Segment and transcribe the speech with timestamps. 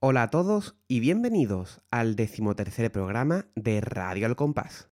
[0.00, 4.88] Hola a todos y bienvenidos al decimotercer programa de Radio Al Compás.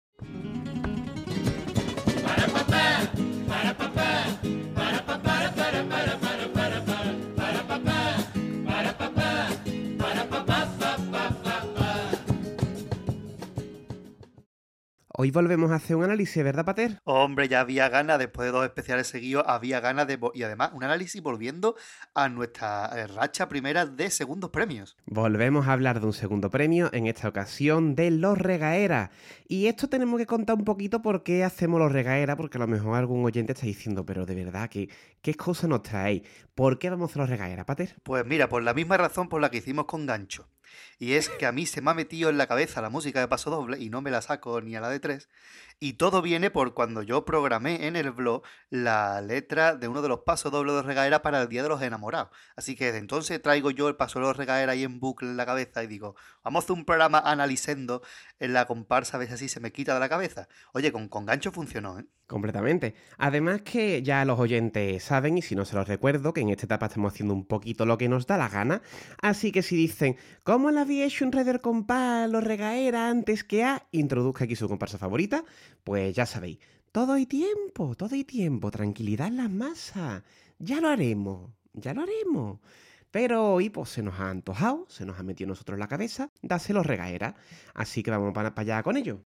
[15.19, 17.01] Hoy volvemos a hacer un análisis, ¿verdad, Pater?
[17.03, 20.19] Hombre, ya había ganas, después de dos especiales seguidos, había ganas de...
[20.35, 21.75] Y además, un análisis volviendo
[22.13, 24.95] a nuestra eh, racha primera de segundos premios.
[25.07, 29.09] Volvemos a hablar de un segundo premio, en esta ocasión de los regaeras.
[29.47, 32.67] Y esto tenemos que contar un poquito por qué hacemos los regaeras, porque a lo
[32.67, 34.87] mejor algún oyente está diciendo, pero de verdad, ¿qué,
[35.23, 36.27] qué cosa nos traéis?
[36.53, 37.95] ¿Por qué vamos a los regaeras, Pater?
[38.03, 40.47] Pues mira, por la misma razón por la que hicimos con Gancho.
[40.99, 43.27] Y es que a mí se me ha metido en la cabeza la música de
[43.27, 45.29] paso doble y no me la saco ni a la de tres.
[45.79, 50.09] Y todo viene por cuando yo programé en el blog la letra de uno de
[50.09, 52.29] los pasos dobles de regaera para el Día de los Enamorados.
[52.55, 55.37] Así que desde entonces traigo yo el paso de los regaera ahí en bucle en
[55.37, 58.01] la cabeza y digo, vamos a hacer un programa analizando
[58.39, 60.47] en la comparsa a ver si así se me quita de la cabeza.
[60.73, 62.05] Oye, con, con gancho funcionó, ¿eh?
[62.27, 62.93] Completamente.
[63.17, 66.65] Además que ya los oyentes saben, y si no se los recuerdo, que en esta
[66.65, 68.81] etapa estamos haciendo un poquito lo que nos da la gana.
[69.21, 73.87] Así que si dicen, ¿cómo le hecho un Raider compás, los regaera antes que a?
[73.91, 75.43] Introduzca aquí su comparsa favorita.
[75.83, 76.59] Pues ya sabéis,
[76.91, 80.23] todo hay tiempo, todo hay tiempo, tranquilidad en las masas.
[80.59, 82.59] Ya lo haremos, ya lo haremos.
[83.11, 86.83] Pero hoy pues se nos ha antojado, se nos ha metido nosotros la cabeza, dáselo
[86.83, 87.35] regaera.
[87.73, 89.23] Así que vamos para allá con ello.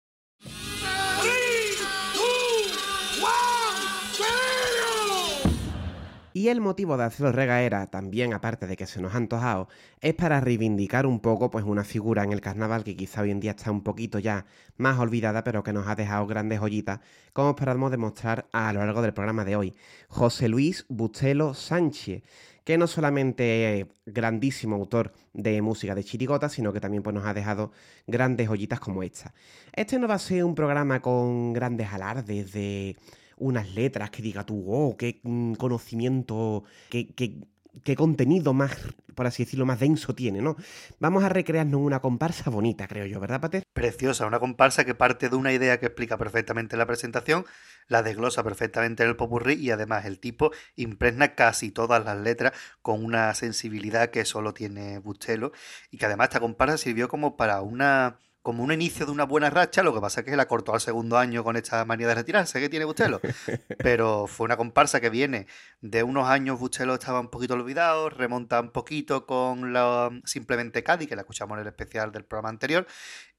[6.41, 9.69] Y el motivo de hacerlo regaera, también aparte de que se nos ha antojado,
[10.00, 13.41] es para reivindicar un poco pues una figura en el carnaval que quizá hoy en
[13.41, 14.47] día está un poquito ya
[14.78, 17.00] más olvidada, pero que nos ha dejado grandes joyitas,
[17.34, 19.74] como esperamos demostrar a lo largo del programa de hoy.
[20.08, 22.22] José Luis Bustelo Sánchez,
[22.64, 27.27] que no solamente es grandísimo autor de música de chirigota, sino que también pues, nos
[27.27, 27.70] ha dejado
[28.06, 29.34] grandes joyitas como esta.
[29.75, 32.97] Este no va a ser un programa con grandes alardes de
[33.40, 38.76] unas letras que diga tú, oh, qué mm, conocimiento, qué, qué, contenido más,
[39.14, 40.56] por así decirlo, más denso tiene, ¿no?
[40.98, 43.64] Vamos a recrearnos una comparsa bonita, creo yo, ¿verdad, Pater?
[43.72, 47.44] Preciosa, una comparsa que parte de una idea que explica perfectamente la presentación,
[47.88, 52.52] la desglosa perfectamente en el popurrí y además el tipo impregna casi todas las letras
[52.82, 55.52] con una sensibilidad que solo tiene Bustelo
[55.90, 59.50] y que además esta comparsa sirvió como para una como un inicio de una buena
[59.50, 62.08] racha, lo que pasa es que se la cortó al segundo año con esta manía
[62.08, 63.20] de retirarse que tiene Bustelo.
[63.78, 65.46] Pero fue una comparsa que viene
[65.80, 71.08] de unos años, Bustelo estaba un poquito olvidado, remonta un poquito con la Simplemente Cádiz,
[71.08, 72.86] que la escuchamos en el especial del programa anterior,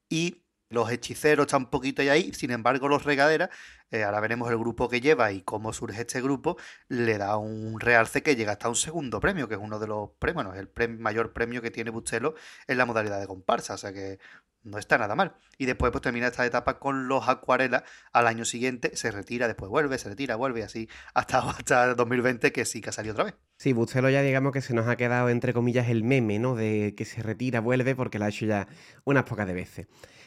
[0.08, 0.41] y
[0.72, 3.50] los hechiceros están un poquito ahí, sin embargo los regaderas,
[3.90, 6.56] eh, ahora veremos el grupo que lleva y cómo surge este grupo,
[6.88, 10.10] le da un realce que llega hasta un segundo premio, que es uno de los
[10.18, 12.34] premios, bueno, es el mayor premio que tiene Bustelo
[12.66, 14.18] en la modalidad de comparsa, o sea que
[14.64, 15.34] no está nada mal.
[15.58, 17.82] Y después pues termina esta etapa con los acuarelas,
[18.12, 22.64] al año siguiente se retira, después vuelve, se retira, vuelve, así hasta, hasta 2020 que
[22.64, 23.34] sí que ha salido otra vez.
[23.56, 26.54] Sí, Bustelo ya digamos que se nos ha quedado entre comillas el meme, ¿no?
[26.54, 28.68] De que se retira, vuelve, porque lo ha hecho ya
[29.04, 29.86] unas pocas de veces.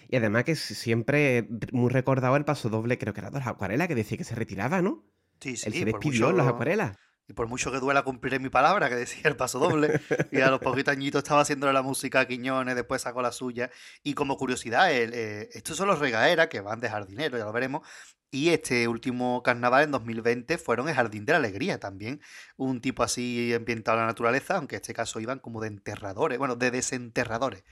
[0.10, 3.88] Y además que siempre muy recordado el paso doble, creo que era de las acuarelas,
[3.88, 5.04] que decía que se retiraba, ¿no?
[5.40, 5.68] Sí, sí.
[5.68, 6.98] Él se despidió en las acuarelas.
[7.28, 10.00] Y por mucho que duela cumpliré mi palabra, que decía el paso doble.
[10.32, 13.72] Y a los poquitos añitos estaba haciéndole la música a Quiñones, después sacó la suya.
[14.04, 17.82] Y como curiosidad, eh, estos son los regaeras que van de jardinero, ya lo veremos.
[18.30, 22.20] Y este último carnaval en 2020 fueron el Jardín de la Alegría también.
[22.58, 26.38] Un tipo así ambientado a la naturaleza, aunque en este caso iban como de enterradores,
[26.38, 27.64] bueno, de desenterradores.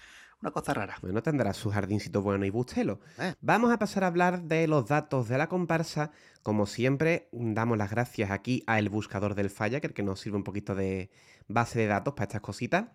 [0.44, 0.98] Una cosa rara.
[1.02, 3.00] Bueno, tendrá su jardincito bueno y bustelo.
[3.18, 3.34] Eh.
[3.40, 6.12] Vamos a pasar a hablar de los datos de la comparsa.
[6.42, 10.20] Como siempre, damos las gracias aquí a el buscador del Falla, que, el que nos
[10.20, 11.10] sirve un poquito de
[11.48, 12.88] base de datos para estas cositas.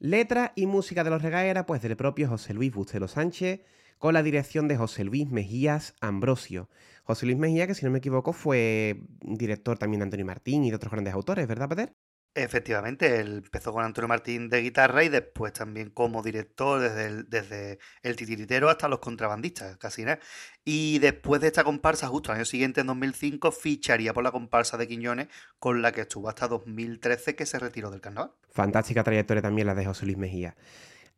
[0.00, 3.60] Letra y música de los regaeras, pues del propio José Luis Bustelo Sánchez,
[3.98, 6.68] con la dirección de José Luis Mejías Ambrosio.
[7.04, 10.70] José Luis Mejía, que si no me equivoco, fue director también de Antonio Martín y
[10.70, 11.94] de otros grandes autores, ¿verdad, Peter?
[12.38, 17.28] Efectivamente, él empezó con Antonio Martín de guitarra y después también como director desde el,
[17.28, 20.20] desde el titiritero hasta los contrabandistas, casi nada.
[20.64, 24.76] Y después de esta comparsa, justo al año siguiente, en 2005, ficharía por la comparsa
[24.76, 25.26] de Quiñones,
[25.58, 28.30] con la que estuvo hasta 2013, que se retiró del carnaval.
[28.50, 30.54] Fantástica trayectoria también la de José Luis Mejía.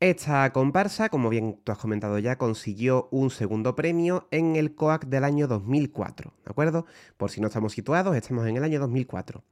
[0.01, 5.05] Esta comparsa, como bien tú has comentado ya, consiguió un segundo premio en el COAC
[5.05, 6.87] del año 2004, ¿de acuerdo?
[7.19, 9.45] Por si no estamos situados, estamos en el año 2004.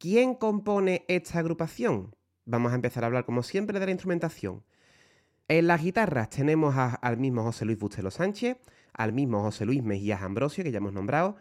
[0.00, 2.14] ¿Quién compone esta agrupación?
[2.44, 4.62] Vamos a empezar a hablar, como siempre, de la instrumentación.
[5.48, 8.58] En las guitarras tenemos al mismo José Luis Bustelo Sánchez,
[8.92, 11.36] al mismo José Luis Mejías Ambrosio, que ya hemos nombrado,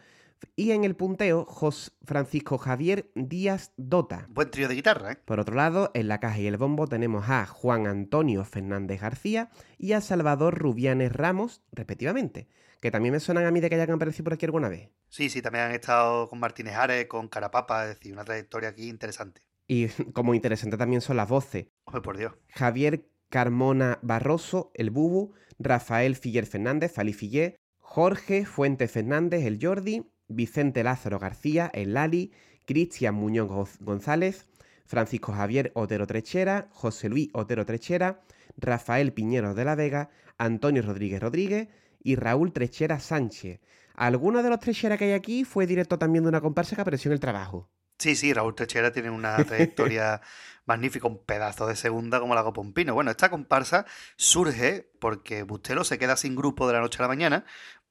[0.55, 4.27] Y en el punteo, Jos Francisco Javier Díaz Dota.
[4.29, 5.17] Buen trío de guitarra, ¿eh?
[5.23, 9.51] Por otro lado, en la caja y el bombo tenemos a Juan Antonio Fernández García
[9.77, 12.47] y a Salvador Rubianes Ramos, respectivamente,
[12.81, 14.89] que también me suenan a mí de que hayan aparecido por aquí alguna vez.
[15.09, 18.89] Sí, sí, también han estado con Martínez Ares, con Carapapa, es decir, una trayectoria aquí
[18.89, 19.41] interesante.
[19.67, 21.67] Y como interesante también son las voces.
[21.85, 22.33] Hombre, por Dios.
[22.49, 30.09] Javier Carmona Barroso, el Bubu, Rafael Filler Fernández, Fali Fillé, Jorge Fuente Fernández, el Jordi,
[30.27, 32.31] Vicente Lázaro García, el Lali,
[32.65, 34.47] Cristian Muñoz González,
[34.85, 38.21] Francisco Javier Otero Trechera, José Luis Otero Trechera,
[38.57, 41.67] Rafael Piñero de la Vega, Antonio Rodríguez Rodríguez
[42.01, 43.59] y Raúl Trechera Sánchez.
[43.95, 47.09] Alguno de los Trechera que hay aquí fue directo también de una comparsa que apareció
[47.09, 47.69] en el trabajo.
[47.97, 50.21] Sí, sí, Raúl Trechera tiene una trayectoria
[50.65, 52.93] magnífica, un pedazo de segunda como la Pompino.
[52.93, 53.85] Bueno, esta comparsa
[54.17, 57.45] surge porque Bustelo se queda sin grupo de la noche a la mañana,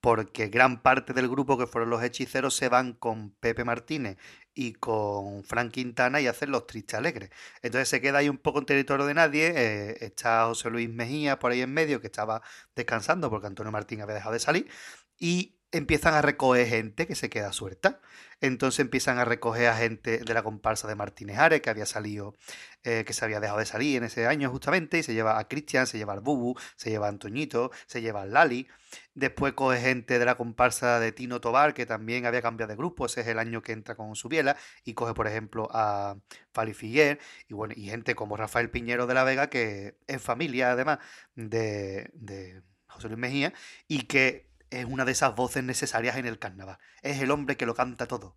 [0.07, 4.19] porque gran parte del grupo que fueron los hechiceros se van con Pepe Martínez
[4.55, 7.31] y con Frank Quintana y hacen los tristes alegres.
[7.61, 9.53] Entonces se queda ahí un poco en territorio de nadie.
[9.57, 12.41] Eh, está José Luis Mejía por ahí en medio, que estaba
[12.77, 14.69] descansando porque Antonio Martín había dejado de salir.
[15.19, 18.01] Y empiezan a recoger gente que se queda suelta.
[18.41, 22.35] Entonces empiezan a recoger a gente de la comparsa de Martínez Ares, que había salido,
[22.85, 25.49] eh, que se había dejado de salir en ese año justamente, y se lleva a
[25.49, 28.69] Cristian, se lleva al Bubu, se lleva a Antoñito, se lleva al Lali.
[29.15, 33.07] Después coge gente de la comparsa de Tino Tobar, que también había cambiado de grupo,
[33.07, 36.17] ese es el año que entra con su biela, y coge, por ejemplo, a
[36.53, 37.19] Fali Figuer,
[37.49, 40.99] y bueno, y gente como Rafael Piñero de la Vega, que es familia además
[41.35, 43.55] de, de José Luis Mejía,
[43.89, 44.47] y que
[44.81, 46.79] es una de esas voces necesarias en el carnaval.
[47.03, 48.37] Es el hombre que lo canta todo.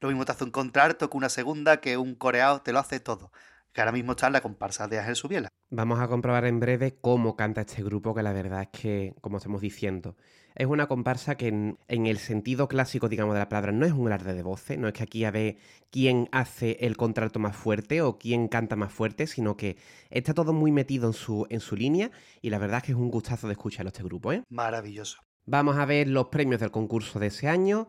[0.00, 3.00] Lo mismo te hace un contralto que una segunda, que un coreado, te lo hace
[3.00, 3.32] todo.
[3.72, 5.48] Que ahora mismo está en la comparsa de Ángel Subiela.
[5.70, 9.36] Vamos a comprobar en breve cómo canta este grupo, que la verdad es que, como
[9.36, 10.16] estamos diciendo,
[10.54, 14.06] es una comparsa que en, el sentido clásico, digamos, de la palabra, no es un
[14.06, 15.58] alarde de voces, no es que aquí a ver
[15.90, 19.76] quién hace el contralto más fuerte o quién canta más fuerte, sino que
[20.10, 22.98] está todo muy metido en su, en su línea y la verdad es que es
[22.98, 24.42] un gustazo de escucharlo este grupo, ¿eh?
[24.48, 25.27] Maravilloso.
[25.50, 27.88] Vamos a ver los premios del concurso de ese año,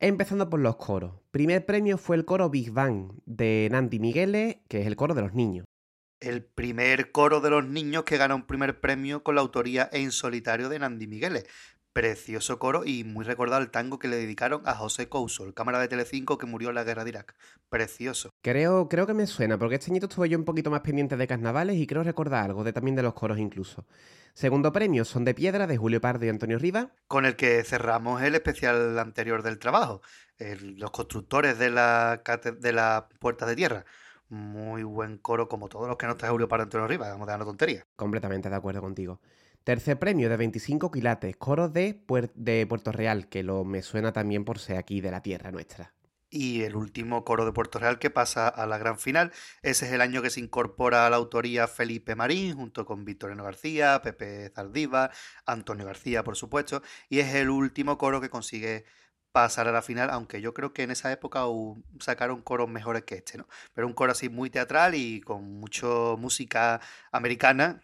[0.00, 1.12] empezando por los coros.
[1.30, 5.20] Primer premio fue el coro Big Bang de Nandi Migueles, que es el coro de
[5.20, 5.66] los niños.
[6.20, 10.10] El primer coro de los niños que gana un primer premio con la autoría en
[10.10, 11.44] solitario de Nandi Migueles.
[11.96, 15.78] Precioso coro y muy recordado el tango que le dedicaron a José Couso, el cámara
[15.78, 17.34] de Telecinco que murió en la guerra de Irak.
[17.70, 18.28] Precioso.
[18.42, 21.26] Creo, creo que me suena, porque este añito estuve yo un poquito más pendiente de
[21.26, 23.86] carnavales y creo recordar algo, de también de los coros incluso.
[24.34, 26.88] Segundo premio, Son de Piedra, de Julio Pardo y Antonio Rivas.
[27.08, 30.02] Con el que cerramos el especial anterior del trabajo,
[30.38, 32.22] los constructores de la,
[32.60, 33.86] de la Puerta de Tierra.
[34.28, 37.26] Muy buen coro, como todos los que nos trae Julio Pardo y Antonio Rivas, vamos
[37.26, 37.86] a dar una tontería.
[37.96, 39.18] Completamente de acuerdo contigo.
[39.66, 44.60] Tercer premio de 25 quilates, coro de, Puerto Real, que lo me suena también por
[44.60, 45.92] ser aquí de la tierra nuestra.
[46.30, 49.32] Y el último coro de Puerto Real que pasa a la gran final.
[49.62, 53.42] Ese es el año que se incorpora a la autoría Felipe Marín, junto con Victoriano
[53.42, 55.10] García, Pepe Zaldívar,
[55.46, 56.80] Antonio García, por supuesto.
[57.08, 58.84] Y es el último coro que consigue
[59.32, 61.42] pasar a la final, aunque yo creo que en esa época
[61.98, 63.48] sacaron coros mejores que este, ¿no?
[63.74, 66.80] Pero un coro así muy teatral y con mucho música
[67.10, 67.82] americana,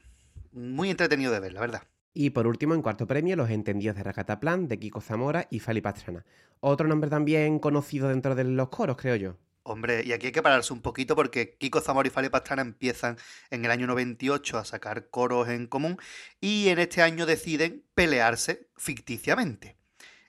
[0.53, 1.83] muy entretenido de ver, la verdad.
[2.15, 5.81] Y por último, en cuarto premio, Los Entendidos de Racataplan, de Kiko Zamora y Fali
[5.81, 6.25] Pastrana.
[6.61, 9.37] Otro nombre también conocido dentro de los coros, creo yo.
[9.65, 13.17] Hombre, y aquí hay que pararse un poquito porque Kiko Zamora y Fali Pastrana empiezan
[13.51, 15.99] en el año 98 a sacar coros en común
[16.41, 19.77] y en este año deciden pelearse ficticiamente.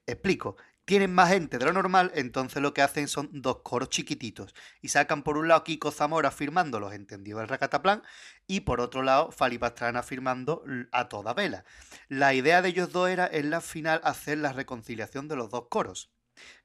[0.06, 4.54] Explico, tienen más gente de lo normal, entonces lo que hacen son dos coros chiquititos.
[4.82, 8.04] Y sacan por un lado Kiko Zamora firmando los entendidos del Racataplan
[8.48, 11.66] y por otro lado Fali Pastrana firmando a toda vela.
[12.10, 15.68] La idea de ellos dos era en la final hacer la reconciliación de los dos
[15.70, 16.12] coros.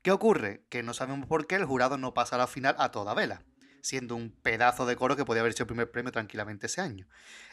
[0.03, 0.65] ¿Qué ocurre?
[0.69, 3.43] Que no sabemos por qué el jurado no pasa a la final a toda vela
[3.82, 7.06] siendo un pedazo de coro que podía haber sido el primer premio tranquilamente ese año.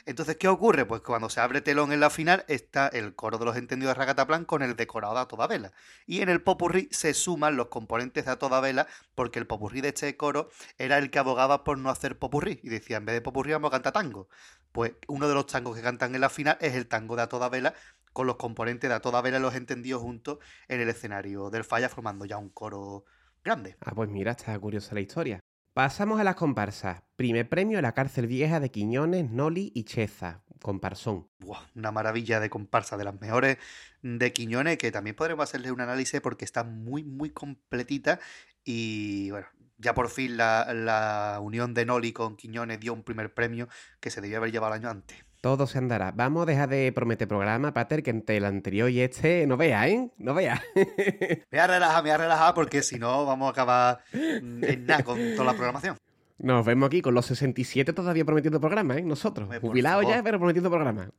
[0.05, 0.85] Entonces, ¿qué ocurre?
[0.85, 3.99] Pues cuando se abre telón en la final está el coro de los entendidos de
[3.99, 5.71] Ragataplan con el decorado a toda vela.
[6.05, 9.81] Y en el popurrí se suman los componentes de a toda vela porque el popurrí
[9.81, 12.59] de este coro era el que abogaba por no hacer popurrí.
[12.63, 14.29] Y decía, en vez de popurrí vamos a cantar tango.
[14.71, 17.29] Pues uno de los tangos que cantan en la final es el tango de a
[17.29, 17.73] toda vela
[18.15, 20.39] con los componentes de a toda vela los entendidos juntos
[20.69, 23.03] en el escenario del falla formando ya un coro
[23.43, 23.75] grande.
[23.81, 25.39] Ah, pues mira, está curiosa la historia.
[25.75, 27.03] Pasamos a las comparsas.
[27.17, 31.27] Primer premio, La Cárcel Vieja de Quiñones, Noli y Cheza, comparsón.
[31.75, 33.57] una maravilla de comparsa, de las mejores
[34.01, 38.21] de Quiñones, que también podremos hacerle un análisis porque está muy, muy completita.
[38.63, 43.33] Y bueno, ya por fin la, la unión de Noli con Quiñones dio un primer
[43.33, 43.67] premio
[43.99, 45.25] que se debía haber llevado el año antes.
[45.45, 46.11] Todo se andará.
[46.11, 49.87] Vamos a dejar de prometer programa, Pater, que entre el anterior y este no vea,
[49.87, 50.09] ¿eh?
[50.17, 50.59] No vea.
[50.75, 54.87] me voy a relajar, me voy a relajar porque si no vamos a acabar en
[54.87, 55.97] nada con toda la programación.
[56.39, 59.03] Nos vemos aquí con los 67 todavía prometiendo programa, ¿eh?
[59.03, 59.47] Nosotros.
[59.61, 61.11] Jubilados ya, pero prometiendo programa.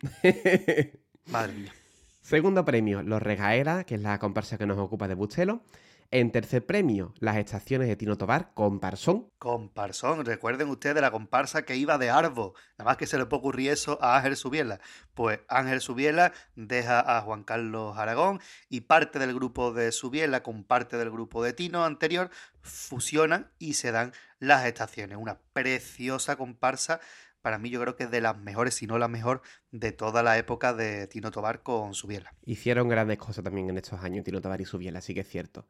[1.27, 1.73] Madre mía.
[2.21, 5.61] Segundo premio, Los Regaera, que es la comparsa que nos ocupa de Bustelo.
[6.11, 9.29] En tercer premio, las estaciones de Tino Tobar, Comparsón.
[9.39, 12.55] Comparsón, recuerden ustedes la comparsa que iba de Arbo.
[12.79, 14.81] Nada más que se le puede ocurrir eso a Ángel Subiela.
[15.15, 20.65] Pues Ángel Subiela deja a Juan Carlos Aragón y parte del grupo de Subiela con
[20.65, 22.31] parte del grupo de Tino anterior
[22.63, 25.19] fusionan y se dan las estaciones.
[25.19, 27.01] Una preciosa comparsa
[27.47, 30.25] para mí yo creo que es de las mejores, si no la mejor, de toda
[30.25, 32.35] la época de Tino Tobar con Subiela.
[32.45, 35.65] Hicieron grandes cosas también en estos años Tino Tobar y Subiela, sí que es cierto.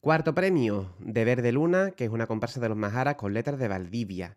[0.00, 3.68] Cuarto premio, de Verde Luna, que es una comparsa de los Majaras con letras de
[3.68, 4.36] Valdivia.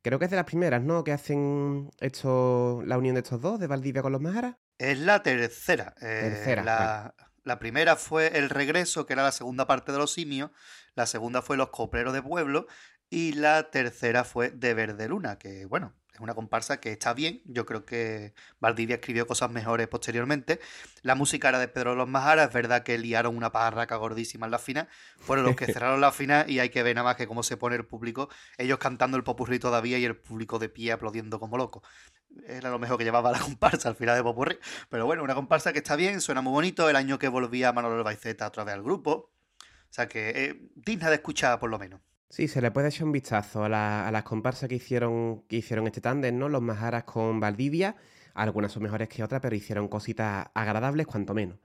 [0.00, 1.04] Creo que es de las primeras, ¿no?
[1.04, 4.56] Que hacen esto, la unión de estos dos, de Valdivia con los Majaras.
[4.78, 5.94] Es la tercera.
[6.00, 6.64] Eh, tercera.
[6.64, 7.14] La,
[7.44, 10.50] la, primera fue El Regreso, que era la segunda parte de Los Simios.
[10.94, 12.66] La segunda fue Los Copleros de Pueblo.
[13.10, 17.40] Y la tercera fue De Verde Luna, que bueno, es una comparsa que está bien.
[17.46, 20.60] Yo creo que Valdivia escribió cosas mejores posteriormente.
[21.02, 22.44] La música era de Pedro Los Majara.
[22.44, 24.88] Es verdad que liaron una pajarraca gordísima en la final.
[25.18, 27.56] Fueron los que cerraron la final y hay que ver nada más que cómo se
[27.56, 28.28] pone el público.
[28.58, 31.82] Ellos cantando el popurrí todavía y el público de pie aplaudiendo como loco.
[32.46, 34.58] Era lo mejor que llevaba la comparsa al final de popurrí.
[34.90, 36.90] Pero bueno, una comparsa que está bien, suena muy bonito.
[36.90, 39.32] El año que volvía Manuel Baiceta otra vez al grupo.
[39.60, 42.00] O sea que eh, digna de escuchar por lo menos.
[42.32, 46.00] Sí, se le puede echar un vistazo a, las comparsas que hicieron, que hicieron este
[46.00, 46.48] tándem, ¿no?
[46.48, 47.94] Los Majaras con Valdivia.
[48.32, 51.58] Algunas son mejores que otras, pero hicieron cositas agradables, cuanto menos.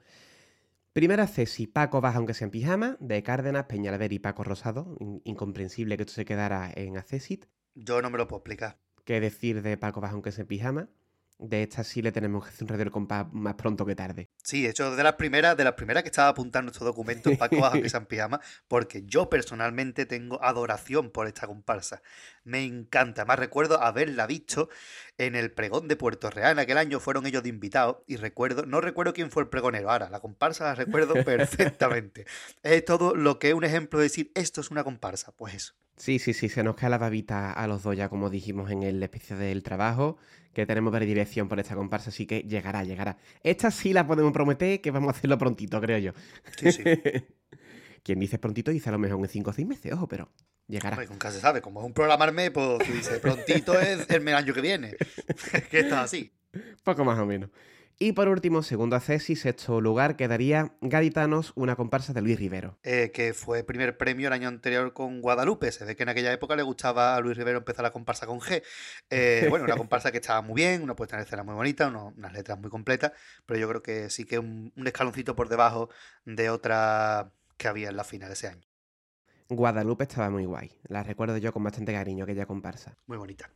[0.92, 4.98] Primera Ceci, Paco Baja aunque sea en pijama, de Cárdenas, Peñalver y Paco Rosado.
[5.24, 7.46] incomprensible que esto se quedara en Accesit.
[7.74, 8.78] Yo no me lo puedo explicar.
[9.06, 10.90] ¿Qué decir de Paco Baja aunque sea en pijama?
[11.40, 14.30] De esta sí le tenemos que hacer un radio del compás más pronto que tarde.
[14.44, 17.60] Sí, de hecho, de las primeras, de las primeras que estaba apuntando estos documentos, Paco
[17.60, 22.02] Bajo que San Pijama, porque yo personalmente tengo adoración por esta comparsa.
[22.44, 23.26] Me encanta.
[23.26, 24.70] Más recuerdo haberla visto
[25.18, 26.54] en el pregón de Puerto Real.
[26.54, 29.92] En aquel año fueron ellos de invitados y recuerdo, no recuerdo quién fue el pregonero.
[29.92, 32.26] Ahora, la comparsa la recuerdo perfectamente.
[32.64, 35.32] es todo lo que es un ejemplo de decir esto es una comparsa.
[35.34, 35.74] Pues eso.
[35.98, 38.84] Sí, sí, sí, se nos cae la babita a los dos ya, como dijimos en
[38.84, 40.18] el especial del trabajo
[40.54, 43.18] que tenemos dirección por esta comparsa, así que llegará, llegará.
[43.44, 46.14] Esta sí la podemos prometer que vamos a hacerlo prontito, creo yo.
[46.58, 46.84] Sí, sí.
[48.04, 50.32] Quien dice prontito dice a lo mejor en 5 o 6 meses, ojo, pero
[50.68, 50.96] llegará.
[50.96, 54.54] Pues nunca se sabe, como es un programarme, pues tú dices prontito es el año
[54.54, 54.96] que viene.
[55.70, 56.32] que está así.
[56.84, 57.50] Poco más o menos.
[58.00, 62.78] Y por último, segundo a Cesi, sexto lugar, quedaría Gaditanos, una comparsa de Luis Rivero.
[62.84, 65.72] Eh, que fue primer premio el año anterior con Guadalupe.
[65.72, 68.40] Se ve que en aquella época le gustaba a Luis Rivero empezar la comparsa con
[68.40, 68.62] G.
[69.10, 72.34] Eh, bueno, una comparsa que estaba muy bien, una puesta en escena muy bonita, unas
[72.34, 73.14] letras muy completas,
[73.48, 75.90] pero yo creo que sí que un, un escaloncito por debajo
[76.24, 78.68] de otra que había en la final ese año.
[79.50, 80.72] Guadalupe estaba muy guay.
[80.88, 82.96] La recuerdo yo con bastante cariño, aquella comparsa.
[83.08, 83.50] Muy bonita.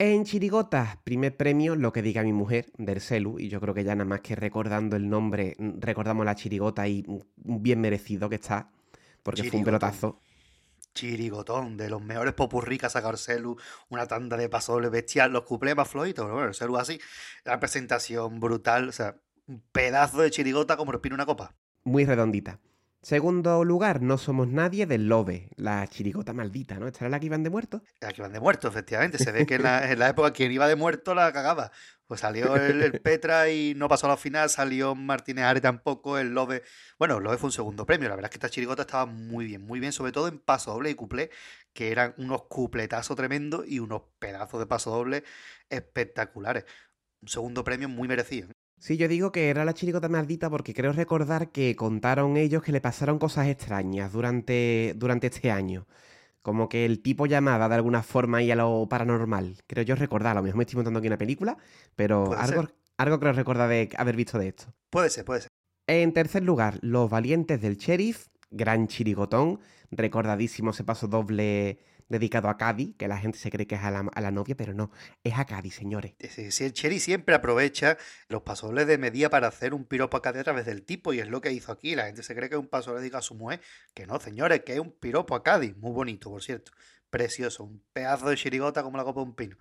[0.00, 3.82] En Chirigota, primer premio, lo que diga mi mujer, del Celu, y yo creo que
[3.82, 8.28] ya nada más que recordando el nombre, mm, recordamos la Chirigota y mm, bien merecido
[8.28, 8.70] que está,
[9.24, 10.20] porque fue un pelotazo.
[10.94, 12.34] Chirigotón, de los mejores
[12.84, 13.56] ha sacado Celu,
[13.88, 17.00] una tanda de pasoles bestial, los cuplés más flojitos, pero bueno, el Celu así,
[17.44, 19.16] la presentación brutal, o sea,
[19.48, 21.56] un pedazo de chirigota como respira una copa.
[21.82, 22.60] Muy redondita.
[23.00, 26.88] Segundo lugar, No Somos Nadie del Lobe, la chirigota maldita, ¿no?
[26.88, 27.82] ¿Esta era la que iban de muerto?
[28.00, 29.18] La que iban de muerto, efectivamente.
[29.18, 31.70] Se ve que en la, época quien iba de muerto la cagaba.
[32.08, 36.30] Pues salió el, Petra y no pasó a la final, salió Martínez Are tampoco, el
[36.30, 36.64] Lobe.
[36.98, 38.08] Bueno, el Lobe fue un segundo premio.
[38.08, 40.72] La verdad es que esta chirigota estaba muy bien, muy bien, sobre todo en paso
[40.72, 41.30] doble y cuplé,
[41.72, 45.22] que eran unos cupletazos tremendos y unos pedazos de paso doble
[45.70, 46.64] espectaculares.
[47.22, 48.48] Un segundo premio muy merecido.
[48.78, 52.72] Sí, yo digo que era la chirigota maldita porque creo recordar que contaron ellos que
[52.72, 55.86] le pasaron cosas extrañas durante, durante este año.
[56.42, 59.56] Como que el tipo llamaba de alguna forma ahí a lo paranormal.
[59.66, 61.58] Creo yo recordar, a lo mejor me estoy montando aquí una película,
[61.96, 64.72] pero algo, algo creo recordar de haber visto de esto.
[64.90, 65.48] Puede ser, puede ser.
[65.88, 69.58] En tercer lugar, Los Valientes del Sheriff, gran chirigotón,
[69.90, 73.90] recordadísimo ese paso doble dedicado a Cádiz, que la gente se cree que es a
[73.90, 74.90] la, novia, pero no,
[75.22, 76.14] es a Cádiz, señores.
[76.30, 77.98] Sí, el Cherry siempre aprovecha
[78.28, 81.20] los pasoles de medida para hacer un piropo a Cádiz a través del tipo, y
[81.20, 81.94] es lo que hizo aquí.
[81.94, 83.60] La gente se cree que es un paso dedicado a su mujer,
[83.94, 85.76] que no, señores, que es un piropo a Cádiz.
[85.76, 86.72] Muy bonito, por cierto.
[87.10, 89.56] Precioso, un pedazo de chirigota como la copa de un pino.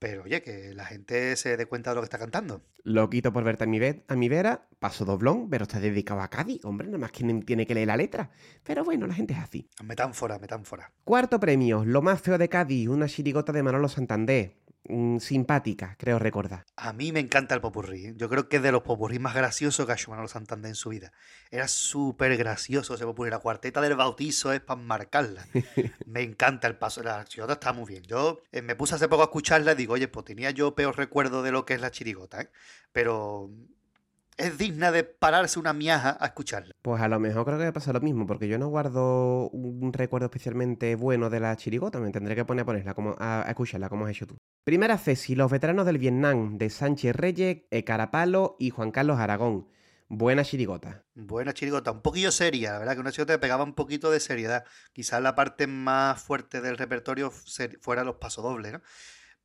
[0.00, 2.62] Pero oye, que la gente se dé cuenta de lo que está cantando.
[2.84, 6.64] Loquito por verte a mi, a mi vera, paso doblón, pero está dedicado a Cádiz.
[6.64, 8.30] Hombre, nada más que tiene que leer la letra.
[8.64, 9.68] Pero bueno, la gente es así.
[9.84, 10.90] Metáfora, metáfora.
[11.04, 14.56] Cuarto premio, lo más feo de Cádiz, una chirigota de Manolo Santander.
[14.84, 16.64] Mm, simpática, creo recordar.
[16.76, 18.06] A mí me encanta el popurrí.
[18.06, 18.14] ¿eh?
[18.16, 20.74] Yo creo que es de los popurrí más graciosos que ha hecho Manolo Santander en
[20.74, 21.12] su vida.
[21.50, 23.30] Era súper gracioso ese popurrí.
[23.30, 25.46] La cuarteta del bautizo es para marcarla.
[26.06, 27.02] me encanta el paso.
[27.02, 28.02] La chirigota está muy bien.
[28.04, 30.96] Yo eh, me puse hace poco a escucharla y digo, oye, pues tenía yo peor
[30.96, 32.50] recuerdo de lo que es la chirigota, ¿eh?
[32.92, 33.50] Pero
[34.40, 36.74] es digna de pararse una miaja a escucharla.
[36.82, 39.92] Pues a lo mejor creo que me pasa lo mismo, porque yo no guardo un
[39.92, 43.88] recuerdo especialmente bueno de la chirigota, me tendré que poner a ponerla, como, a, escucharla
[43.88, 44.36] como has hecho tú.
[44.64, 49.68] Primera Ceci, los veteranos del Vietnam, de Sánchez Reyes, Carapalo y Juan Carlos Aragón.
[50.08, 51.04] Buena chirigota.
[51.14, 54.64] Buena chirigota, un poquillo seria, la verdad que una chirigota pegaba un poquito de seriedad.
[54.92, 58.80] Quizás la parte más fuerte del repertorio fuera los pasodobles, ¿no?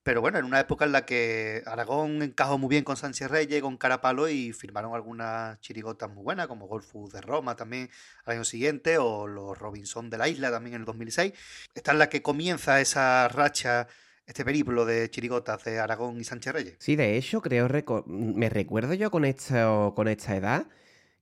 [0.06, 3.60] Pero bueno, en una época en la que Aragón encajó muy bien con Sánchez Reyes,
[3.64, 7.90] con Carapalo y firmaron algunas chirigotas muy buenas, como Golfus de Roma también
[8.24, 11.34] al año siguiente, o los Robinson de la Isla también en el 2006.
[11.74, 13.88] Esta es la que comienza esa racha,
[14.28, 16.76] este periplo de chirigotas de Aragón y Sánchez Reyes.
[16.78, 17.68] Sí, de hecho, creo,
[18.06, 20.68] me recuerdo yo con esta, con esta edad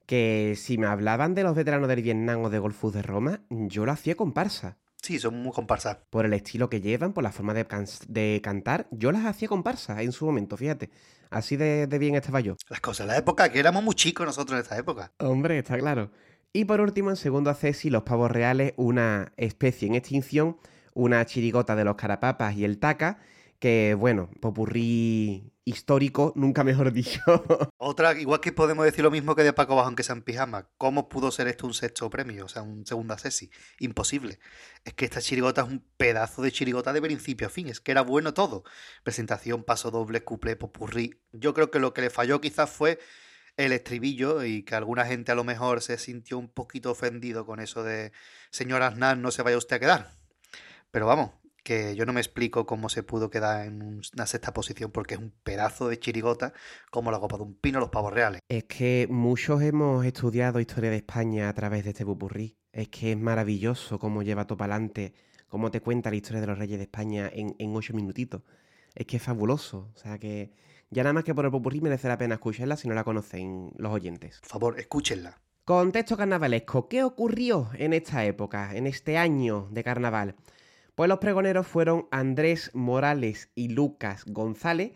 [0.05, 3.85] que si me hablaban de los veteranos del Vietnam o de Golfus de Roma, yo
[3.85, 4.77] lo hacía comparsa.
[5.03, 5.97] Sí, son muy comparsas.
[6.09, 8.87] Por el estilo que llevan, por la forma de, cantar.
[8.89, 10.89] Yo las hacía comparsas en su momento, fíjate.
[11.29, 12.55] Así de, bien estaba yo.
[12.69, 15.11] Las cosas, la época, que éramos muy chicos nosotros en esta época.
[15.19, 16.09] Hombre, está claro.
[16.53, 20.55] Y por último, en segundo acceso, los pavos reales, una especie en extinción,
[20.93, 23.19] una chirigota de los carapapas y el taca,
[23.63, 27.21] que bueno, popurrí histórico, nunca mejor dicho.
[27.77, 30.67] Otra, igual que podemos decir lo mismo que de Paco Bajo, aunque sea en pijama.
[30.77, 32.43] ¿Cómo pudo ser esto un sexto premio?
[32.43, 33.51] O sea, un segundo sesi.
[33.79, 34.39] Imposible.
[34.83, 37.69] Es que esta chirigota es un pedazo de chirigota de principio a fin.
[37.69, 38.65] Es que era bueno todo.
[39.01, 41.21] Presentación, paso doble, couple, popurrí.
[41.31, 42.99] Yo creo que lo que le falló quizás fue
[43.55, 47.61] el estribillo y que alguna gente a lo mejor se sintió un poquito ofendido con
[47.61, 48.11] eso de
[48.49, 50.11] señor Aznar, no se vaya usted a quedar.
[50.91, 51.31] Pero vamos,
[51.63, 55.19] que yo no me explico cómo se pudo quedar en una sexta posición porque es
[55.19, 56.53] un pedazo de chirigota
[56.91, 58.41] como la copa de un pino los pavos reales.
[58.49, 62.57] Es que muchos hemos estudiado historia de España a través de este pupurrí.
[62.71, 65.13] Es que es maravilloso cómo lleva todo para adelante,
[65.47, 68.41] cómo te cuenta la historia de los reyes de España en, en ocho minutitos.
[68.93, 69.91] Es que es fabuloso.
[69.95, 70.51] O sea que
[70.89, 73.71] ya nada más que por el pupurrí merece la pena escucharla si no la conocen
[73.77, 74.39] los oyentes.
[74.41, 75.39] Por favor, escúchenla.
[75.65, 76.89] Contexto carnavalesco.
[76.89, 80.35] ¿Qué ocurrió en esta época, en este año de carnaval?
[80.95, 84.93] Pues los pregoneros fueron Andrés Morales y Lucas González,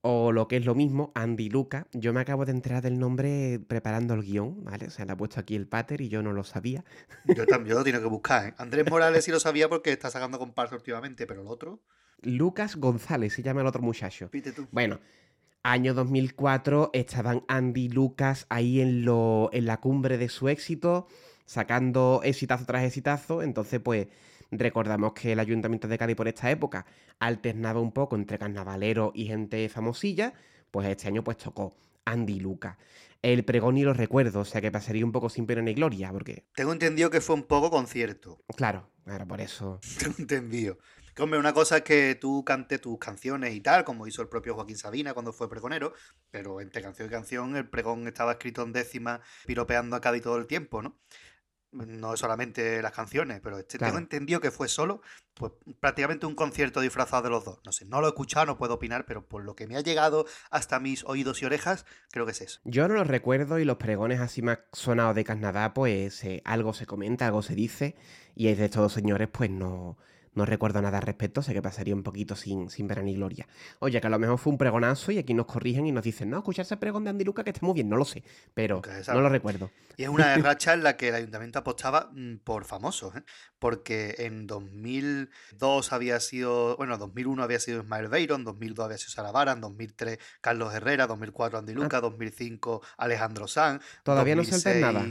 [0.00, 1.88] o lo que es lo mismo, Andy Luca.
[1.92, 4.86] Yo me acabo de enterar del nombre preparando el guion, ¿vale?
[4.86, 6.84] O sea, le ha puesto aquí el pater y yo no lo sabía.
[7.24, 8.54] Yo también lo tengo que buscar, ¿eh?
[8.56, 11.82] Andrés Morales sí lo sabía porque está sacando comparsa últimamente, pero el otro...
[12.22, 14.30] Lucas González se llama el otro muchacho.
[14.30, 14.66] Pite tú.
[14.70, 15.00] Bueno,
[15.62, 21.08] año 2004 estaban Andy y Lucas ahí en, lo, en la cumbre de su éxito,
[21.44, 24.06] sacando exitazo tras exitazo, entonces pues
[24.58, 26.86] Recordamos que el Ayuntamiento de Cádiz por esta época
[27.18, 30.34] alternaba un poco entre carnavaleros y gente famosilla,
[30.70, 32.78] pues este año pues tocó Andy Luca.
[33.22, 36.12] El pregón y los recuerdos, o sea que pasaría un poco sin pena ni gloria,
[36.12, 36.46] porque...
[36.54, 38.42] Tengo entendido que fue un poco concierto.
[38.56, 39.80] Claro, claro, por eso...
[39.98, 40.78] Tengo entendido.
[41.14, 44.28] Que, hombre, una cosa es que tú cantes tus canciones y tal, como hizo el
[44.28, 45.94] propio Joaquín Sabina cuando fue pregonero,
[46.30, 50.36] pero entre canción y canción el pregón estaba escrito en décima, piropeando a Cádiz todo
[50.36, 50.98] el tiempo, ¿no?
[51.72, 55.02] No solamente las canciones, pero este, tengo entendido que fue solo,
[55.34, 57.60] pues prácticamente un concierto disfrazado de los dos.
[57.64, 59.80] No sé, no lo he escuchado, no puedo opinar, pero por lo que me ha
[59.80, 62.60] llegado hasta mis oídos y orejas, creo que es eso.
[62.64, 66.72] Yo no lo recuerdo y los pregones así más sonados de Canadá, pues eh, algo
[66.72, 67.96] se comenta, algo se dice,
[68.34, 69.98] y es de estos señores, pues no,
[70.36, 73.48] no recuerdo nada al respecto, sé que pasaría un poquito sin, sin ver ni gloria.
[73.80, 76.30] Oye, que a lo mejor fue un pregonazo y aquí nos corrigen y nos dicen,
[76.30, 78.22] no, escucharse el pregón de Andy Luca que está muy bien, no lo sé,
[78.54, 79.70] pero no lo recuerdo.
[79.96, 83.22] Y es una racha en la que el ayuntamiento apostaba mm, por famosos, ¿eh?
[83.58, 89.10] porque en 2002 había sido, bueno, 2001 había sido Ismael Beiro, en 2002 había sido
[89.10, 92.94] Saravara, en 2003 Carlos Herrera, 2004 Andy Luca, 2005 ah.
[92.98, 93.82] Alejandro Sanz.
[94.02, 95.06] Todavía no se nada.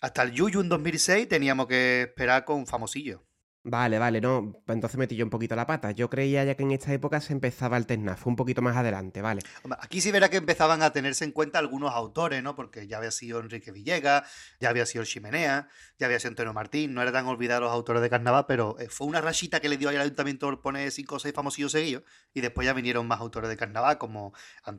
[0.00, 3.24] Hasta el Yuyu en 2006 teníamos que esperar con famosillo.
[3.66, 5.90] Vale, vale, no, pues entonces metí yo un poquito la pata.
[5.92, 8.76] Yo creía ya que en esta época se empezaba a alternar, fue un poquito más
[8.76, 9.40] adelante, vale.
[9.80, 12.54] Aquí sí verá que empezaban a tenerse en cuenta algunos autores, ¿no?
[12.54, 16.92] Porque ya había sido Enrique Villegas, ya había sido Chimenea, ya había sido Antonio Martín,
[16.92, 19.78] no eran tan olvidados los autores de carnaval, pero eh, fue una rachita que le
[19.78, 22.02] dio al ayuntamiento por poner cinco o seis famosillos seguidos,
[22.34, 24.34] y después ya vinieron más autores de carnaval, como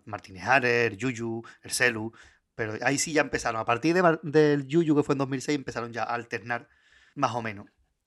[0.05, 2.13] Martínez Ares, Yuyu, Ercelu,
[2.53, 6.03] pero ahí sí ya empezaron, a partir del Yuyu que fue en 2006, empezaron ya
[6.03, 6.69] a alternar
[7.15, 7.65] más o menos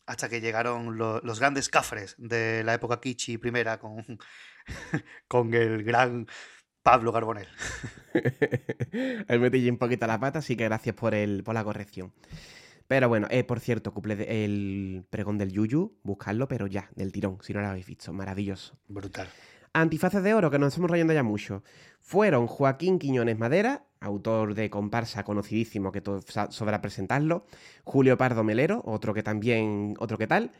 [0.08, 4.02] hasta que llegaron los grandes cafres de la época Kichi primera con,
[5.28, 6.26] con el gran
[6.82, 7.48] Pablo Carbonell.
[9.28, 12.14] el metí un poquito la pata, así que gracias por, el, por la corrección.
[12.86, 17.36] Pero bueno, eh, por cierto, cumple el pregón del Yuyu, buscarlo, pero ya, del tirón,
[17.42, 18.78] si no lo habéis visto, maravilloso.
[18.88, 19.28] Brutal.
[19.80, 21.62] Antifaces de oro, que nos estamos rayando ya mucho.
[22.00, 26.02] Fueron Joaquín Quiñones Madera, autor de comparsa conocidísimo que
[26.50, 27.46] sobra presentarlo,
[27.84, 30.50] Julio Pardo Melero, otro que también, otro que tal,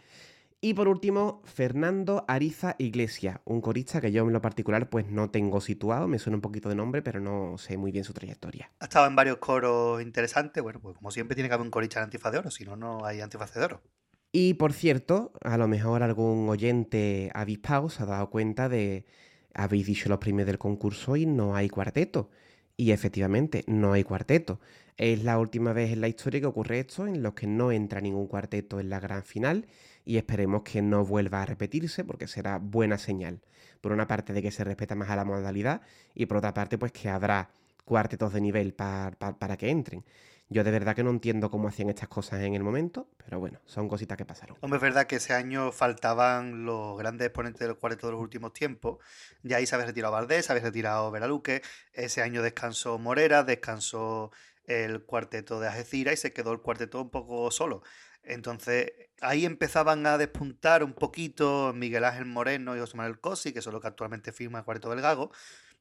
[0.61, 5.31] y por último, Fernando Ariza Iglesia, un corista que yo en lo particular pues no
[5.31, 8.71] tengo situado, me suena un poquito de nombre, pero no sé muy bien su trayectoria.
[8.79, 11.99] Ha estado en varios coros interesantes, bueno, pues como siempre tiene que haber un corista
[11.99, 13.83] en Antifaz de Oro, si no, no hay Antifaz de Oro.
[14.33, 19.07] Y por cierto, a lo mejor algún oyente avispado se ha dado cuenta de,
[19.55, 22.31] habéis dicho los primeros del concurso y no hay cuarteto.
[22.77, 24.61] Y efectivamente, no hay cuarteto.
[24.97, 28.01] Es la última vez en la historia que ocurre esto, en los que no entra
[28.01, 29.67] ningún cuarteto en la gran final
[30.05, 33.41] y esperemos que no vuelva a repetirse porque será buena señal.
[33.81, 35.83] Por una parte de que se respeta más a la modalidad
[36.15, 37.51] y por otra parte pues que habrá
[37.85, 40.05] cuartetos de nivel para que entren.
[40.51, 43.61] Yo de verdad que no entiendo cómo hacían estas cosas en el momento, pero bueno,
[43.67, 44.57] son cositas que pasaron.
[44.61, 48.55] Hombre, es verdad que ese año faltaban los grandes exponentes del cuarteto de los últimos
[48.55, 48.99] tiempos.
[49.43, 51.63] Ya ahí se había retirado Valdés, se había retirado Veraluque.
[51.93, 54.31] Ese año descansó Morera, descansó
[54.65, 57.83] el cuarteto de Ajecira y se quedó el cuarteto un poco solo.
[58.23, 63.63] Entonces, ahí empezaban a despuntar un poquito Miguel Ángel Moreno y José Manuel Cosi, que
[63.63, 65.31] son los que actualmente firma el Cuarteto del Gago,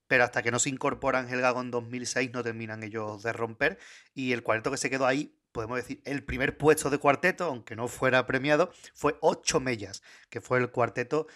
[0.07, 3.77] pero hasta que no se incorporan el Gago en 2006 no terminan ellos de romper,
[4.13, 7.75] y el cuarteto que se quedó ahí, podemos decir, el primer puesto de cuarteto, aunque
[7.75, 11.27] no fuera premiado, fue Ocho Mellas, que fue el cuarteto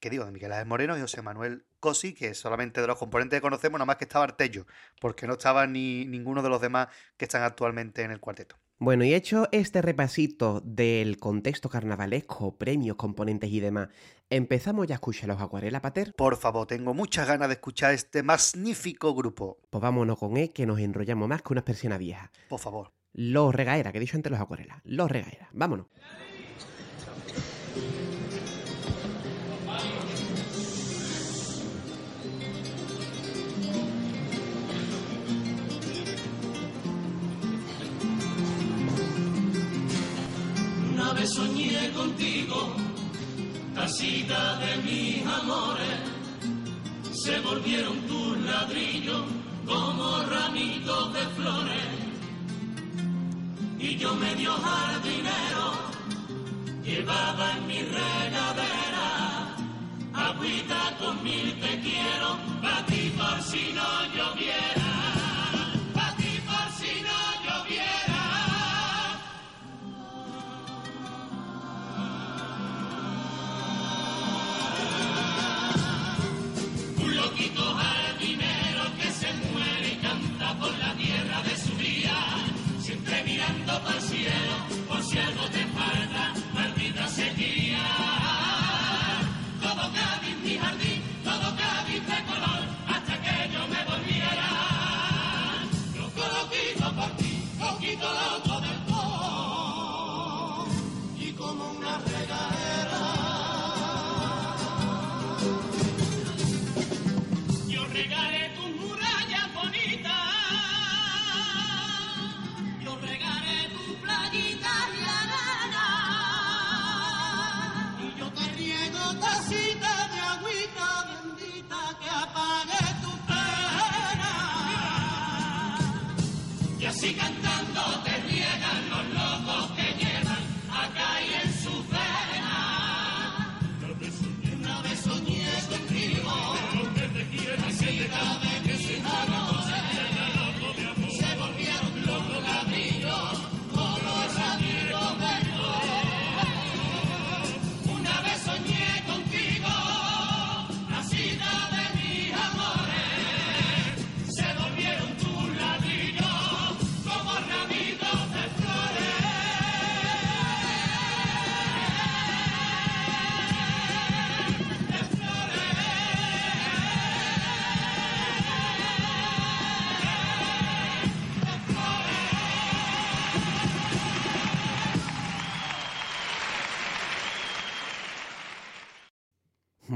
[0.00, 3.38] que digo, de Miguel Ángel Moreno y José Manuel Cosi, que solamente de los componentes
[3.38, 4.66] que conocemos, nada más que estaba Artello,
[5.00, 8.56] porque no estaba ni ninguno de los demás que están actualmente en el cuarteto.
[8.80, 13.88] Bueno, y hecho este repasito del contexto carnavalesco, premios, componentes y demás,
[14.30, 16.14] ¿empezamos ya a escuchar los Acuarela Pater?
[16.14, 19.58] Por favor, tengo muchas ganas de escuchar este magnífico grupo.
[19.68, 22.30] Pues vámonos con él, que nos enrollamos más que una persona vieja.
[22.48, 22.92] Por favor.
[23.14, 24.80] Los Regaera, que he dicho antes los Acuarela.
[24.84, 25.48] Los Regaera.
[25.52, 25.86] Vámonos.
[41.26, 42.74] Soñé contigo,
[43.74, 46.00] casita de mis amores,
[47.12, 49.22] se volvieron tus ladrillos
[49.66, 51.88] como ramitos de flores.
[53.78, 55.72] Y yo medio jardinero
[56.84, 59.56] llevaba en mi regadera
[60.14, 60.87] agüita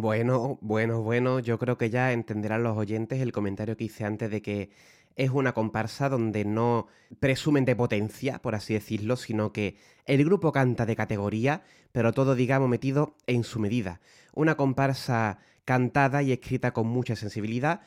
[0.03, 4.33] Bueno, bueno, bueno, yo creo que ya entenderán los oyentes el comentario que hice antes
[4.33, 4.71] de que
[5.15, 6.88] es una comparsa donde no
[7.21, 11.62] presumen de potencia, por así decirlo, sino que el grupo canta de categoría,
[11.93, 14.01] pero todo, digamos, metido en su medida.
[14.35, 17.83] Una comparsa cantada y escrita con mucha sensibilidad,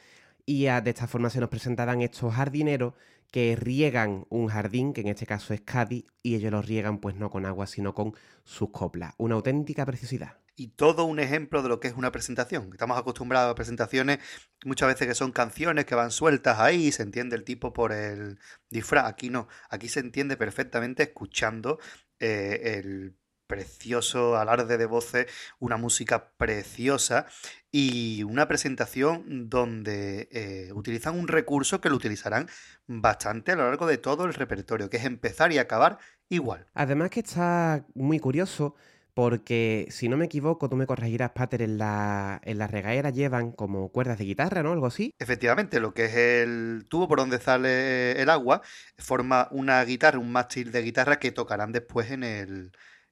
[0.46, 2.94] y de esta forma se nos presentarán estos jardineros
[3.30, 7.18] que riegan un jardín, que en este caso es Cádiz, y ellos lo riegan pues
[7.18, 8.14] no con agua, sino con
[8.46, 9.14] sus coplas.
[9.18, 10.45] Una auténtica preciosidad.
[10.56, 12.70] Y todo un ejemplo de lo que es una presentación.
[12.72, 14.20] Estamos acostumbrados a presentaciones
[14.64, 18.40] muchas veces que son canciones que van sueltas ahí, se entiende el tipo por el
[18.70, 19.06] disfraz.
[19.06, 21.80] Aquí no, aquí se entiende perfectamente escuchando
[22.20, 23.16] eh, el
[23.48, 25.28] precioso alarde de voces,
[25.60, 27.28] una música preciosa
[27.72, 32.48] y una presentación donde eh, utilizan un recurso que lo utilizarán
[32.88, 36.68] bastante a lo largo de todo el repertorio, que es empezar y acabar igual.
[36.74, 38.76] Además que está muy curioso
[39.16, 43.54] porque, si no me equivoco, tú me corregirás, Pater, en la, en la regaera llevan
[43.54, 44.74] como cuerdas de guitarra, ¿no?
[44.74, 45.12] Algo así.
[45.18, 48.62] Efectivamente, lo que es el tubo por donde sale el agua
[48.98, 52.72] forma una guitarra, un mástil de guitarra que tocarán después en el,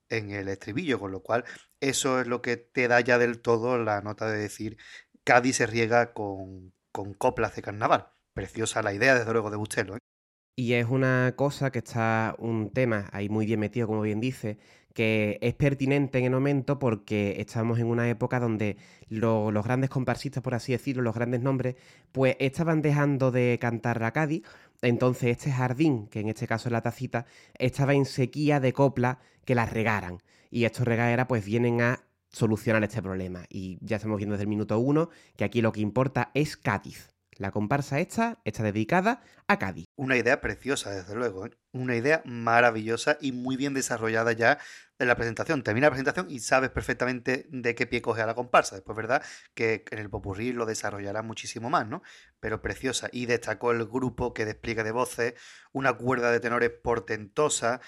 [0.09, 1.45] en el estribillo, con lo cual
[1.79, 4.77] eso es lo que te da ya del todo la nota de decir
[5.23, 8.09] Cádiz se riega con, con coplas de carnaval.
[8.33, 9.95] Preciosa la idea, desde luego, de Bustelo.
[9.95, 9.99] ¿eh?
[10.55, 14.59] Y es una cosa que está un tema ahí muy bien metido, como bien dice,
[14.93, 18.77] que es pertinente en el momento porque estamos en una época donde
[19.09, 21.75] los grandes comparsistas, por así decirlo, los grandes nombres,
[22.11, 24.43] pues estaban dejando de cantar a Cádiz.
[24.81, 27.25] Entonces este jardín, que en este caso es la tacita,
[27.57, 30.21] estaba en sequía de copla que las regaran.
[30.51, 33.45] Y estos regaderas pues vienen a solucionar este problema.
[33.49, 37.12] Y ya estamos viendo desde el minuto uno que aquí lo que importa es Cádiz.
[37.37, 39.85] La comparsa esta está dedicada a Cádiz.
[39.95, 41.45] Una idea preciosa, desde luego.
[41.45, 41.51] ¿eh?
[41.71, 44.59] Una idea maravillosa y muy bien desarrollada ya
[44.99, 45.63] en la presentación.
[45.63, 48.75] Termina la presentación y sabes perfectamente de qué pie coge a la comparsa.
[48.75, 49.23] Después, ¿verdad?
[49.53, 52.03] Que en el popurrí lo desarrollará muchísimo más, ¿no?
[52.39, 53.09] Pero preciosa.
[53.11, 55.33] Y destacó el grupo que despliega de voces,
[55.71, 57.81] una cuerda de tenores portentosa,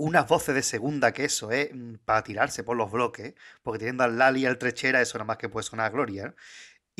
[0.00, 4.04] unas voces de segunda que eso es mm, para tirarse por los bloques, porque teniendo
[4.04, 6.34] al Lali y al Trechera, eso nada más que puede sonar gloria.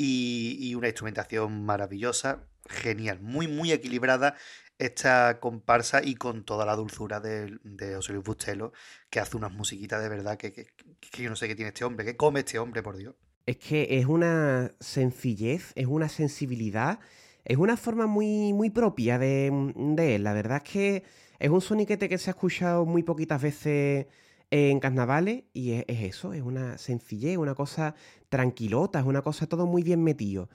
[0.03, 4.35] Y, una instrumentación maravillosa, genial, muy, muy equilibrada
[4.79, 8.73] esta comparsa y con toda la dulzura de, de José Bustelo,
[9.11, 10.69] que hace unas musiquitas de verdad que, que,
[11.01, 13.15] que, yo no sé qué tiene este hombre, que come este hombre, por Dios.
[13.45, 16.99] Es que es una sencillez, es una sensibilidad,
[17.45, 20.25] es una forma muy, muy propia de, de él.
[20.25, 21.05] La verdad es que
[21.39, 24.07] es un soniquete que se ha escuchado muy poquitas veces
[24.51, 27.95] en carnavales y es, eso, es una sencillez, una cosa
[28.29, 30.49] tranquilota, es una cosa todo muy bien metido.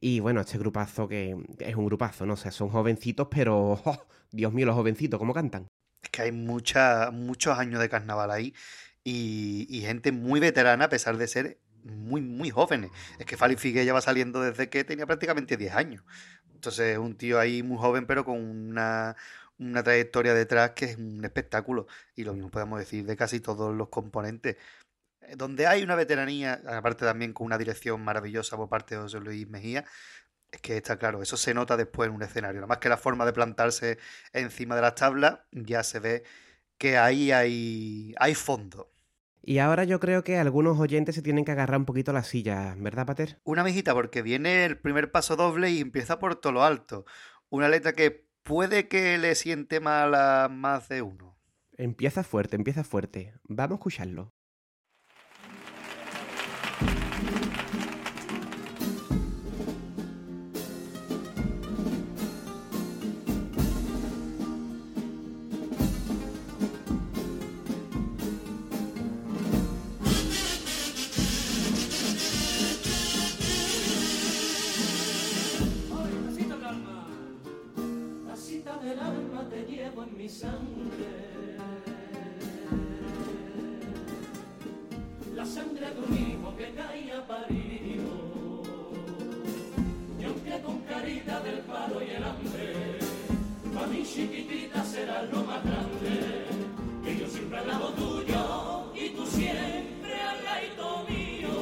[0.00, 4.06] Y bueno, este grupazo que es un grupazo, no sé, son jovencitos, pero ¡oh!
[4.30, 5.68] Dios mío, los jovencitos, ¿cómo cantan?
[6.02, 8.54] Es que hay mucha, muchos años de carnaval ahí
[9.04, 12.90] y, y, gente muy veterana a pesar de ser muy, muy jóvenes.
[13.18, 16.04] Es que Fali Figue ya va saliendo desde que tenía prácticamente 10 años.
[16.54, 19.16] Entonces, un tío ahí muy joven, pero con una,
[19.70, 21.86] una trayectoria detrás que es un espectáculo.
[22.14, 24.56] Y lo mismo podemos decir de casi todos los componentes.
[25.20, 29.20] Eh, donde hay una veteranía, aparte también con una dirección maravillosa por parte de José
[29.20, 29.84] Luis Mejía,
[30.50, 32.60] es que está claro, eso se nota después en un escenario.
[32.60, 33.98] Nada más que la forma de plantarse
[34.32, 36.24] encima de las tablas, ya se ve
[36.78, 38.90] que ahí hay, hay fondo.
[39.44, 42.74] Y ahora yo creo que algunos oyentes se tienen que agarrar un poquito la silla,
[42.78, 43.40] ¿verdad, Pater?
[43.42, 47.04] Una mijita, porque viene el primer paso doble y empieza por todo lo alto.
[47.48, 51.38] Una letra que puede que le siente mal a más de uno.
[51.76, 53.34] Empieza fuerte, empieza fuerte.
[53.44, 54.34] Vamos a escucharlo.
[80.32, 81.12] sangre.
[85.34, 88.10] La sangre de un hijo que caía parido,
[90.18, 92.98] y aunque con carita del paro y el hambre,
[93.74, 96.46] para mi chiquitita será lo más grande,
[97.04, 101.54] que yo siempre al lado tuyo y tú siempre al lado mío.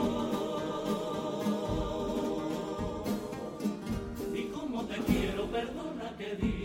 [4.34, 6.59] Y como te quiero, perdona que diga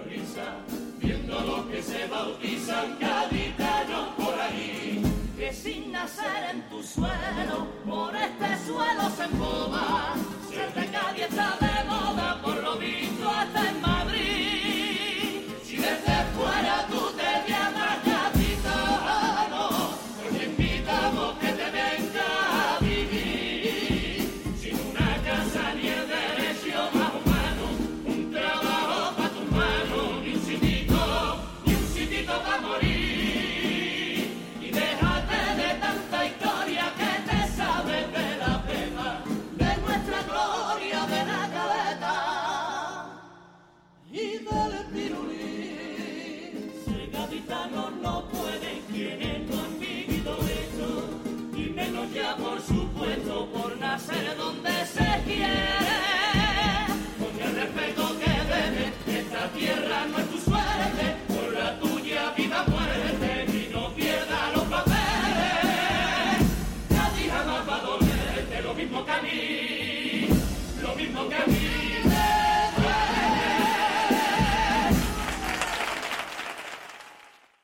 [0.00, 0.56] risa,
[0.98, 5.02] viendo los que se bautizan gaditanos por ahí.
[5.36, 10.14] Que sin nacer en tu suelo, por este suelo se emboba,
[10.50, 12.39] ser de Cádiz de moda.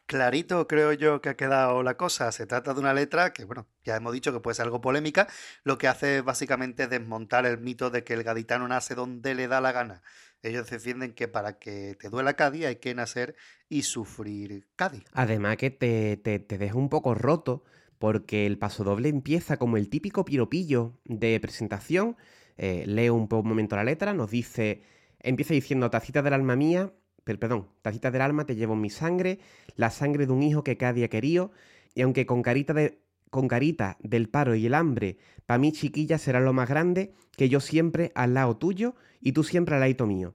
[0.07, 2.31] Clarito creo yo que ha quedado la cosa.
[2.33, 5.29] Se trata de una letra que, bueno, ya hemos dicho que puede ser algo polémica.
[5.65, 9.49] Lo que hace es básicamente desmontar el mito de que el gaditano nace donde le
[9.49, 10.03] da la gana.
[10.43, 13.35] Ellos defienden que para que te duela Cádiz hay que nacer
[13.69, 15.05] y sufrir Cádiz.
[15.13, 17.65] Además que te, te, te deja un poco roto
[17.99, 22.17] porque el paso doble empieza como el típico piropillo de presentación.
[22.59, 24.83] Eh, leo un, un momento la letra, nos dice,
[25.19, 26.93] empieza diciendo, tacita del alma mía,
[27.35, 29.41] perdón, tacita del alma te llevo en mi sangre,
[29.75, 31.51] la sangre de un hijo que cada día querío,
[31.95, 36.17] y aunque con carita de con carita del paro y el hambre, pa' mí chiquilla
[36.17, 40.07] será lo más grande, que yo siempre al lado tuyo y tú siempre al lado
[40.07, 40.35] mío.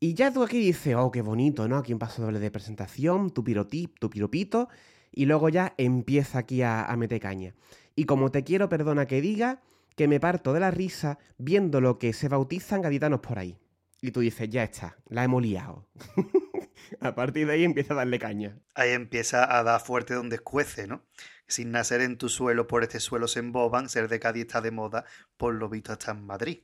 [0.00, 1.76] Y ya tú aquí dices, oh, qué bonito, ¿no?
[1.76, 4.68] Aquí un paso doble de presentación, tu pirotip, tu piropito,
[5.12, 7.54] y luego ya empieza aquí a, a meter caña.
[7.94, 9.60] Y como te quiero, perdona que diga,
[9.96, 13.56] que me parto de la risa viendo lo que se bautizan gaditanos por ahí.
[14.00, 15.88] Y tú dices, ya está, la hemos liado.
[17.00, 18.58] a partir de ahí empieza a darle caña.
[18.74, 21.04] Ahí empieza a dar fuerte donde escuece, ¿no?
[21.46, 24.70] Sin nacer en tu suelo, por este suelo se emboban, ser de Cádiz está de
[24.70, 25.04] moda,
[25.36, 26.60] por lo visto está en Madrid.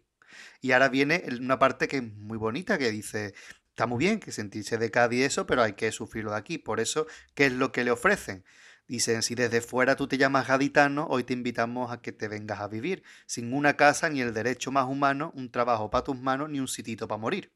[0.60, 3.34] Y ahora viene una parte que es muy bonita, que dice,
[3.70, 6.58] está muy bien que sentirse de Cádiz eso, pero hay que sufrirlo de aquí.
[6.58, 8.44] Por eso, ¿qué es lo que le ofrecen?
[8.88, 12.60] Dicen, si desde fuera tú te llamas gaditano, hoy te invitamos a que te vengas
[12.60, 16.50] a vivir, sin una casa ni el derecho más humano, un trabajo para tus manos
[16.50, 17.52] ni un sitito para morir.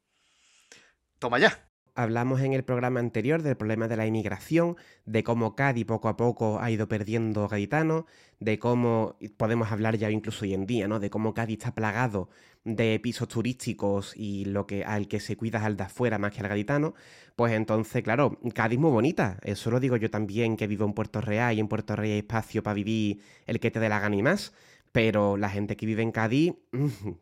[1.21, 1.71] Toma ya.
[1.95, 6.17] Hablamos en el programa anterior del problema de la inmigración, de cómo Cádiz poco a
[6.17, 8.05] poco ha ido perdiendo gaditanos,
[8.39, 10.99] de cómo podemos hablar ya incluso hoy en día, ¿no?
[10.99, 12.31] De cómo Cádiz está plagado
[12.65, 16.33] de pisos turísticos y lo que al que se cuida es al de afuera más
[16.33, 16.95] que al gaditano,
[17.37, 19.39] pues entonces, claro, Cádiz muy bonita.
[19.43, 22.19] Eso lo digo yo también que vivo en Puerto Real y en Puerto Real hay
[22.19, 24.53] espacio para vivir el que te dé la gana y más.
[24.93, 26.53] Pero la gente que vive en Cádiz,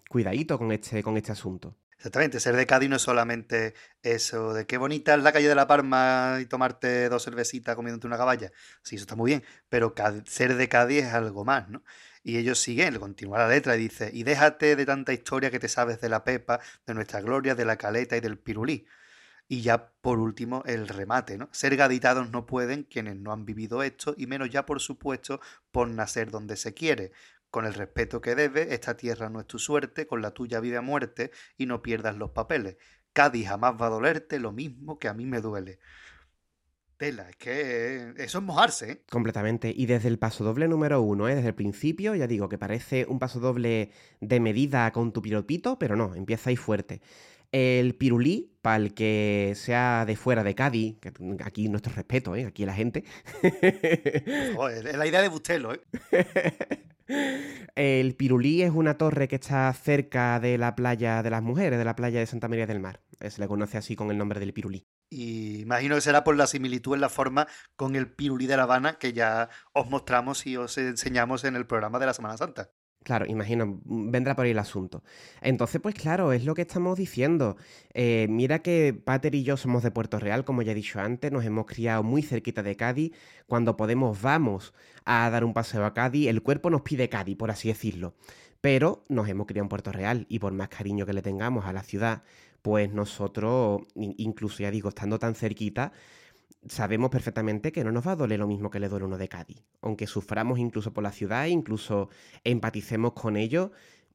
[0.08, 1.76] cuidadito con este, con este asunto.
[1.98, 5.56] Exactamente, ser de Cádiz no es solamente eso de qué bonita es la calle de
[5.56, 8.52] la Parma y tomarte dos cervecitas comiéndote una caballa.
[8.82, 9.92] Sí, eso está muy bien, pero
[10.26, 11.82] ser de Cádiz es algo más, ¿no?
[12.22, 15.68] Y ellos siguen, continúa la letra y dice, y déjate de tanta historia que te
[15.68, 18.86] sabes de la Pepa, de nuestra gloria, de la Caleta y del Pirulí.
[19.48, 21.48] Y ya por último el remate, ¿no?
[21.52, 25.88] Ser gaditados no pueden quienes no han vivido esto y menos ya por supuesto por
[25.88, 27.12] nacer donde se quiere.
[27.50, 30.76] Con el respeto que debe, esta tierra no es tu suerte, con la tuya vive
[30.76, 32.76] a muerte y no pierdas los papeles.
[33.14, 35.78] Cádiz jamás va a dolerte lo mismo que a mí me duele.
[36.98, 39.02] Tela, es que eso es mojarse, ¿eh?
[39.08, 39.72] Completamente.
[39.74, 41.36] Y desde el paso doble número uno, ¿eh?
[41.36, 45.78] desde el principio, ya digo que parece un paso doble de medida con tu piropito,
[45.78, 47.00] pero no, empieza ahí fuerte.
[47.52, 51.12] El pirulí, para el que sea de fuera de Cádiz, que
[51.44, 52.46] aquí nuestro respeto, ¿eh?
[52.46, 53.04] aquí la gente.
[54.56, 55.80] Joder, es la idea de Bustelo, ¿eh?
[57.08, 61.84] El Pirulí es una torre que está cerca de la playa de las mujeres, de
[61.84, 63.00] la playa de Santa María del Mar.
[63.20, 64.86] Se le conoce así con el nombre del Pirulí.
[65.10, 68.64] Y imagino que será por la similitud en la forma con el Pirulí de La
[68.64, 72.70] Habana que ya os mostramos y os enseñamos en el programa de la Semana Santa.
[73.04, 75.02] Claro, imagino, vendrá por ahí el asunto.
[75.40, 77.56] Entonces, pues claro, es lo que estamos diciendo.
[77.94, 81.32] Eh, mira que Pater y yo somos de Puerto Real, como ya he dicho antes,
[81.32, 83.12] nos hemos criado muy cerquita de Cádiz.
[83.46, 84.74] Cuando podemos vamos
[85.06, 88.14] a dar un paseo a Cádiz, el cuerpo nos pide Cádiz, por así decirlo.
[88.60, 91.72] Pero nos hemos criado en Puerto Real y por más cariño que le tengamos a
[91.72, 92.24] la ciudad,
[92.62, 95.92] pues nosotros, incluso ya digo, estando tan cerquita,
[96.66, 99.28] sabemos perfectamente que no nos va a doler lo mismo que le duele uno de
[99.28, 99.62] Cádiz.
[99.80, 102.08] Aunque suframos incluso por la ciudad, incluso
[102.44, 103.72] empaticemos con ello,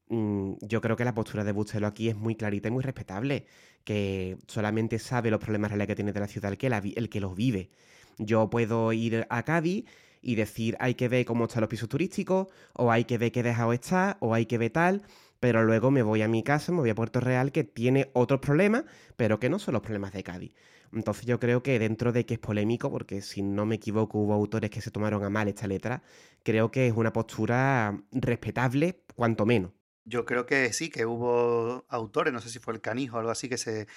[0.09, 3.45] mm, yo creo que la postura de Bustelo aquí es muy clarita y muy respetable,
[3.83, 7.69] que solamente sabe los problemas reales que tiene de la ciudad el que, los vive.
[8.17, 9.85] Yo puedo ir a Cádiz
[10.21, 13.43] y decir hay que ver cómo están los pisos turísticos, o hay que ver qué
[13.43, 15.03] dejado está, o hay que ver tal,
[15.39, 18.39] pero luego me voy a mi casa, me voy a Puerto Real, que tiene otros
[18.39, 18.85] problemas,
[19.17, 20.53] pero que no son los problemas de Cádiz.
[20.93, 24.33] Entonces yo creo que dentro de que es polémico, porque si no me equivoco hubo
[24.33, 26.03] autores que se tomaron a mal esta letra,
[26.43, 29.71] creo que es una postura respetable, cuanto menos.
[30.05, 33.31] Yo creo que sí, que hubo autores, no sé si fue el canijo o algo
[33.31, 33.87] así, que se,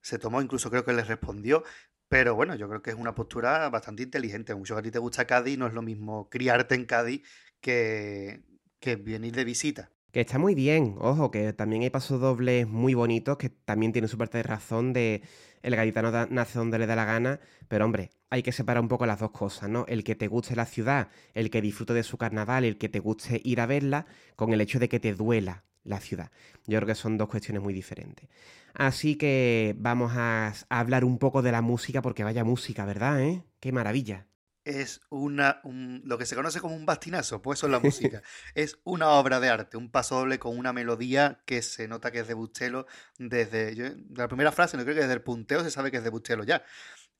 [0.00, 1.64] se tomó, incluso creo que les respondió,
[2.08, 4.54] pero bueno, yo creo que es una postura bastante inteligente.
[4.54, 7.22] Mucho a ti te gusta Cádiz, no es lo mismo criarte en Cádiz
[7.60, 8.44] que,
[8.78, 9.90] que venir de visita.
[10.16, 14.08] Que está muy bien, ojo, que también hay pasos dobles muy bonitos que también tienen
[14.08, 15.20] su parte de razón de
[15.60, 17.38] el gaditano nace donde le da la gana,
[17.68, 19.84] pero hombre, hay que separar un poco las dos cosas, ¿no?
[19.86, 22.98] El que te guste la ciudad, el que disfrute de su carnaval, el que te
[22.98, 24.06] guste ir a verla,
[24.36, 26.30] con el hecho de que te duela la ciudad.
[26.66, 28.26] Yo creo que son dos cuestiones muy diferentes.
[28.72, 33.20] Así que vamos a hablar un poco de la música, porque vaya música, ¿verdad?
[33.20, 33.44] ¿Eh?
[33.60, 34.24] ¡Qué maravilla!
[34.66, 37.78] Es una lo que se conoce como un bastinazo, pues eso es la
[38.10, 38.22] música.
[38.54, 42.18] es una obra de arte, un paso doble con una melodía que se nota que
[42.20, 42.86] es de Bustelo
[43.16, 46.10] desde la primera frase, no creo que desde el punteo se sabe que es de
[46.10, 46.64] Bustelo ya.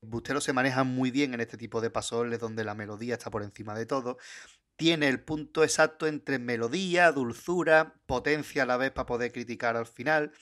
[0.02, 3.44] Bustelo se maneja muy bien en este tipo de pasoles donde la melodía está por
[3.44, 4.18] encima de todo.
[4.74, 9.86] Tiene el punto exacto entre melodía, dulzura, potencia a la vez para poder criticar al
[9.86, 10.32] final.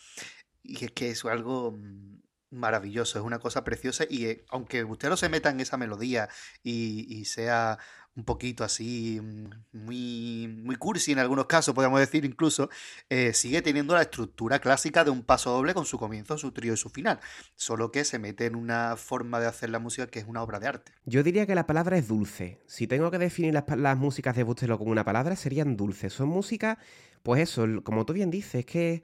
[0.63, 2.24] Y es que es algo mm,
[2.55, 6.29] maravilloso, es una cosa preciosa y eh, aunque usted se meta en esa melodía
[6.63, 7.79] y, sea
[8.17, 12.71] un poquito así, mm, muy, muy cursi en algunos casos, podríamos decir incluso,
[13.09, 16.75] eh, sigue teniendo la estructura clásica de un paso doble con su comienzo, su trío
[16.75, 17.19] y su final,
[17.57, 20.61] solo que se mete en una forma de hacer la música que es una obra
[20.61, 20.93] de arte.
[21.05, 22.61] Yo diría que la palabra es dulce.
[22.67, 26.13] Si tengo que definir las, las músicas de Bustelo con una palabra, serían dulces.
[26.13, 26.79] Son músicas,
[27.25, 29.03] pues eso, como tú bien dices, es que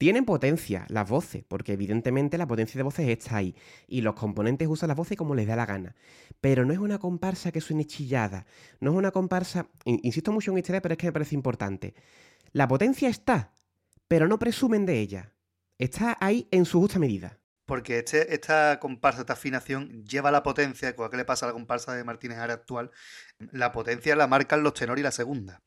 [0.00, 3.54] tienen potencia las voces, porque evidentemente la potencia de voces está ahí,
[3.86, 5.94] y los componentes usan las voces como les da la gana.
[6.40, 8.46] Pero no es una comparsa que suene chillada,
[8.80, 11.92] no es una comparsa, insisto mucho en esta idea, pero es que me parece importante.
[12.52, 13.52] La potencia está,
[14.08, 15.34] pero no presumen de ella.
[15.76, 17.38] Está ahí en su justa medida.
[17.66, 21.52] Porque este, esta comparsa, esta afinación, lleva la potencia, con que le pasa a la
[21.52, 22.90] comparsa de Martínez Ara actual,
[23.52, 25.60] la potencia la marcan los tenores y la segunda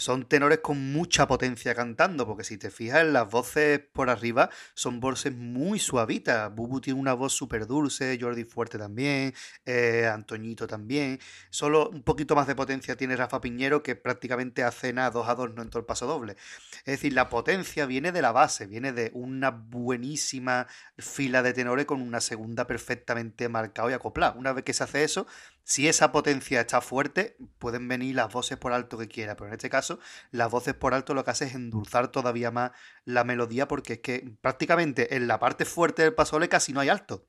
[0.00, 4.50] son tenores con mucha potencia cantando, porque si te fijas en las voces por arriba,
[4.74, 6.52] son voces muy suavitas.
[6.54, 9.34] Bubu tiene una voz súper dulce, Jordi Fuerte también,
[9.64, 11.20] eh, Antoñito también.
[11.50, 15.34] Solo un poquito más de potencia tiene Rafa Piñero, que prácticamente hace nada, dos a
[15.34, 16.36] dos, no en todo el paso doble.
[16.78, 20.66] Es decir, la potencia viene de la base, viene de una buenísima
[20.98, 24.34] fila de tenores con una segunda perfectamente marcada y acoplada.
[24.36, 25.26] Una vez que se hace eso,
[25.70, 29.52] si esa potencia está fuerte, pueden venir las voces por alto que quiera, pero en
[29.52, 30.00] este caso,
[30.32, 32.72] las voces por alto lo que hace es endulzar todavía más
[33.04, 36.88] la melodía, porque es que prácticamente en la parte fuerte del pasole casi no hay
[36.88, 37.24] alto.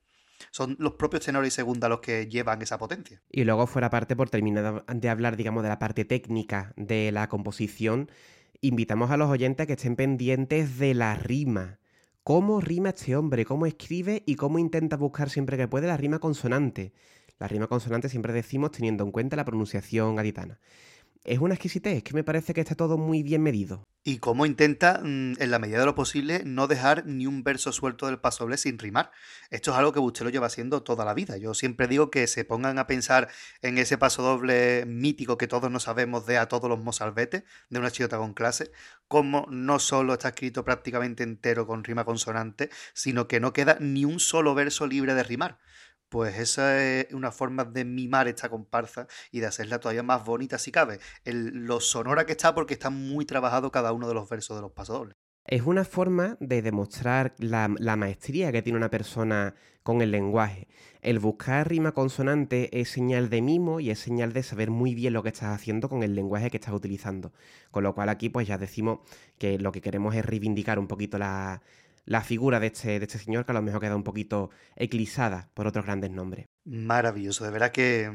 [0.50, 3.22] Son los propios tenores y segunda los que llevan esa potencia.
[3.30, 7.28] Y luego, fuera parte, por terminar de hablar, digamos, de la parte técnica de la
[7.28, 8.10] composición,
[8.60, 11.78] invitamos a los oyentes a que estén pendientes de la rima
[12.24, 16.18] cómo rima este hombre, cómo escribe y cómo intenta buscar siempre que puede la rima
[16.18, 16.92] consonante.
[17.42, 20.60] La rima consonante siempre decimos teniendo en cuenta la pronunciación gaditana.
[21.24, 23.88] Es una exquisitez, que me parece que está todo muy bien medido.
[24.04, 27.72] Y cómo intenta, mm, en la medida de lo posible, no dejar ni un verso
[27.72, 29.10] suelto del pasoble sin rimar.
[29.50, 31.36] Esto es algo que usted lo lleva haciendo toda la vida.
[31.36, 33.28] Yo siempre digo que se pongan a pensar
[33.60, 37.78] en ese paso doble mítico que todos no sabemos de a todos los mozalbetes, de
[37.80, 38.70] una chilota con clase,
[39.08, 44.04] como no solo está escrito prácticamente entero con rima consonante, sino que no queda ni
[44.04, 45.58] un solo verso libre de rimar
[46.12, 50.58] pues esa es una forma de mimar esta comparsa y de hacerla todavía más bonita
[50.58, 51.00] si cabe.
[51.24, 54.72] lo sonora que está porque está muy trabajado cada uno de los versos de los
[54.72, 55.16] pasodobles.
[55.46, 60.68] Es una forma de demostrar la, maestría que tiene una persona con el lenguaje.
[61.00, 65.14] El buscar rima consonante es señal de mimo y es señal de saber muy bien
[65.14, 67.32] lo que estás haciendo con el lenguaje que estás utilizando.
[67.70, 69.00] Con lo cual aquí pues ya decimos
[69.38, 71.62] que lo que queremos es reivindicar un poquito la,
[72.04, 75.50] la figura de este, de este señor que a lo mejor queda un poquito eclipsada
[75.54, 76.48] por otros grandes nombres.
[76.64, 78.10] Maravilloso, de verdad que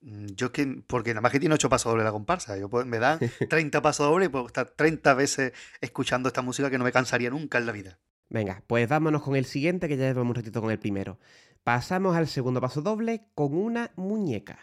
[0.00, 2.98] mm, yo que, porque nada más que tiene ocho pasos dobles la comparsa, yo me
[2.98, 3.18] dan
[3.48, 7.30] 30 pasos dobles y puedo estar 30 veces escuchando esta música que no me cansaría
[7.30, 7.98] nunca en la vida.
[8.28, 11.18] Venga, pues vámonos con el siguiente que ya llevamos un ratito con el primero.
[11.64, 14.58] Pasamos al segundo paso doble con una muñeca.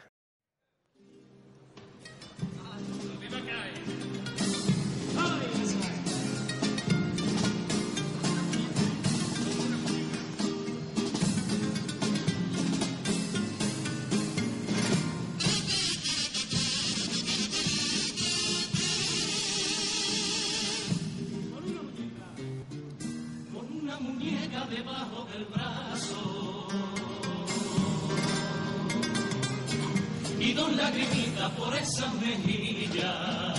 [31.56, 33.54] Por esa mejilla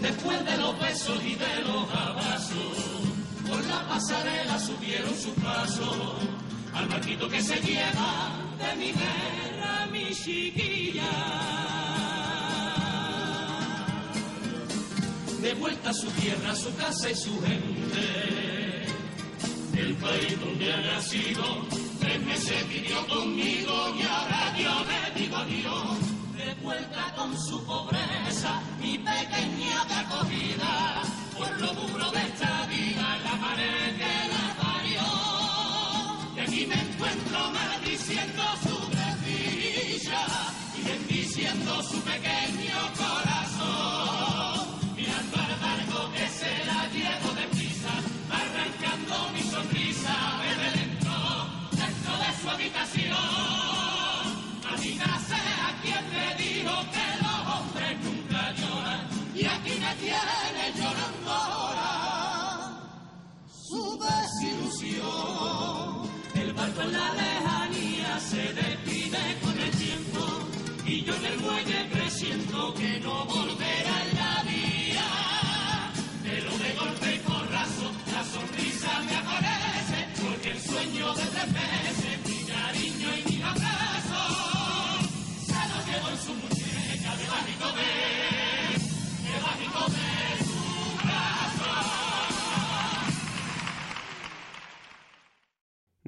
[0.00, 2.78] Después de los besos y de los abrazos,
[3.48, 6.14] por la pasarela subieron sus pasos.
[6.72, 11.10] Al barquito que se lleva de mi guerra, mi chiquilla.
[15.42, 18.57] De vuelta a su tierra, su casa y su gente,
[19.78, 21.44] el país donde ha nacido,
[22.00, 26.18] tres meses vivió conmigo y ahora yo le digo adiós
[26.62, 31.02] vuelta con su pobreza, mi pequeña acogida,
[31.36, 35.06] por lo duro de esta vida, la pared que la parió.
[36.36, 40.26] Y aquí me encuentro maldiciendo su desdicha
[40.78, 43.27] y bendiciendo su pequeño corazón.
[56.94, 59.00] que los hombres nunca lloran
[59.34, 61.90] y aquí me tiene llorando ahora
[63.68, 65.08] su desilusión.
[66.34, 70.20] El barco en la lejanía se despide con el tiempo
[70.86, 73.87] y yo en el muelle presiento que no volverá.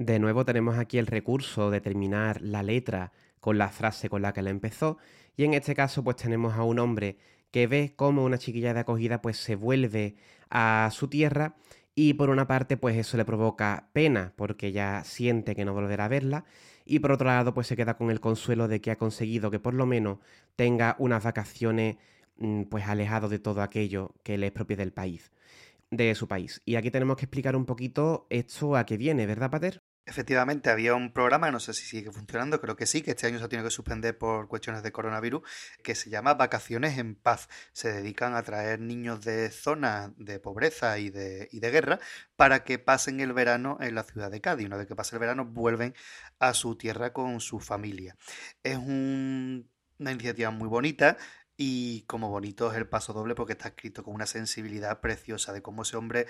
[0.00, 4.32] De nuevo tenemos aquí el recurso de terminar la letra con la frase con la
[4.32, 4.96] que la empezó
[5.36, 7.18] y en este caso pues tenemos a un hombre
[7.50, 10.16] que ve cómo una chiquilla de acogida pues se vuelve
[10.48, 11.54] a su tierra
[11.94, 16.06] y por una parte pues eso le provoca pena porque ya siente que no volverá
[16.06, 16.46] a verla
[16.86, 19.60] y por otro lado pues se queda con el consuelo de que ha conseguido que
[19.60, 20.18] por lo menos
[20.56, 21.96] tenga unas vacaciones
[22.38, 25.30] mm, pues alejado de todo aquello que le es propio del país,
[25.90, 26.62] de su país.
[26.64, 29.82] Y aquí tenemos que explicar un poquito esto a qué viene, ¿verdad, Pater?
[30.06, 33.38] Efectivamente, había un programa, no sé si sigue funcionando, creo que sí, que este año
[33.38, 35.42] se ha tenido que suspender por cuestiones de coronavirus,
[35.84, 37.48] que se llama Vacaciones en Paz.
[37.72, 42.00] Se dedican a traer niños de zonas de pobreza y de, guerra
[42.34, 44.66] para que pasen el verano en la ciudad de Cádiz.
[44.66, 45.94] Una vez que pase el verano, vuelven
[46.40, 48.16] a su tierra con su familia.
[48.64, 51.16] Es un- una iniciativa muy bonita.
[51.62, 55.60] Y como bonito es el paso doble porque está escrito con una sensibilidad preciosa de
[55.60, 56.26] cómo ese hombre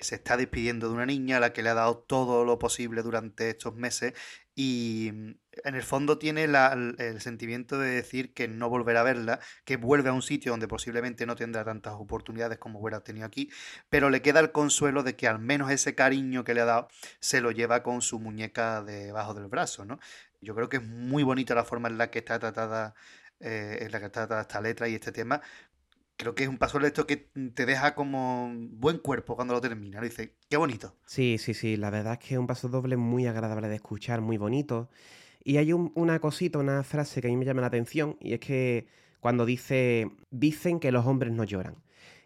[0.00, 3.02] se está despidiendo de una niña a la que le ha dado todo lo posible
[3.02, 4.14] durante estos meses
[4.54, 5.30] y mm,
[5.64, 10.10] en el fondo tiene el sentimiento de decir que no volverá a verla, que vuelve
[10.10, 13.50] a un sitio donde posiblemente no tendrá tantas oportunidades como hubiera tenido aquí,
[13.88, 16.88] pero le queda el consuelo de que al menos ese cariño que le ha dado
[17.20, 19.98] se lo lleva con su muñeca debajo del brazo, ¿no?
[20.40, 22.94] Yo creo que es muy bonita la forma en la que está tratada,
[23.40, 25.42] eh, en la que está tratada esta letra y este tema.
[26.20, 27.16] Creo que es un paso de esto que
[27.54, 30.02] te deja como buen cuerpo cuando lo termina.
[30.02, 30.94] Dice, qué bonito.
[31.06, 34.20] Sí, sí, sí, la verdad es que es un paso doble muy agradable de escuchar,
[34.20, 34.90] muy bonito.
[35.42, 38.34] Y hay un- una cosita, una frase que a mí me llama la atención, y
[38.34, 38.86] es que
[39.20, 41.76] cuando dice, dicen que los hombres no lloran.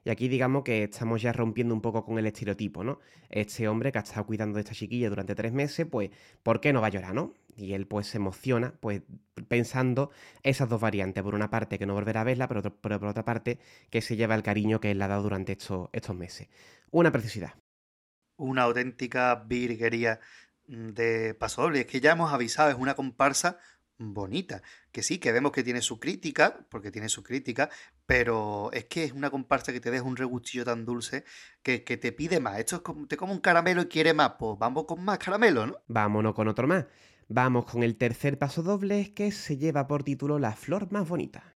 [0.04, 2.98] Y aquí digamos que estamos ya rompiendo un poco con el estereotipo, ¿no?
[3.30, 6.10] Este hombre que ha estado cuidando de esta chiquilla durante tres meses, pues,
[6.42, 7.32] ¿por qué no va a llorar, no?
[7.56, 9.02] Y él pues se emociona, pues,
[9.48, 10.10] pensando
[10.42, 11.22] esas dos variantes.
[11.22, 13.58] Por una parte que no volverá a verla, pero, otro- pero por otra parte
[13.90, 16.48] que se lleva el cariño que él le ha dado durante estos, estos meses.
[16.90, 17.54] Una preciosidad.
[18.36, 20.20] una auténtica virguería
[20.66, 21.80] de Paso Doble.
[21.80, 23.58] Es que ya hemos avisado, es una comparsa
[23.98, 24.62] bonita.
[24.92, 27.70] Que sí, que vemos que tiene su crítica, porque tiene su crítica,
[28.06, 31.24] pero es que es una comparsa que te deja un regustillo tan dulce
[31.62, 32.58] que, que te pide más.
[32.58, 35.66] Esto es como, te come un caramelo y quiere más, pues vamos con más caramelo,
[35.66, 35.76] ¿no?
[35.86, 36.86] Vámonos con otro más.
[37.28, 41.53] Vamos con el tercer paso doble que se lleva por título La flor más bonita.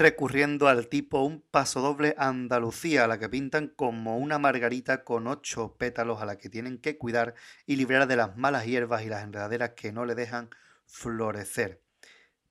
[0.00, 5.76] Recurriendo al tipo un pasodoble Andalucía, a la que pintan como una margarita con ocho
[5.76, 7.34] pétalos a la que tienen que cuidar
[7.66, 10.48] y librar de las malas hierbas y las enredaderas que no le dejan
[10.86, 11.82] florecer.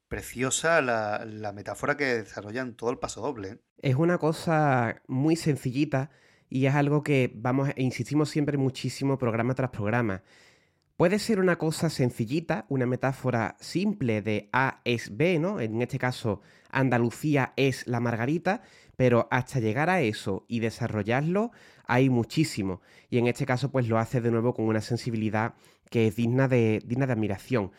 [0.08, 3.50] Preciosa la, la metáfora que desarrollan todo el pasodoble.
[3.50, 3.58] ¿eh?
[3.80, 6.12] Es una cosa muy sencillita
[6.50, 10.22] y es algo que vamos, e insistimos siempre muchísimo programa tras programa.
[10.98, 15.62] Puede ser una cosa sencillita, una metáfora simple de A es B, ¿no?
[15.62, 18.62] En este caso, Andalucía es la margarita,
[18.96, 21.52] pero hasta llegar a eso y desarrollarlo
[21.86, 22.82] hay muchísimo.
[23.10, 25.56] Y en este caso, pues lo hace de nuevo con una sensibilidad
[25.90, 27.72] que es digna de, digna de admiración.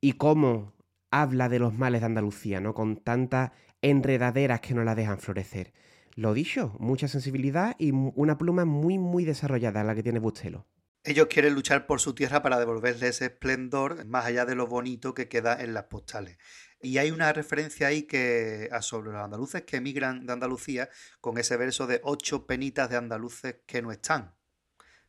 [0.00, 0.72] Y cómo
[1.10, 2.74] habla de los males de Andalucía, ¿no?
[2.74, 5.72] Con tantas enredaderas que no la dejan florecer.
[6.16, 10.66] Lo dicho, mucha sensibilidad y una pluma muy, muy desarrollada la que tiene Bustelo.
[11.06, 15.12] Ellos quieren luchar por su tierra para devolverle ese esplendor más allá de lo bonito
[15.12, 16.38] que queda en las postales.
[16.84, 21.56] Y hay una referencia ahí que sobre los andaluces que emigran de Andalucía con ese
[21.56, 24.34] verso de ocho penitas de andaluces que no están.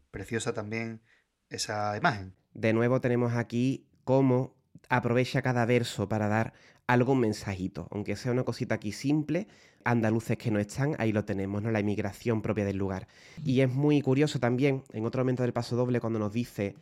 [0.10, 1.02] Preciosa también
[1.50, 2.34] esa imagen.
[2.54, 4.56] De nuevo tenemos aquí cómo
[4.88, 6.54] aprovecha cada verso para dar
[6.88, 9.48] algún mensajito, aunque sea una cosita aquí simple,
[9.84, 11.72] andaluces que no están, ahí lo tenemos, ¿no?
[11.72, 13.08] La inmigración propia del lugar.
[13.44, 16.76] Y es muy curioso también, en otro momento del paso doble, cuando nos dice,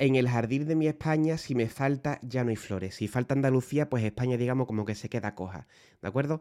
[0.00, 2.94] en el jardín de mi España, si me falta, ya no hay flores.
[2.94, 5.66] Si falta Andalucía, pues España, digamos, como que se queda coja,
[6.00, 6.40] ¿de acuerdo?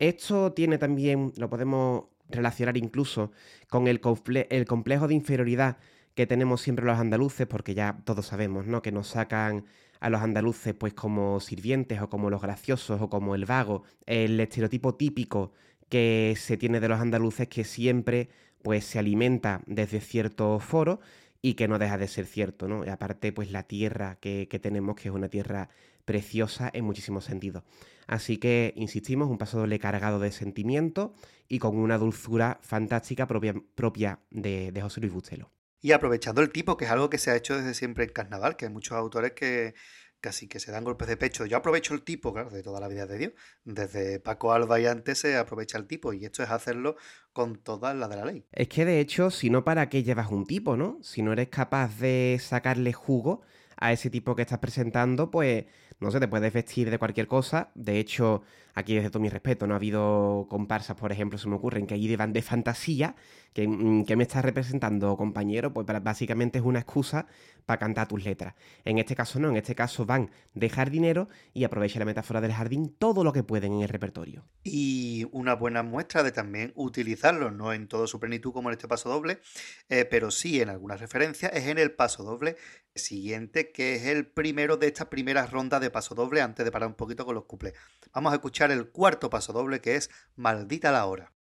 [0.00, 3.30] Esto tiene también, lo podemos relacionar incluso
[3.70, 5.78] con el, complejo de inferioridad
[6.16, 8.82] que tenemos siempre los andaluces, porque ya todos sabemos, ¿no?
[8.82, 9.66] Que nos sacan
[10.00, 14.40] a los andaluces pues como sirvientes o como los graciosos o como el vago, el
[14.40, 15.52] estereotipo típico
[15.88, 18.30] que se tiene de los andaluces que siempre
[18.62, 20.98] pues se alimenta desde cierto foro
[21.46, 22.84] y que no deja de ser cierto, ¿no?
[22.84, 25.68] Y aparte pues la tierra que, tenemos que es una tierra
[26.04, 27.62] preciosa en muchísimos sentidos.
[28.08, 31.14] Así que, insistimos, un paso doble cargado de sentimiento
[31.46, 35.52] y con una dulzura fantástica propia, propia de, de José Luis Bustelo.
[35.80, 38.56] Y aprovechando el tipo, que es algo que se ha hecho desde siempre en carnaval,
[38.56, 39.74] que hay muchos autores que
[40.20, 41.46] casi que se dan golpes de pecho.
[41.46, 43.32] Yo aprovecho el tipo, claro, de toda la vida de Dios.
[43.64, 46.96] Desde Paco Alba y antes se aprovecha el tipo, y esto es hacerlo
[47.32, 48.44] con toda la de la ley.
[48.52, 50.98] Es que de hecho, si no, ¿para qué llevas un tipo, no?
[51.02, 53.42] Si no eres capaz de sacarle jugo
[53.76, 55.66] a ese tipo que estás presentando, pues
[56.00, 57.70] no sé, te puedes vestir de cualquier cosa.
[57.74, 58.42] De hecho,
[58.76, 61.94] aquí desde todo mi respeto, no ha habido comparsas, por ejemplo, se me ocurren que
[61.94, 63.16] allí van de fantasía
[63.64, 65.72] Mm, ¿Qué, me estás representando, compañero?
[65.72, 67.26] Pues básicamente es una excusa
[67.64, 68.54] para cantar tus letras.
[68.84, 72.52] En este caso no, en este caso van de jardinero y aprovecha la metáfora del
[72.52, 74.44] jardín todo lo que pueden en el repertorio.
[74.62, 78.88] Y una buena muestra de también utilizarlo, no en todo su plenitud como en este
[78.88, 79.40] paso doble,
[79.88, 82.56] eh, pero sí en algunas referencias, es en el paso doble
[82.94, 86.88] siguiente, que es el primero de esta primera ronda de paso doble, antes de parar
[86.88, 87.74] un poquito con los cuplés.
[88.12, 91.32] Vamos a escuchar el cuarto paso doble, que es Maldita la hora.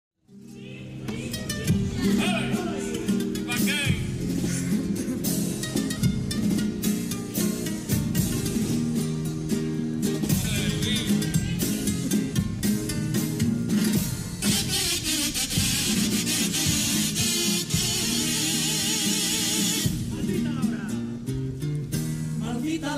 [22.40, 22.96] Maldita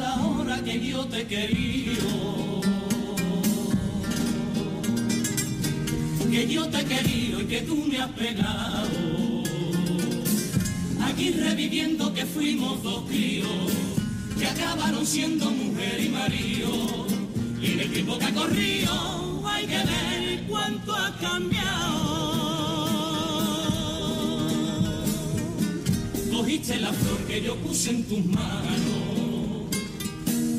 [6.38, 8.88] que yo te he querido y que tú me has pegado.
[11.01, 13.71] Aquí reviviendo que fuimos dos críos,
[14.38, 17.07] que acabaron siendo mujer y marido.
[17.59, 22.07] Y en el tiempo que ha corrido hay que ver cuánto ha cambiado.
[26.31, 29.71] Cogiste la flor que yo puse en tus manos,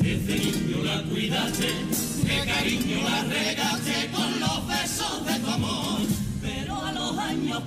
[0.01, 1.67] desde niño la cuidaste,
[2.25, 5.28] de cariño la regaste con los besos de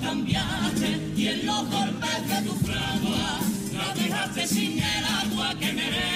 [0.01, 3.41] cambiaste y en los golpes de tu fragua
[3.73, 6.12] la dejaste sin el agua que merece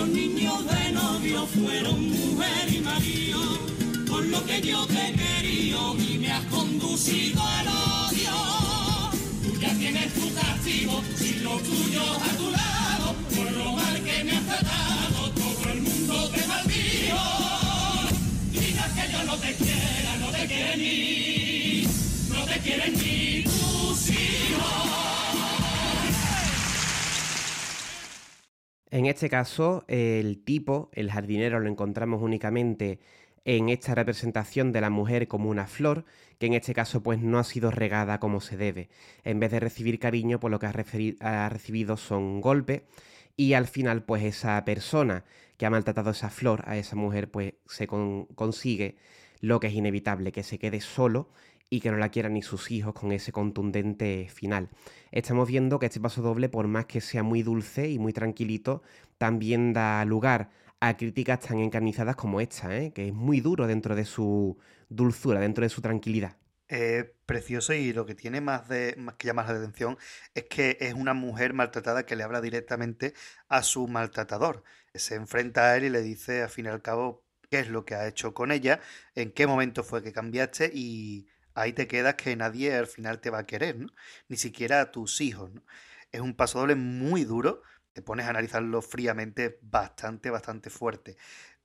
[0.00, 3.38] Aquellos niños de novio fueron mujer y marido,
[4.08, 9.12] por lo que yo te querido y me has conducido al odio.
[9.42, 14.24] Tú ya tienes tu castigo, sin los tuyos a tu lado, por lo mal que
[14.24, 17.18] me has tratado, todo el mundo te maldijo.
[19.36, 21.82] te quiera, no te quiere ni,
[22.30, 23.49] no te quieren ni
[28.90, 32.98] En este caso, el tipo, el jardinero, lo encontramos únicamente
[33.44, 36.04] en esta representación de la mujer como una flor,
[36.38, 38.88] que en este caso pues no ha sido regada como se debe.
[39.24, 42.82] En vez de recibir cariño, pues lo que ha, recibido son golpes
[43.36, 45.24] y al final pues esa persona
[45.56, 48.96] que ha maltratado esa flor, a esa mujer, pues se consigue
[49.40, 51.28] lo que es inevitable, que se quede solo
[51.70, 54.68] y que no la quieran ni sus hijos con ese contundente final.
[55.12, 58.82] Estamos viendo que este paso doble, por más que sea muy dulce y muy tranquilito,
[59.18, 60.50] también da lugar
[60.80, 62.92] a críticas tan encarnizadas como esta, ¿eh?
[62.92, 64.56] que es muy duro dentro de su
[64.88, 66.36] dulzura, dentro de su tranquilidad.
[66.68, 69.98] Es precioso y lo que tiene más, de, más que llamar la atención
[70.34, 73.12] es que es una mujer maltratada que le habla directamente
[73.48, 74.62] a su maltratador.
[74.94, 77.84] Se enfrenta a él y le dice, al fin y al cabo, qué es lo
[77.84, 78.80] que ha hecho con ella,
[79.16, 83.30] en qué momento fue que cambiaste y ahí te quedas que nadie al final te
[83.30, 83.88] va a querer, ¿no?
[84.28, 85.62] Ni siquiera a tus hijos, ¿no?
[86.12, 91.16] Es un paso doble muy duro, te pones a analizarlo fríamente, bastante, bastante fuerte.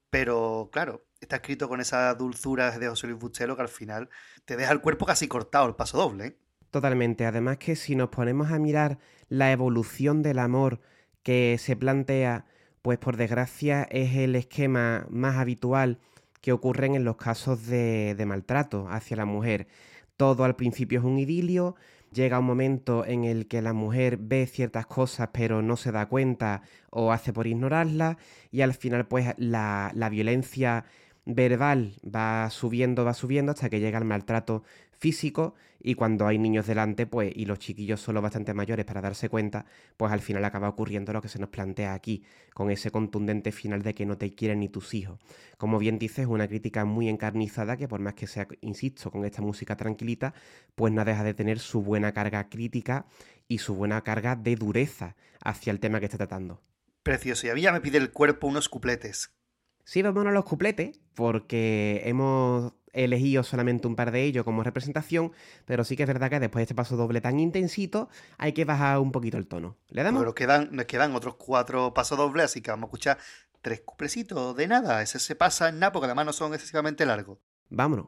[0.09, 4.09] Pero claro, está escrito con esa dulzura de José Luis Bustelo que al final
[4.45, 6.25] te deja el cuerpo casi cortado el paso doble.
[6.25, 6.37] ¿eh?
[6.71, 7.25] Totalmente.
[7.25, 10.79] Además que si nos ponemos a mirar la evolución del amor
[11.23, 12.45] que se plantea,
[12.81, 15.99] pues por desgracia es el esquema más habitual
[16.45, 19.65] que ocurren en los casos de, maltrato hacia la mujer.
[20.15, 21.75] Todo al principio es un idilio,
[22.13, 26.05] llega un momento en el que la mujer ve ciertas cosas pero no se da
[26.05, 28.17] cuenta o hace por ignorarlas
[28.51, 30.85] y al final pues la, la violencia
[31.25, 34.61] verbal va subiendo, va subiendo hasta que llega el maltrato
[35.05, 39.29] físico y cuando hay niños delante, pues, y los chiquillos son bastante mayores para darse
[39.29, 42.23] cuenta, pues al final acaba ocurriendo lo que se nos plantea aquí,
[42.55, 45.19] con ese contundente final de que no te quieren ni tus hijos.
[45.59, 49.25] Como bien dices, es una crítica muy encarnizada que por más que sea, insisto, con
[49.25, 50.33] esta música tranquilita,
[50.73, 53.05] pues no deja de tener su buena carga crítica
[53.47, 56.63] y su buena carga de dureza hacia el tema que está tratando.
[57.03, 59.29] Precioso, y a mí ya me pide el cuerpo unos cupletes.
[59.85, 65.31] Sí, vámonos a los cupletes, porque hemos elegido solamente un par de ellos como representación,
[65.65, 68.65] pero sí que es verdad que después de este paso doble tan intensito, hay que
[68.65, 69.77] bajar un poquito el tono.
[69.89, 70.21] ¿Le damos?
[70.21, 73.17] Pero quedan, nos quedan otros cuatro pasos dobles, así que vamos a escuchar
[73.61, 75.01] tres cuplecitos de nada.
[75.01, 77.37] Ese se pasa en nada, porque además no son excesivamente largos.
[77.69, 78.07] Vámonos.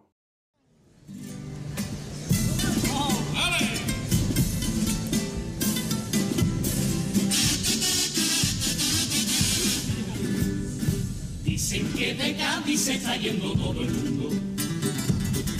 [11.69, 14.29] Dicen que de Cádiz se está yendo todo el mundo,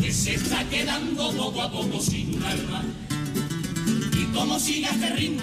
[0.02, 2.82] que se está quedando poco a poco sin un alma.
[4.14, 5.42] Y como siga este ritmo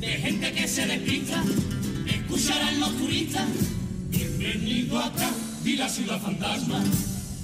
[0.00, 1.44] de gente que se despista,
[2.06, 3.46] escucharán los turistas,
[4.08, 5.28] bienvenido acá,
[5.62, 6.82] y la ciudad fantasma.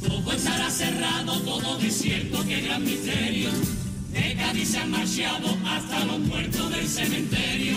[0.09, 3.51] Todo estará cerrado, todo desierto, qué gran misterio.
[4.11, 7.77] De Cádiz se han marchado hasta los muertos del cementerio.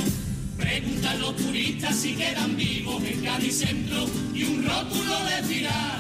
[0.62, 6.00] Preguntan los turistas si quedan vivos en Cádiz Centro y un rótulo les dirá.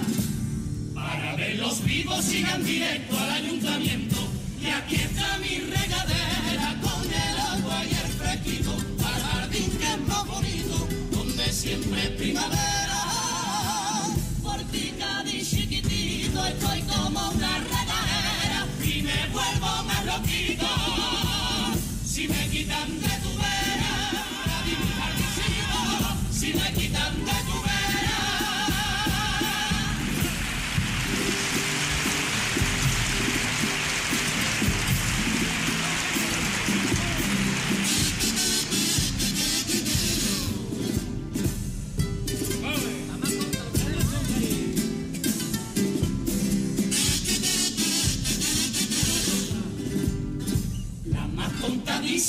[0.93, 4.17] Para verlos vivos sigan directo al ayuntamiento.
[4.63, 8.71] Y aquí está mi regadera con el agua y el fresquito.
[9.03, 12.70] Al jardín que es más bonito, donde siempre es primavera.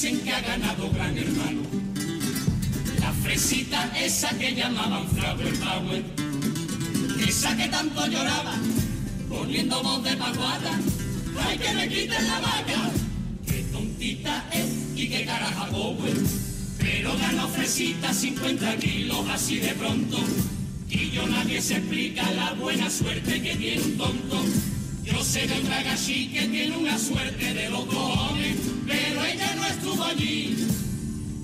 [0.03, 1.63] Dicen que ha ganado gran hermano.
[2.99, 6.05] La fresita esa que llamaban Flower.
[7.25, 8.57] Esa que tanto lloraba,
[9.29, 10.81] poniendo voz de paguada.
[11.47, 12.91] ¡Ay, que me quiten la vaca!
[13.47, 16.15] ¡Qué tontita es y qué caraja power!
[16.79, 20.19] Pero ganó fresita 50 kilos así de pronto.
[20.89, 24.45] Y yo nadie se explica la buena suerte que tiene un tonto.
[25.13, 28.57] Yo sé de otra gachi que tiene una suerte de los cojones,
[28.87, 30.57] pero ella no estuvo allí.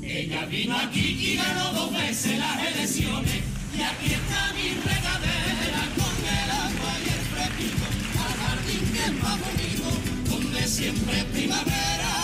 [0.03, 3.43] Ella vino aquí y ganó dos veces las elecciones.
[3.77, 7.87] Y aquí está mi regadera con el agua y el fresquito.
[8.25, 9.89] Al jardín que es más bonito,
[10.31, 12.15] donde siempre es primavera.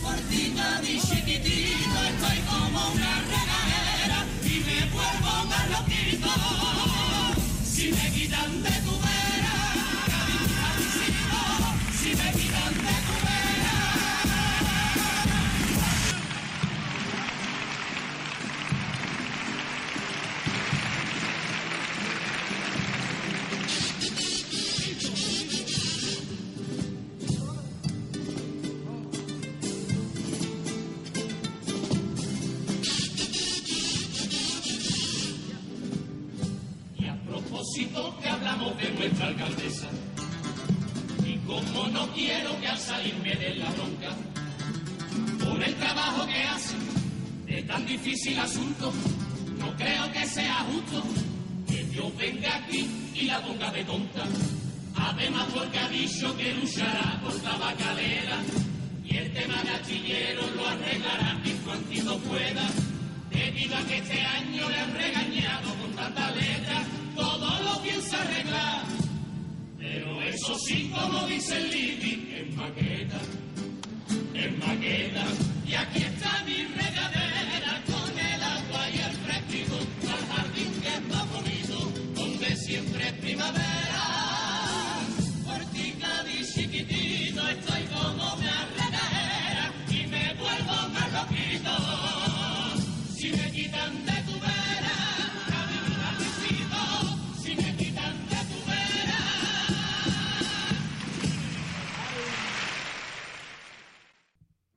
[0.00, 6.23] Por ti, Cádiz chiquitito, estoy como una regadera y me vuelvo más loquito.
[38.40, 39.88] Nuestra alcaldesa.
[41.24, 44.10] Y como no quiero que al salirme de la bronca,
[45.44, 46.74] por el trabajo que hace,
[47.46, 48.92] es tan difícil asunto,
[49.58, 51.02] no creo que sea justo
[51.68, 54.24] que Dios venga aquí y la ponga de tonta.
[54.96, 58.38] Además porque ha dicho que luchará por tabacalera
[59.04, 62.66] y el tema de astillero lo arreglará en cuanto pueda.
[63.30, 66.84] Debido a que este año le han regañado con tanta letra,
[69.78, 73.20] Pero eso sí, como dice el Libby, es maqueta,
[74.34, 75.24] es maqueta.
[75.66, 81.08] Y aquí está mi regadera con el agua y el fresquito, al jardín que es
[81.08, 83.83] más bonito, donde siempre es primavera.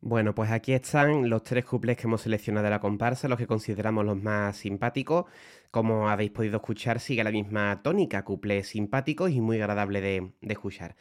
[0.08, 3.45] Bueno, pues aquí están los tres cuplés que hemos seleccionado de la comparsa, los que
[3.45, 5.26] consideramos los más simpáticos.
[5.70, 10.53] Como habéis podido escuchar, sigue la misma tónica, cuplés simpáticos y muy agradable de, de
[10.53, 10.95] escuchar.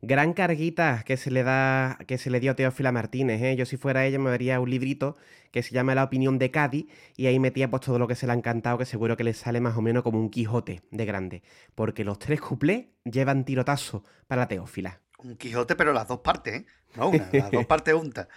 [0.00, 3.56] Gran carguita que se le da, que se le dio a Teófila Martínez, ¿eh?
[3.56, 5.16] Yo si fuera ella me daría un librito
[5.50, 6.86] que se llama La opinión de Cádiz
[7.16, 9.34] y ahí metía pues todo lo que se le ha encantado, que seguro que le
[9.34, 11.42] sale más o menos como un Quijote de grande.
[11.74, 15.01] Porque los tres cuplés llevan tirotazo para Teófila.
[15.24, 16.66] Un Quijote, pero las dos partes, ¿eh?
[16.96, 18.28] No una, las dos partes juntas.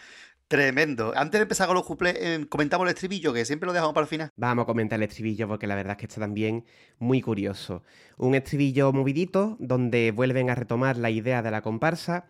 [0.48, 1.12] Tremendo.
[1.16, 4.04] Antes de empezar con los cuplés, eh, comentamos el estribillo, que siempre lo dejamos para
[4.04, 4.32] el final.
[4.36, 6.66] Vamos a comentar el estribillo porque la verdad es que está también
[7.00, 7.84] muy curioso.
[8.18, 12.26] Un estribillo movidito donde vuelven a retomar la idea de la comparsa,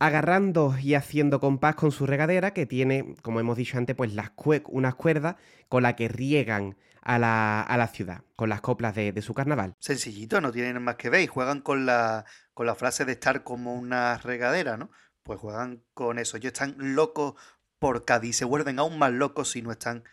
[0.00, 4.34] agarrando y haciendo compás con su regadera que tiene, como hemos dicho antes, pues las
[4.34, 5.36] cue- unas cuerdas
[5.68, 9.34] con las que riegan a la, a la ciudad, con las coplas de, de su
[9.34, 9.74] carnaval.
[9.78, 11.20] Sencillito, no tienen más que ver.
[11.22, 12.24] Y juegan con la,
[12.54, 14.90] con la frase de estar como una regadera, ¿no?
[15.22, 16.36] Pues juegan con eso.
[16.36, 17.34] Ellos están locos
[17.78, 18.36] por Cádiz.
[18.36, 20.04] Se vuelven aún más locos si no están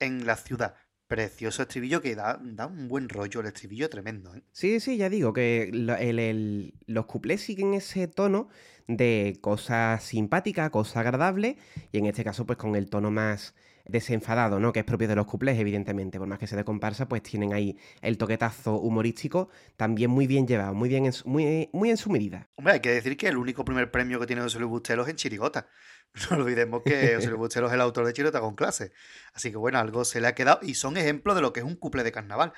[0.00, 0.74] en la ciudad.
[1.08, 3.40] Precioso estribillo que da, da un buen rollo.
[3.40, 4.42] El estribillo tremendo, ¿eh?
[4.52, 8.48] Sí, sí, ya digo que el- el- los cuplés siguen ese tono
[8.88, 11.58] de cosa simpática, cosa agradable,
[11.92, 13.54] y en este caso pues con el tono más
[13.88, 14.72] desenfadado, ¿no?
[14.72, 17.52] Que es propio de los cuplés, evidentemente, por más que sea de comparsa, pues tienen
[17.52, 21.96] ahí el toquetazo humorístico también muy bien llevado, muy bien en su, muy, muy en
[21.96, 22.48] su medida.
[22.56, 25.08] Hombre, hay que decir que el único primer premio que tiene José Luis Bustelo es
[25.08, 25.68] en Chirigota.
[26.30, 28.92] No olvidemos que José Luis Bustelo es el autor de Chirigota con clase.
[29.34, 31.66] Así que bueno, algo se le ha quedado y son ejemplos de lo que es
[31.66, 32.52] un couple de carnaval.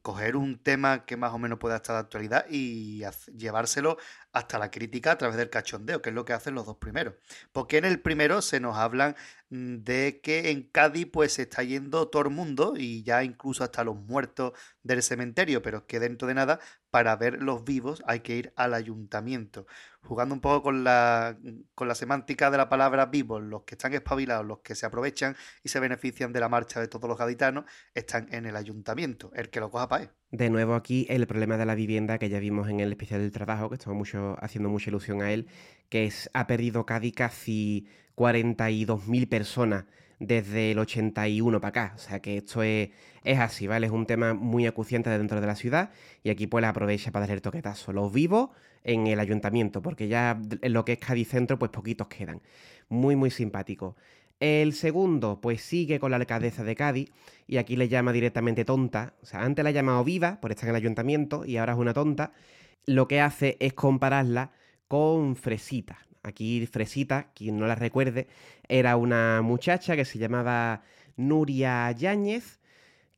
[0.00, 3.04] Coger un tema que más o menos pueda estar de actualidad y
[3.36, 3.98] llevárselo
[4.32, 7.14] hasta la crítica a través del cachondeo, que es lo que hacen los dos primeros.
[7.52, 9.14] Porque en el primero se nos hablan
[9.50, 13.62] mm, de que en Cádiz pues se está yendo todo el mundo y ya incluso
[13.62, 16.60] hasta los muertos del cementerio, pero es que dentro de nada,
[16.92, 19.66] para ver los vivos hay que ir al ayuntamiento.
[20.02, 21.38] Jugando un poco con la,
[21.74, 25.34] con la semántica de la palabra vivos, los que están espabilados, los que se aprovechan
[25.64, 27.64] y se benefician de la marcha de todos los gaditanos,
[27.94, 29.30] están en el ayuntamiento.
[29.34, 30.10] El que lo coja para él.
[30.32, 33.32] De nuevo aquí el problema de la vivienda que ya vimos en el especial del
[33.32, 34.12] trabajo, que estamos
[34.42, 35.48] haciendo mucha ilusión a él,
[35.88, 39.86] que ha perdido Cádiz casi 42.000 personas
[40.22, 41.92] desde el 81 para acá.
[41.96, 42.90] O sea que esto es,
[43.24, 43.86] es así, ¿vale?
[43.86, 45.90] Es un tema muy acuciante dentro de la ciudad
[46.22, 47.92] y aquí pues la aprovecha para darle el toquetazo.
[47.92, 48.50] Los vivos
[48.84, 52.40] en el ayuntamiento, porque ya lo que es Cádiz Centro pues poquitos quedan.
[52.88, 53.96] Muy, muy simpático.
[54.40, 57.12] El segundo, pues sigue con la alcaldesa de Cádiz
[57.46, 59.14] y aquí le llama directamente tonta.
[59.22, 61.78] O sea, antes la ha llamado viva por estar en el ayuntamiento y ahora es
[61.78, 62.32] una tonta.
[62.86, 64.50] Lo que hace es compararla
[64.88, 65.98] con Fresita.
[66.22, 68.28] Aquí Fresita, quien no la recuerde,
[68.68, 70.82] era una muchacha que se llamaba
[71.16, 72.60] Nuria Yáñez,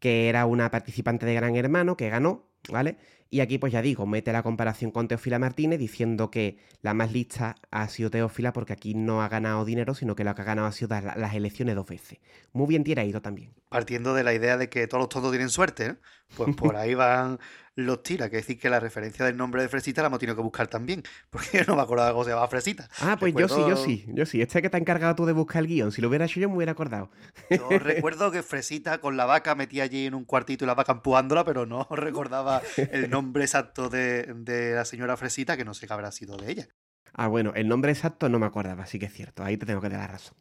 [0.00, 2.96] que era una participante de Gran Hermano, que ganó, ¿vale?
[3.34, 7.10] Y aquí, pues ya digo, mete la comparación con Teófila Martínez diciendo que la más
[7.10, 10.44] lista ha sido Teófila porque aquí no ha ganado dinero, sino que lo que ha
[10.44, 12.20] ganado ha sido las elecciones dos veces.
[12.52, 13.52] Muy bien tirado también.
[13.70, 15.96] Partiendo de la idea de que todos los tontos tienen suerte, ¿no?
[16.36, 17.40] Pues por ahí van
[17.76, 18.30] los tiras.
[18.30, 21.02] Que decir que la referencia del nombre de Fresita la hemos tenido que buscar también.
[21.30, 22.88] Porque no me acordaba cómo se llamaba Fresita.
[23.00, 24.42] Ah, pues yo sí, yo sí, yo sí.
[24.42, 25.92] Este que te ha encargado tú de buscar el guion.
[25.92, 27.10] Si lo hubiera hecho yo, me hubiera acordado.
[27.50, 30.92] Yo recuerdo que Fresita con la vaca metía allí en un cuartito y la vaca
[30.92, 35.92] empujándola, pero no recordaba el nombre exacto de, la señora Fresita, que no sé qué
[35.92, 36.68] habrá sido de ella.
[37.12, 39.44] Ah, bueno, el nombre exacto no me acordaba, sí que es cierto.
[39.44, 40.36] Ahí te tengo que dar la razón.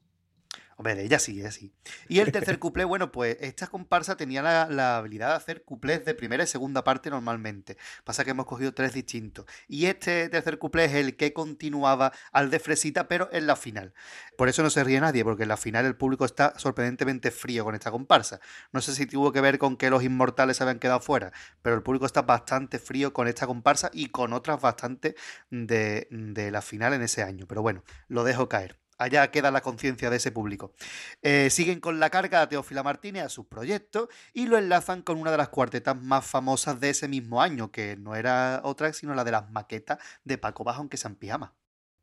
[0.78, 1.74] Hombre, de ella sí, ella sí.
[2.08, 6.14] Y el tercer cuplé, bueno, pues esta comparsa tenía la, habilidad de hacer cuplés de
[6.14, 7.78] primera y segunda parte normalmente.
[8.04, 9.46] Pasa que hemos cogido tres distintos.
[9.68, 13.94] Y este tercer cuplé es el que continuaba al de Fresita, pero en la final.
[14.38, 17.64] Por eso no se ríe nadie, porque en la final el público está sorprendentemente frío
[17.64, 18.40] con esta comparsa.
[18.72, 21.76] No sé si tuvo que ver con que los inmortales se habían quedado fuera, pero
[21.76, 25.16] el público está bastante frío con esta comparsa y con otras bastante
[25.50, 27.46] de, de la final en ese año.
[27.48, 28.83] Pero bueno, lo dejo caer.
[28.98, 30.74] Allá queda la conciencia de ese público.
[31.22, 35.18] Eh, siguen con la carga a Teófila Martínez a sus proyectos y lo enlazan con
[35.18, 39.14] una de las cuartetas más famosas de ese mismo año, que no era otra sino
[39.16, 41.54] la de las maquetas de Paco Bajo, aunque sean pijama.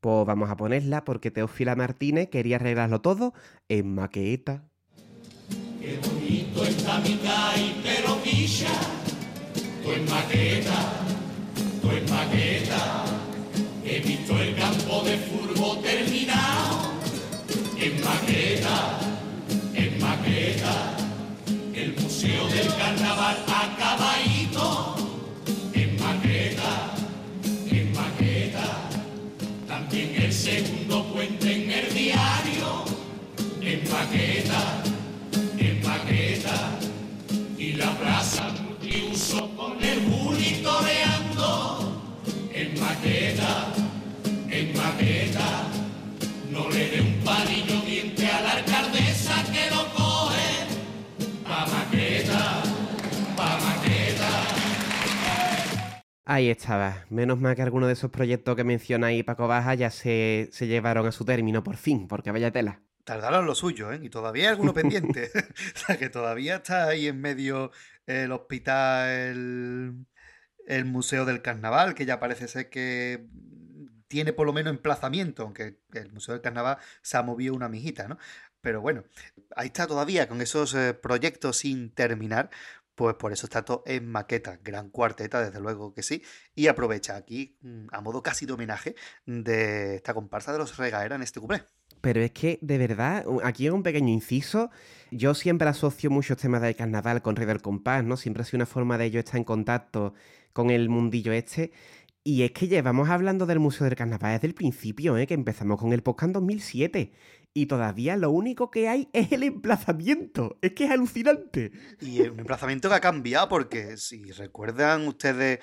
[0.01, 3.35] Pues vamos a ponerla porque Teófila Martínez quería arreglarlo todo
[3.69, 4.65] en maqueta.
[5.79, 7.21] Qué bonito está mi
[7.83, 8.19] pero
[9.83, 10.93] tú en maqueta,
[11.83, 13.05] tú en maqueta.
[13.85, 16.80] He visto el campo de furbo terminado
[17.81, 19.01] en maqueta,
[19.75, 20.97] en maqueta,
[21.75, 24.97] el Museo del Carnaval acabadito,
[25.73, 26.93] en maqueta,
[27.71, 28.91] en maqueta,
[29.67, 32.85] también el segundo puente en el diario,
[33.63, 34.83] en maqueta,
[35.59, 36.79] en maqueta,
[37.57, 42.03] y la plaza multiuso con el monitoreando,
[42.53, 43.73] en maqueta,
[44.51, 45.71] en maqueta
[46.51, 50.51] no le un palillo diente a la alcaldesa que lo coge
[51.45, 52.63] pa' maqueta,
[53.37, 54.31] pa' maqueta.
[56.25, 57.05] Ahí estaba.
[57.09, 60.67] Menos mal que alguno de esos proyectos que menciona ahí Paco Baja ya se, se
[60.67, 62.83] llevaron a su término por fin, porque vaya tela.
[63.05, 64.01] Tardaron lo suyo, ¿eh?
[64.03, 65.31] Y todavía hay alguno pendiente.
[65.75, 67.71] o sea, que todavía está ahí en medio
[68.07, 70.07] el hospital, el,
[70.67, 73.27] el Museo del Carnaval, que ya parece ser que
[74.11, 78.09] tiene por lo menos emplazamiento, aunque el Museo del Carnaval se ha movido una mijita,
[78.09, 78.19] ¿no?
[78.61, 79.05] Pero bueno,
[79.55, 82.51] ahí está todavía con esos eh, proyectos sin terminar,
[82.97, 86.25] pues por eso está todo en maqueta, gran cuarteta, desde luego que sí,
[86.57, 88.97] y aprovecha aquí, mm, a modo casi de homenaje,
[89.27, 91.63] de esta comparsa de los regaera en este cuplé.
[92.01, 94.71] Pero es que, de verdad, aquí es un pequeño inciso.
[95.13, 98.17] Yo siempre asocio muchos temas del carnaval con Rey del Compás, ¿no?
[98.17, 100.15] Siempre ha sido una forma de ello estar en contacto
[100.53, 101.73] con el mundillo este.
[102.23, 105.27] Y es que llevamos hablando del Museo del Carnaval desde el principio, ¿eh?
[105.27, 107.13] que empezamos con el podcast en 2007.
[107.55, 110.59] Y todavía lo único que hay es el emplazamiento.
[110.61, 111.73] Es que es alucinante.
[112.01, 115.61] Y un emplazamiento que ha cambiado porque si recuerdan ustedes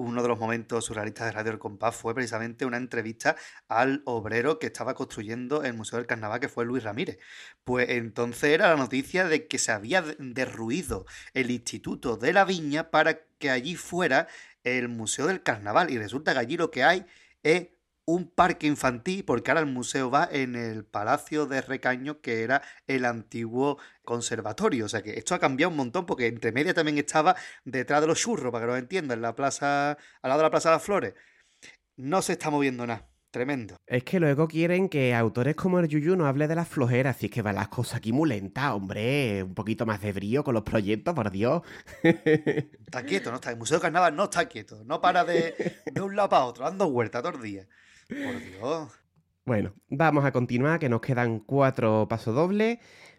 [0.00, 3.36] uno de los momentos surrealistas de Radio El Compás fue precisamente una entrevista
[3.68, 7.18] al obrero que estaba construyendo el Museo del Carnaval, que fue Luis Ramírez.
[7.64, 12.90] Pues entonces era la noticia de que se había derruido el Instituto de la Viña
[12.90, 14.26] para que allí fuera
[14.64, 15.90] el Museo del Carnaval.
[15.90, 17.06] Y resulta que allí lo que hay
[17.42, 17.68] es
[18.04, 22.62] un parque infantil, porque ahora el museo va en el Palacio de Recaño, que era
[22.86, 24.86] el antiguo conservatorio.
[24.86, 28.08] O sea que esto ha cambiado un montón, porque entre media también estaba detrás de
[28.08, 30.76] los churros, para que lo entiendan, en la plaza, al lado de la Plaza de
[30.76, 31.14] las Flores.
[31.96, 33.09] No se está moviendo nada.
[33.30, 33.76] Tremendo.
[33.86, 37.26] Es que luego quieren que autores como el Yuyu no hable de las flojeras, si
[37.26, 39.44] es que van las cosas aquí muy lentas, hombre.
[39.44, 41.62] Un poquito más de brío con los proyectos, por Dios.
[42.02, 43.52] Está quieto, no está.
[43.52, 44.82] El Museo de Carnaval no está quieto.
[44.84, 45.54] No para de,
[45.92, 47.68] de un lado para otro, dando vueltas todos los días.
[48.08, 48.88] Por Dios.
[49.44, 52.78] Bueno, vamos a continuar, que nos quedan cuatro pasodobles,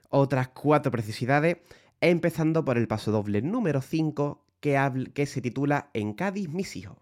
[0.09, 1.57] otras cuatro precisidades,
[2.01, 6.97] empezando por el pasodoble número 5, que, que se titula En Cádiz, mis hijos.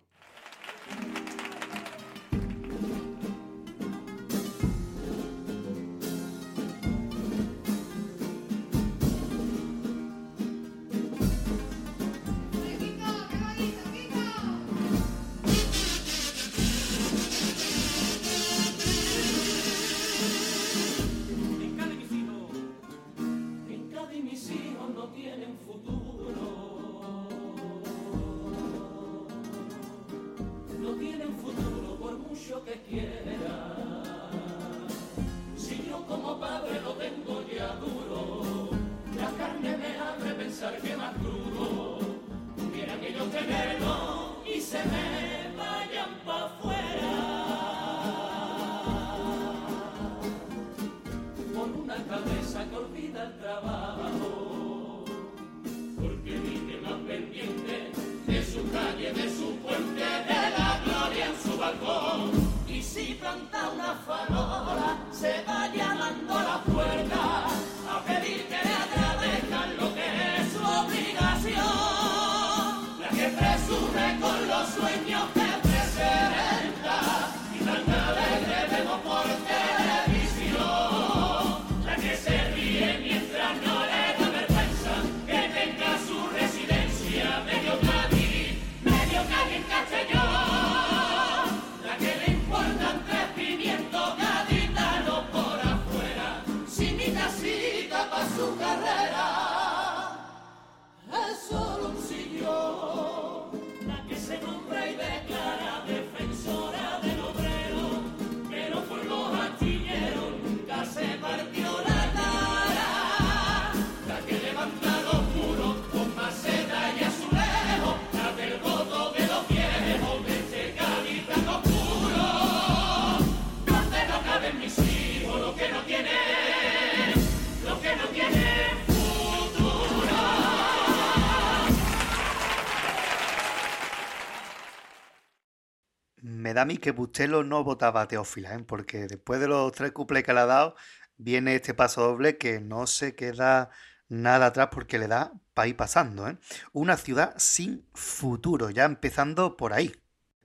[136.54, 138.64] Da a mí que Bustelo no votaba a Teófila, ¿eh?
[138.66, 140.76] porque después de los tres cuples que le ha dado,
[141.18, 143.70] viene este paso doble que no se queda
[144.08, 146.28] nada atrás porque le da para ir pasando.
[146.28, 146.38] ¿eh?
[146.74, 149.93] Una ciudad sin futuro, ya empezando por ahí.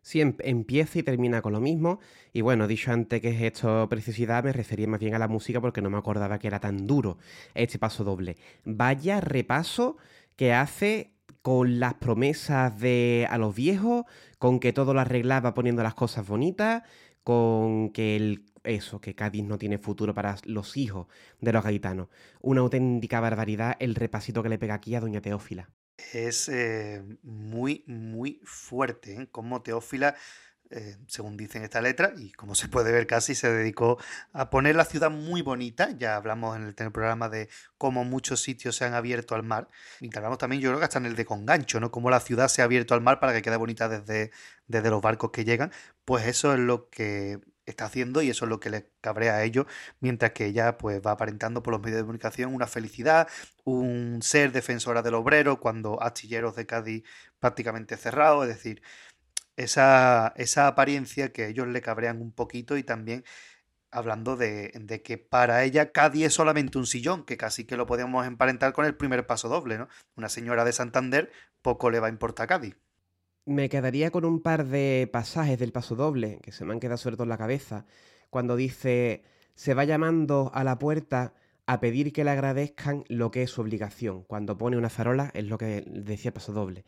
[0.03, 1.99] Sí, em, empieza y termina con lo mismo.
[2.33, 5.61] Y bueno, dicho antes que es esto preciosidad, me refería más bien a la música
[5.63, 7.17] porque no me acordaba que era tan duro
[7.55, 8.37] este paso doble.
[8.65, 9.97] Vaya repaso
[10.37, 11.14] que hace
[11.45, 14.07] con las promesas de a los viejos,
[14.39, 16.85] con que todo lo arreglaba poniendo las cosas bonitas,
[17.23, 21.07] con que el, eso, que Cádiz no tiene futuro para los hijos
[21.43, 22.09] de los gaditanos.
[22.41, 25.69] Una auténtica barbaridad el repasito que le pega aquí a Doña Teófila
[26.15, 29.13] es eh, muy, muy fuerte.
[29.13, 29.29] ¿eh?
[29.31, 30.17] Como Teófila,
[30.71, 33.99] eh, según dice en esta letra, y como se puede ver casi, se dedicó
[34.33, 35.91] a poner la ciudad muy bonita.
[35.99, 37.49] Ya hablamos en el, programa de
[37.79, 39.69] cómo muchos sitios se han abierto al mar.
[40.01, 41.91] Y hablamos también, yo creo que hasta en el de Congancho, ¿no?
[41.91, 44.31] Cómo la ciudad se ha abierto al mar para que quede bonita desde,
[44.67, 45.73] desde los barcos que llegan.
[46.05, 49.45] Pues eso es lo que está haciendo y eso es lo que le cabrea a
[49.45, 49.67] ellos,
[50.01, 53.29] mientras que ella pues va aparentando por los medios de comunicación una felicidad,
[53.65, 57.05] un ser defensora del obrero cuando astilleros de Cádiz
[57.39, 58.83] prácticamente cerrados, es decir,
[59.57, 63.25] esa, esa apariencia que ellos le cabrean un poquito y también
[63.91, 67.87] hablando de, de, que para ella Cádiz es solamente un sillón, que casi que lo
[67.87, 69.89] podemos emparentar con el primer paso doble, ¿no?
[70.17, 71.31] Una señora de Santander
[71.63, 72.77] poco le va a importar a Cádiz
[73.47, 76.99] me quedaría con un par de pasajes del paso doble que se me han quedado
[76.99, 77.85] sueltos en la cabeza.
[78.31, 79.23] Cuando dice,
[79.55, 81.35] se va llamando a la puerta
[81.67, 84.25] a pedir que le agradezcan lo que es su obligación.
[84.25, 86.85] Cuando pone una farola es lo que decía el paso doble.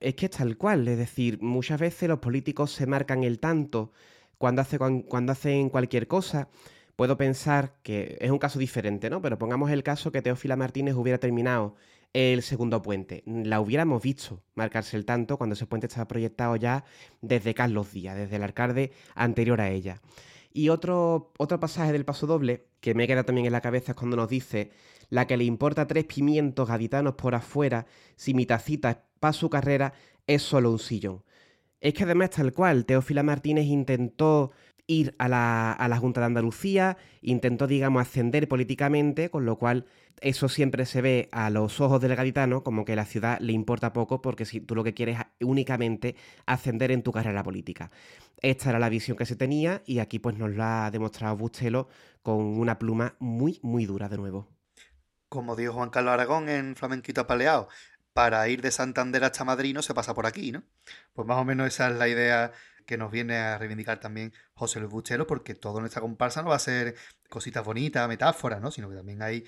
[0.00, 3.92] Es que es tal cual, es decir, muchas veces los políticos se marcan el tanto
[4.38, 4.64] cuando,
[5.08, 6.48] cuando hacen cualquier cosa.
[6.96, 9.20] Puedo pensar que es un caso diferente, ¿no?
[9.20, 11.74] Pero pongamos el caso que Teófila Martínez hubiera terminado
[12.12, 13.22] el segundo puente.
[13.26, 16.84] La hubiéramos visto marcarse el tanto cuando ese puente estaba proyectado ya
[17.20, 20.00] desde Carlos Díaz, desde el alcalde anterior a ella.
[20.52, 23.96] Y otro, otro pasaje del paso doble que me queda también en la cabeza es
[23.96, 24.70] cuando nos dice
[25.14, 27.86] la que le importa tres pimientos gaditanos por afuera,
[28.16, 29.92] si mi tacita para su carrera
[30.26, 31.22] es solo un sillón.
[31.80, 34.50] Es que además tal cual, Teófila Martínez intentó
[34.88, 39.86] ir a la, a la Junta de Andalucía, intentó, digamos, ascender políticamente, con lo cual
[40.20, 43.92] eso siempre se ve a los ojos del gaditano como que la ciudad le importa
[43.92, 47.92] poco porque si tú lo que quieres es únicamente ascender en tu carrera política.
[48.42, 51.86] Esta era la visión que se tenía y aquí pues nos lo ha demostrado Bustelo
[52.22, 54.53] con una pluma muy, muy dura de nuevo.
[55.34, 57.68] Como dijo Juan Carlos Aragón en Flamenquito Apaleado,
[58.12, 60.62] para ir de Santander hasta Madrid no se pasa por aquí, ¿no?
[61.12, 62.52] Pues más o menos esa es la idea
[62.86, 66.50] que nos viene a reivindicar también José Luis Bustelo, porque todo en esta comparsa no
[66.50, 66.94] va a ser
[67.28, 68.70] cositas bonitas, metáforas, ¿no?
[68.70, 69.44] Sino que también hay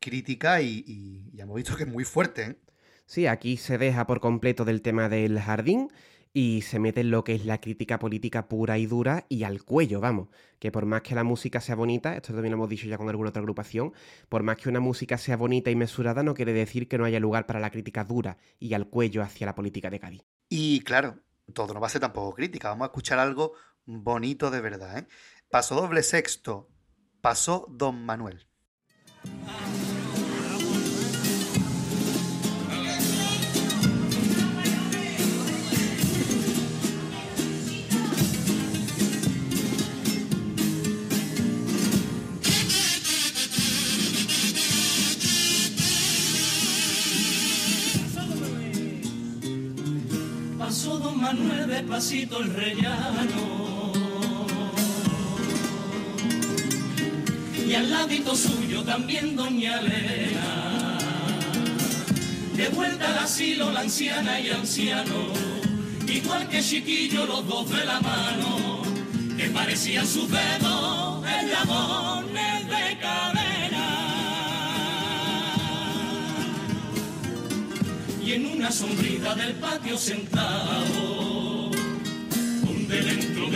[0.00, 2.42] crítica y, ya hemos visto que es muy fuerte.
[2.42, 2.56] ¿eh?
[3.06, 5.88] Sí, aquí se deja por completo del tema del jardín
[6.40, 9.64] y se mete en lo que es la crítica política pura y dura y al
[9.64, 10.28] cuello, vamos.
[10.60, 13.08] Que por más que la música sea bonita, esto también lo hemos dicho ya con
[13.08, 13.92] alguna otra agrupación,
[14.28, 17.18] por más que una música sea bonita y mesurada, no quiere decir que no haya
[17.18, 20.22] lugar para la crítica dura y al cuello hacia la política de Cádiz.
[20.48, 21.18] Y claro,
[21.52, 23.54] todo no va a ser tampoco crítica, vamos a escuchar algo
[23.84, 24.96] bonito de verdad.
[24.96, 25.08] ¿eh?
[25.50, 26.70] Paso doble sexto,
[27.20, 28.46] pasó Don Manuel.
[51.78, 53.92] Despacito el rellano
[57.68, 60.98] y al lado suyo también doña Elena.
[62.54, 65.32] De vuelta al asilo la anciana y anciano,
[66.08, 68.82] igual que chiquillo los dos de la mano,
[69.36, 73.88] que parecían sus dedos eslabones de cadena.
[78.24, 81.27] Y en una sombrita del patio sentado,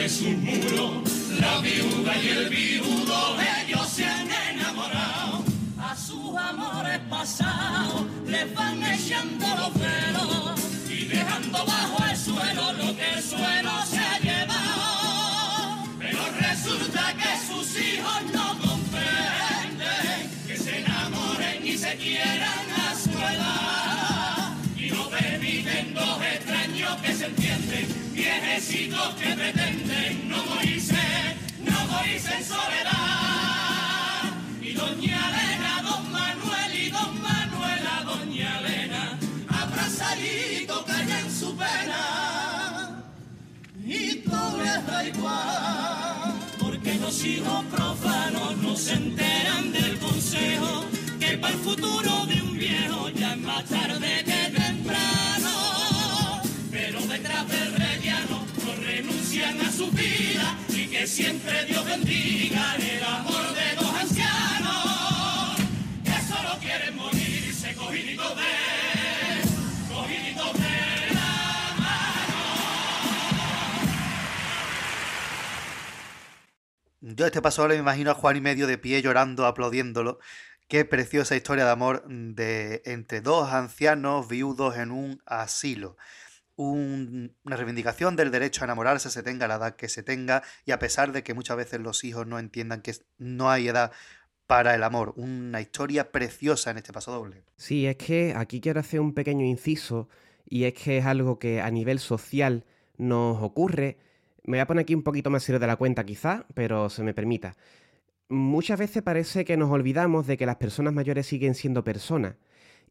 [0.03, 1.09] dentro de sus muros
[1.39, 5.45] la viuda y el viudo, ellos se han enamorado.
[5.79, 12.97] A sus amores pasados les van echando los velos y dejando bajo el suelo lo
[12.97, 15.85] que el suelo se ha llevado.
[15.99, 23.11] Pero resulta que sus hijos no comprenden que se enamoren y se quieran a su
[23.11, 24.57] edad.
[24.77, 31.23] Y no permiten dos extraños que se entienden, viejecitos que pretenden no morirse
[32.37, 34.33] en soledad.
[34.61, 39.19] Y doña Elena, don Manuel y don Manuel a doña Elena,
[39.49, 43.03] abrazadito callan su pena.
[43.85, 46.35] Y todo da igual.
[46.59, 50.85] Porque los hijos profanos no se enteran del consejo
[51.19, 54.22] que para el futuro de un viejo ya es más tarde
[61.13, 65.57] siempre Dios bendiga el amor de dos ancianos
[66.03, 72.43] que solo quieren morirse cogiditos de, cogiditos de la mano.
[77.03, 80.19] Yo a este paso le imagino a Juan y medio de pie llorando, aplaudiéndolo.
[80.67, 85.99] Qué preciosa historia de amor de entre dos ancianos viudos en un asilo.
[86.57, 90.73] Un- una reivindicación del derecho a enamorarse, se tenga la edad que se tenga, y
[90.73, 93.91] a pesar de que muchas veces los hijos no entiendan que no hay edad
[94.47, 95.15] para el amor.
[95.17, 97.43] Una historia preciosa en este paso doble.
[97.57, 100.09] Sí, es que aquí quiero hacer un pequeño inciso
[100.45, 102.65] y es que es algo que a nivel social
[102.99, 103.97] nos ocurre.
[104.45, 107.03] Me voy a poner aquí un poquito más serio de la cuenta quizá, pero se
[107.03, 107.57] me permita.
[108.29, 112.35] Muchas veces parece que nos olvidamos de que las personas mayores siguen siendo personas.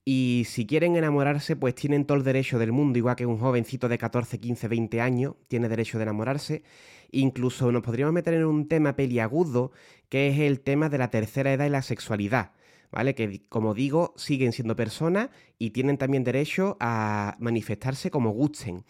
[0.04, 3.88] Y si quieren enamorarse, pues tienen todo el derecho del mundo, igual que un jovencito
[3.88, 6.64] de 14, 15, 20 años tiene derecho de enamorarse.
[7.12, 9.72] Incluso nos podríamos meter en un tema peliagudo,
[10.10, 12.52] que es el tema de la tercera edad y la sexualidad.
[12.92, 13.16] ¿Vale?
[13.16, 18.84] Que como digo, siguen siendo personas y tienen también derecho a manifestarse como gusten.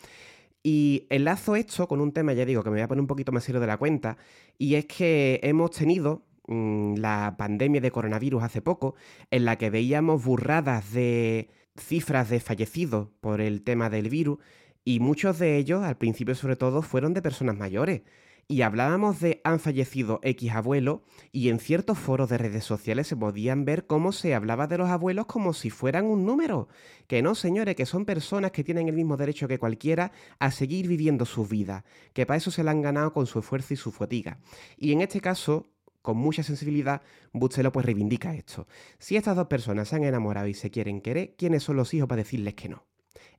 [0.64, 3.32] Y enlazo esto con un tema, ya digo, que me voy a poner un poquito
[3.32, 4.18] más serio de la cuenta,
[4.58, 8.96] y es que hemos tenido mm, la pandemia de coronavirus hace poco,
[9.30, 14.40] en la que veíamos burradas de cifras de fallecidos por el tema del virus,
[14.84, 18.02] y muchos de ellos, al principio sobre todo, fueron de personas mayores.
[18.48, 21.02] Y hablábamos de han fallecido X abuelos
[21.32, 24.90] y en ciertos foros de redes sociales se podían ver cómo se hablaba de los
[24.90, 26.68] abuelos como si fueran un número.
[27.08, 30.88] Que no, señores, que son personas que tienen el mismo derecho que cualquiera a seguir
[30.88, 33.92] viviendo sus vidas, que para eso se la han ganado con su esfuerzo y su
[33.92, 34.40] fatiga.
[34.76, 35.68] Y en este caso,
[36.02, 37.02] con mucha sensibilidad,
[37.32, 38.68] Bustelo pues reivindica esto.
[38.98, 42.08] Si estas dos personas se han enamorado y se quieren querer, ¿quiénes son los hijos
[42.08, 42.86] para decirles que no?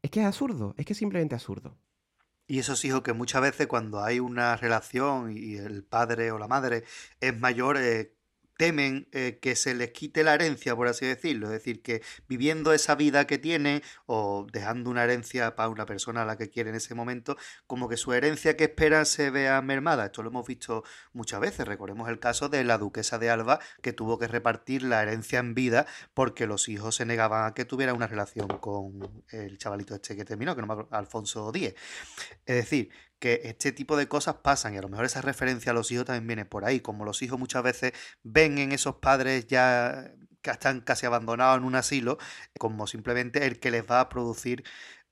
[0.03, 1.77] Es que es absurdo, es que es simplemente absurdo.
[2.47, 6.49] Y esos hijos que muchas veces cuando hay una relación y el padre o la
[6.49, 6.85] madre
[7.21, 8.15] es mayor, eh,
[8.63, 11.49] temen eh, que se les quite la herencia, por así decirlo.
[11.49, 16.23] Es decir, que viviendo esa vida que tienen o dejando una herencia para una persona
[16.23, 17.37] a la que quiere en ese momento,
[17.67, 20.07] como que su herencia que esperan se vea mermada.
[20.07, 21.67] Esto lo hemos visto muchas veces.
[21.67, 25.55] Recordemos el caso de la duquesa de Alba, que tuvo que repartir la herencia en
[25.55, 25.85] vida
[26.15, 30.25] porque los hijos se negaban a que tuviera una relación con el chavalito este que
[30.25, 31.75] terminó, que no me acuerdo, Alfonso X.
[32.47, 32.91] Es decir,
[33.23, 36.07] que este tipo de cosas pasan y a lo mejor esa referencia a los hijos
[36.07, 37.93] también viene por ahí, como los hijos muchas veces
[38.25, 40.13] ven en esos padres ya
[40.43, 42.19] que están casi abandonados en un asilo,
[42.59, 44.65] como simplemente el que les va a producir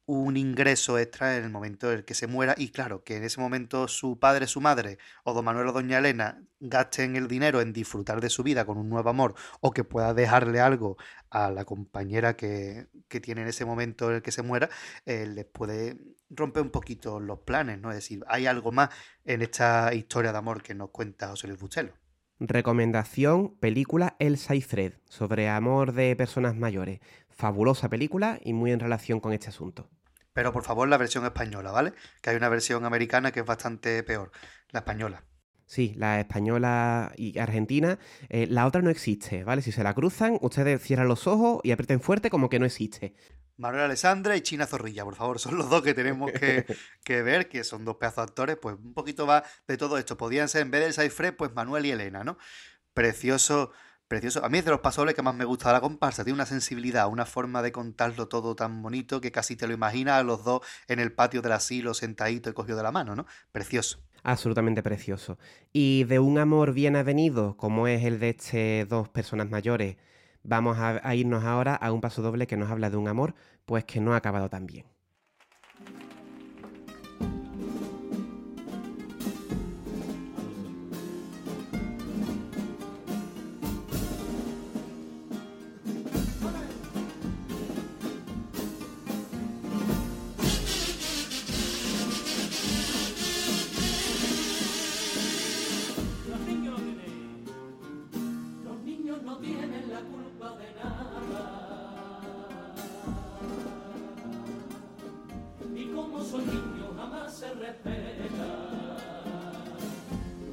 [0.07, 2.55] un ingreso extra en el momento en el que se muera.
[2.59, 5.99] Y claro, que en ese momento su padre, su madre o don Manuel o doña
[5.99, 9.85] Elena gasten el dinero en disfrutar de su vida con un nuevo amor o que
[9.85, 10.97] pueda dejarle algo
[11.31, 14.69] a la compañera que, que tiene en ese momento en el que se muera,
[15.07, 15.97] eh, les puede
[16.31, 17.91] romper un poquito los planes, ¿no?
[17.91, 18.91] Es decir, hay algo más
[19.25, 21.93] en esta historia de amor que nos cuenta José Luis Bustelo.
[22.39, 27.01] Recomendación, película Elsa y Fred, sobre amor de personas mayores.
[27.29, 29.91] Fabulosa película y muy en relación con este asunto.
[30.33, 31.93] Pero por favor la versión española, ¿vale?
[32.23, 34.31] Que hay una versión americana que es bastante peor,
[34.71, 35.25] la española.
[35.67, 37.99] Sí, la española y argentina,
[38.29, 39.63] eh, la otra no existe, ¿vale?
[39.63, 43.15] Si se la cruzan, ustedes cierran los ojos y aprieten fuerte como que no existe.
[43.61, 46.65] Manuel Alessandra y China Zorrilla, por favor, son los dos que tenemos que,
[47.05, 50.17] que ver, que son dos pedazos de actores, pues un poquito va de todo esto.
[50.17, 52.39] Podían ser, en vez del Saifred, pues Manuel y Elena, ¿no?
[52.95, 53.71] Precioso,
[54.09, 54.45] precioso.
[54.45, 56.25] A mí es de los pasobles que más me gusta la comparsa.
[56.25, 60.21] Tiene una sensibilidad, una forma de contarlo todo tan bonito que casi te lo imaginas
[60.21, 63.27] a los dos en el patio del asilo, sentadito y cogido de la mano, ¿no?
[63.53, 64.01] Precioso.
[64.23, 65.39] Absolutamente precioso.
[65.73, 69.97] Y de un amor bien avenido, como es el de este dos personas mayores,
[70.43, 73.35] vamos a, irnos ahora a un paso doble que nos habla de un amor,
[73.65, 74.87] pues que no ha acabado tan bien.
[107.61, 108.49] respeta.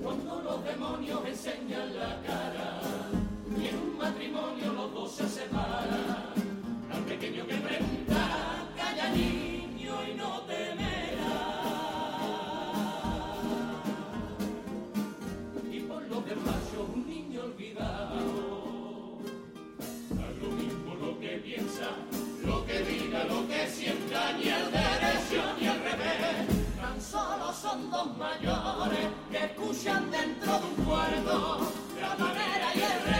[0.03, 2.81] Cuando los demonios enseñan la cara
[3.57, 6.33] y en un matrimonio los dos se separan,
[6.93, 11.37] al pequeño que pregunta, calla niño y no temerá.
[15.71, 18.19] Y por lo que demachos un niño olvidado,
[20.09, 21.89] da lo mismo lo que piensa,
[22.45, 25.56] lo que diga, lo que sienta ni el derecho
[27.61, 31.57] son dos mayores que escuchan dentro de un cuerno
[31.99, 33.16] la manera y el rey.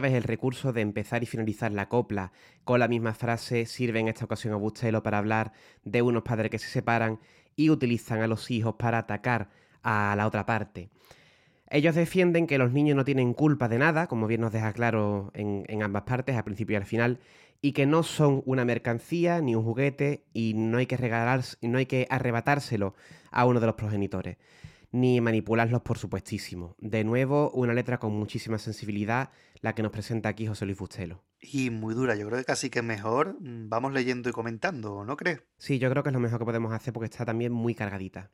[0.00, 2.32] Vez el recurso de empezar y finalizar la copla
[2.64, 5.52] con la misma frase sirve en esta ocasión a Bustelo para hablar
[5.84, 7.18] de unos padres que se separan
[7.56, 9.48] y utilizan a los hijos para atacar
[9.82, 10.90] a la otra parte.
[11.68, 15.30] Ellos defienden que los niños no tienen culpa de nada, como bien nos deja claro
[15.34, 17.18] en, en ambas partes, al principio y al final,
[17.60, 21.78] y que no son una mercancía ni un juguete y no hay que regalar, no
[21.78, 22.94] hay que arrebatárselo
[23.30, 24.36] a uno de los progenitores
[24.92, 26.74] ni manipularlos, por supuestísimo.
[26.78, 29.30] De nuevo, una letra con muchísima sensibilidad,
[29.66, 31.24] la que nos presenta aquí José Luis Bustelo.
[31.40, 35.16] Y muy dura, yo creo que casi que mejor mm, vamos leyendo y comentando, ¿no
[35.16, 35.42] crees?
[35.58, 38.30] Sí, yo creo que es lo mejor que podemos hacer porque está también muy cargadita.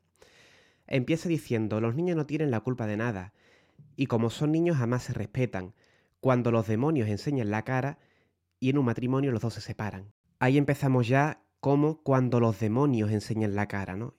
[0.86, 3.32] Empieza diciendo, los niños no tienen la culpa de nada,
[3.96, 5.72] y como son niños jamás se respetan,
[6.20, 7.98] cuando los demonios enseñan la cara
[8.60, 10.12] y en un matrimonio los dos se separan.
[10.38, 14.16] Ahí empezamos ya como cuando los demonios enseñan la cara, ¿no?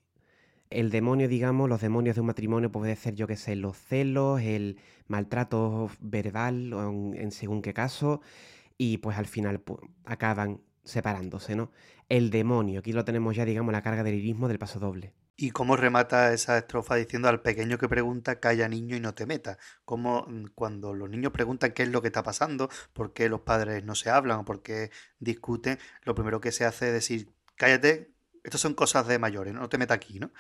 [0.80, 4.42] El demonio, digamos, los demonios de un matrimonio puede ser, yo qué sé, los celos,
[4.42, 8.22] el maltrato verbal, en, en según qué caso,
[8.78, 9.64] y pues al final
[10.06, 11.72] acaban separándose, ¿no?
[12.10, 15.14] El demonio, aquí lo tenemos ya, digamos, la carga del lirismo del paso doble.
[15.36, 19.26] Y cómo remata esa estrofa diciendo al pequeño que pregunta, calla niño y no te
[19.26, 19.58] metas.
[19.84, 23.42] Como mm, cuando los niños preguntan qué es lo que está pasando, por qué los
[23.42, 27.34] padres no se hablan o por qué discuten, lo primero que se hace es decir,
[27.56, 28.13] cállate,
[28.44, 30.32] estas son cosas de mayores, no te metas aquí, ¿no?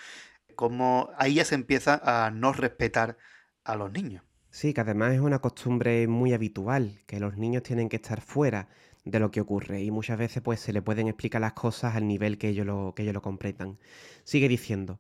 [0.55, 3.17] Como ahí ya se empieza a no respetar
[3.63, 4.23] a los niños.
[4.51, 8.67] Sí, que además es una costumbre muy habitual, que los niños tienen que estar fuera
[9.03, 12.07] de lo que ocurre y muchas veces pues se le pueden explicar las cosas al
[12.07, 13.79] nivel que ellos lo, que ellos lo completan.
[14.23, 14.99] Sigue diciendo,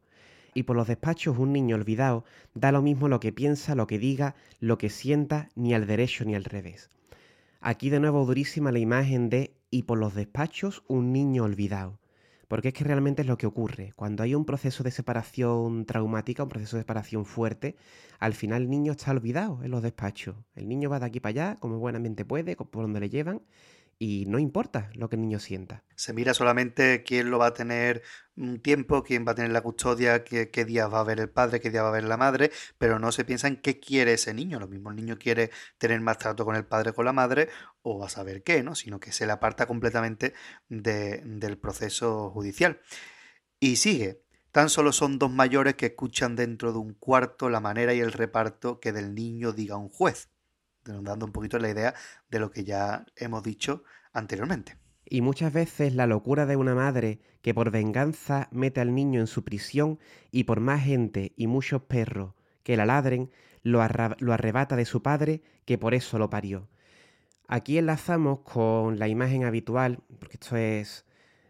[0.53, 3.99] y por los despachos un niño olvidado da lo mismo lo que piensa, lo que
[3.99, 6.89] diga, lo que sienta, ni al derecho ni al revés.
[7.61, 11.99] Aquí de nuevo durísima la imagen de y por los despachos un niño olvidado.
[12.47, 13.93] Porque es que realmente es lo que ocurre.
[13.95, 17.75] Cuando hay un proceso de separación traumática, un proceso de separación fuerte,
[18.19, 20.35] al final el niño está olvidado en los despachos.
[20.55, 23.41] El niño va de aquí para allá, como buenamente puede, por donde le llevan,
[23.99, 25.83] y no importa lo que el niño sienta.
[25.95, 28.01] Se mira solamente quién lo va a tener
[28.35, 31.29] un tiempo, quién va a tener la custodia, qué, qué días va a ver el
[31.29, 34.13] padre, qué día va a ver la madre, pero no se piensa en qué quiere
[34.13, 34.59] ese niño.
[34.59, 37.49] Lo mismo el niño quiere tener más trato con el padre o con la madre,
[37.81, 38.75] o a saber qué, ¿no?
[38.75, 40.33] Sino que se le aparta completamente
[40.69, 42.81] de, del proceso judicial.
[43.59, 44.23] Y sigue.
[44.51, 48.11] Tan solo son dos mayores que escuchan dentro de un cuarto la manera y el
[48.11, 50.29] reparto que del niño diga un juez
[50.85, 51.93] dando un poquito la idea
[52.29, 53.83] de lo que ya hemos dicho
[54.13, 54.77] anteriormente.
[55.05, 59.27] Y muchas veces la locura de una madre que por venganza mete al niño en
[59.27, 59.99] su prisión
[60.31, 62.33] y por más gente y muchos perros
[62.63, 63.29] que la ladren,
[63.61, 63.85] lo,
[64.19, 66.69] lo arrebata de su padre que por eso lo parió.
[67.47, 71.05] Aquí enlazamos con la imagen habitual, porque esto es,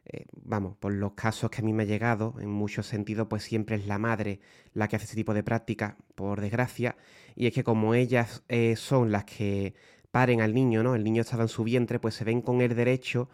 [0.05, 3.43] eh, vamos, por los casos que a mí me ha llegado, en muchos sentidos, pues
[3.43, 4.39] siempre es la madre
[4.73, 6.97] la que hace este tipo de práctica, por desgracia,
[7.35, 9.73] y es que como ellas eh, son las que
[10.11, 10.95] paren al niño, ¿no?
[10.95, 13.30] El niño estaba en su vientre, pues se ven con el derecho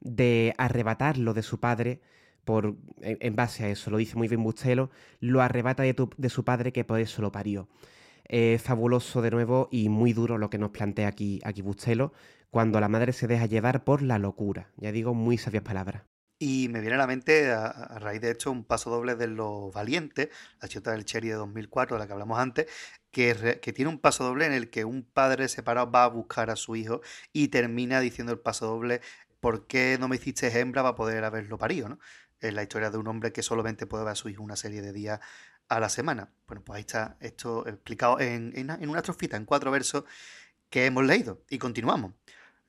[0.00, 2.00] de arrebatarlo de su padre
[2.44, 4.90] por, en, base a eso, lo dice muy bien Bustelo,
[5.20, 7.68] lo arrebata de, su padre que por eso lo parió.
[8.24, 12.12] Es fabuloso de nuevo y muy duro lo que nos plantea aquí, aquí Bustelo,
[12.50, 14.70] cuando la madre se deja llevar por la locura.
[14.76, 16.09] Ya digo, muy sabias palabras.
[16.42, 19.74] Y me viene a la mente, a, raíz de esto, un paso doble de Los
[19.74, 20.30] Valientes,
[20.62, 22.66] la chota del Cherry de 2004, de la que hablamos antes,
[23.10, 26.56] que, tiene un paso doble en el que un padre separado va a buscar a
[26.56, 27.02] su hijo
[27.34, 29.02] y termina diciendo el paso doble,
[29.38, 31.90] ¿por qué no me hiciste hembra para poder haberlo parido?
[31.90, 31.98] ¿no?
[32.40, 34.80] Es la historia de un hombre que solamente puede ver a su hijo una serie
[34.80, 35.20] de días
[35.68, 36.32] a la semana.
[36.46, 40.04] Bueno, pues ahí está esto explicado en, en, en una estrofita, en cuatro versos
[40.70, 41.42] que hemos leído.
[41.50, 42.12] Y continuamos.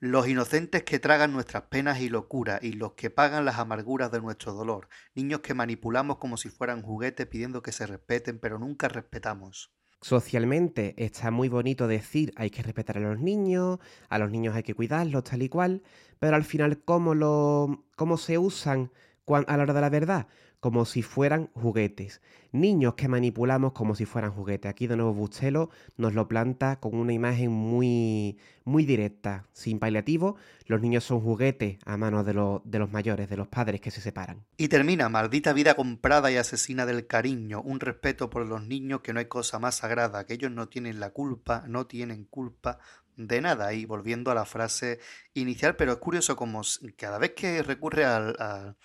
[0.02, 4.20] Los inocentes que tragan nuestras penas y locuras y los que pagan las amarguras de
[4.20, 8.88] nuestro dolor, niños que manipulamos como si fueran juguetes pidiendo que se respeten pero nunca
[8.88, 9.70] respetamos.
[10.00, 14.64] Socialmente está muy bonito decir hay que respetar a los niños, a los niños hay
[14.64, 15.84] que cuidarlos tal y cual,
[16.18, 18.90] pero al final cómo, lo, cómo se usan
[19.28, 20.26] a la hora de la verdad,
[20.62, 22.20] como si fueran juguetes.
[22.52, 24.70] Niños que manipulamos como si fueran juguetes.
[24.70, 30.36] Aquí de nuevo Bustelo nos lo planta con una imagen muy, muy directa, sin paliativo.
[30.66, 32.32] Los niños son juguetes a manos de,
[32.62, 34.44] de los mayores, de los padres que se separan.
[34.56, 39.12] Y termina, maldita vida comprada y asesina del cariño, un respeto por los niños que
[39.12, 42.78] no hay cosa más sagrada, que ellos no tienen la culpa, no tienen culpa
[43.16, 43.72] de nada.
[43.72, 45.00] Y volviendo a la frase
[45.34, 46.62] inicial, pero es curioso como
[46.96, 48.76] cada vez que recurre al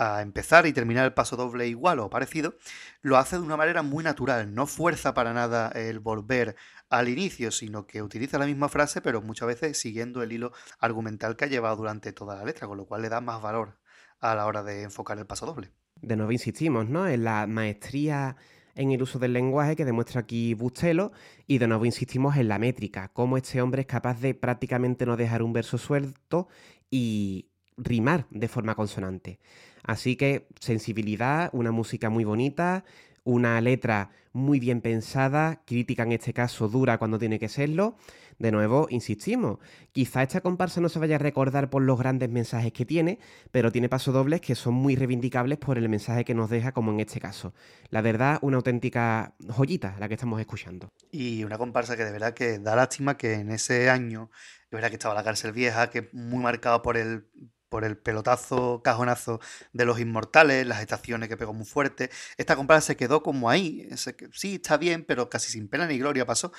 [0.00, 2.54] a empezar y terminar el paso doble igual o parecido,
[3.02, 6.56] lo hace de una manera muy natural, no fuerza para nada el volver
[6.88, 11.36] al inicio, sino que utiliza la misma frase, pero muchas veces siguiendo el hilo argumental
[11.36, 13.76] que ha llevado durante toda la letra, con lo cual le da más valor
[14.20, 15.70] a la hora de enfocar el paso doble.
[16.00, 17.06] De nuevo insistimos, ¿no?
[17.06, 18.36] En la maestría
[18.74, 21.12] en el uso del lenguaje que demuestra aquí Bustelo
[21.46, 25.18] y de nuevo insistimos en la métrica, cómo este hombre es capaz de prácticamente no
[25.18, 26.48] dejar un verso suelto
[26.88, 29.40] y rimar de forma consonante.
[29.82, 32.84] Así que sensibilidad, una música muy bonita,
[33.24, 37.96] una letra muy bien pensada, crítica en este caso dura cuando tiene que serlo.
[38.38, 39.58] De nuevo, insistimos,
[39.92, 43.18] quizá esta comparsa no se vaya a recordar por los grandes mensajes que tiene,
[43.50, 47.00] pero tiene pasodobles que son muy reivindicables por el mensaje que nos deja, como en
[47.00, 47.52] este caso.
[47.90, 50.90] La verdad, una auténtica joyita la que estamos escuchando.
[51.10, 54.30] Y una comparsa que de verdad que da lástima que en ese año,
[54.70, 57.28] de verdad que estaba la cárcel vieja, que muy marcada por el
[57.70, 59.40] por el pelotazo, cajonazo
[59.72, 62.10] de los inmortales, las estaciones que pegó muy fuerte.
[62.36, 63.88] Esta comparsa se quedó como ahí.
[64.32, 66.52] Sí, está bien, pero casi sin pena ni gloria pasó.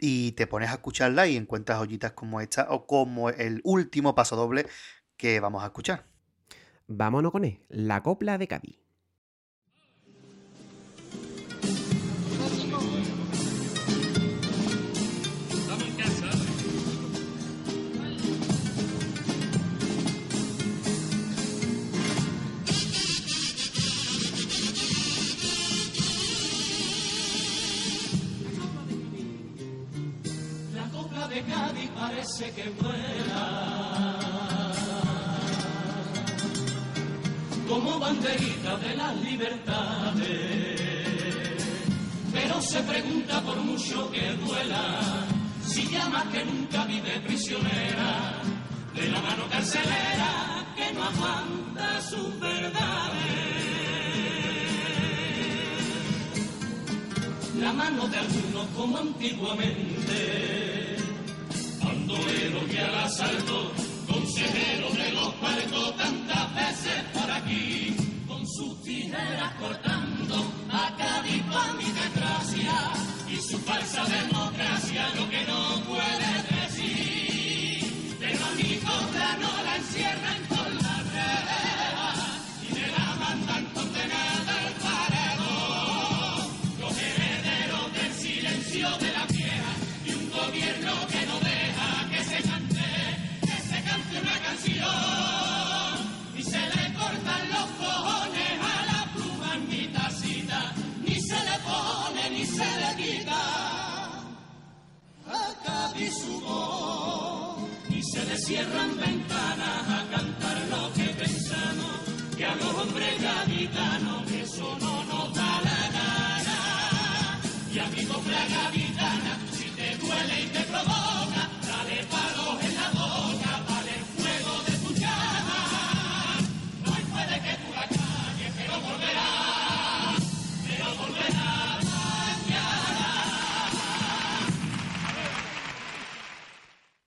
[0.00, 4.34] Y te pones a escucharla y encuentras joyitas como esta o como el último paso
[4.34, 4.66] doble
[5.16, 6.06] que vamos a escuchar.
[6.88, 8.87] Vámonos con él, la copla de Cádiz.
[32.46, 34.20] Que vuela
[37.68, 40.80] como banderita de las libertades.
[42.32, 45.00] Pero se pregunta por mucho que duela,
[45.66, 48.40] si llama que nunca vive prisionera
[48.94, 53.48] de la mano carcelera que no aguanta sus verdades.
[57.58, 60.67] La mano de algunos como antiguamente
[62.68, 63.47] bandolero que al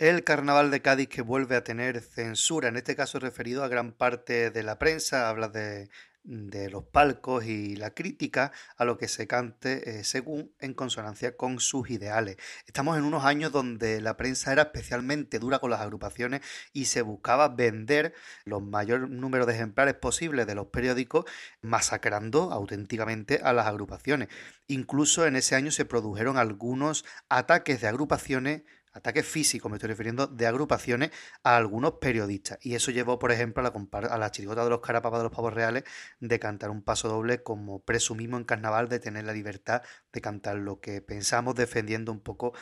[0.01, 3.91] El carnaval de Cádiz que vuelve a tener censura, en este caso referido a gran
[3.91, 5.89] parte de la prensa, habla de,
[6.23, 11.59] los palcos y la crítica a lo que se cante eh, según en consonancia con
[11.59, 12.37] sus ideales.
[12.65, 16.41] Estamos en unos años donde la prensa era especialmente dura con las agrupaciones
[16.73, 21.25] y se buscaba vender los mayor número de ejemplares posibles de los periódicos,
[21.61, 24.29] masacrando auténticamente a las agrupaciones.
[24.65, 28.63] Incluso en ese año se produjeron algunos ataques de agrupaciones
[28.93, 31.11] ataques físicos, me estoy refiriendo, de agrupaciones
[31.43, 32.59] a algunos periodistas.
[32.61, 35.31] Y eso llevó, por ejemplo, a la, a la chirigota de los carapapas de los
[35.31, 35.83] pavos reales
[36.19, 39.81] de cantar un paso doble como presumimos en carnaval de tener la libertad
[40.11, 42.53] de cantar lo que pensamos, defendiendo un poco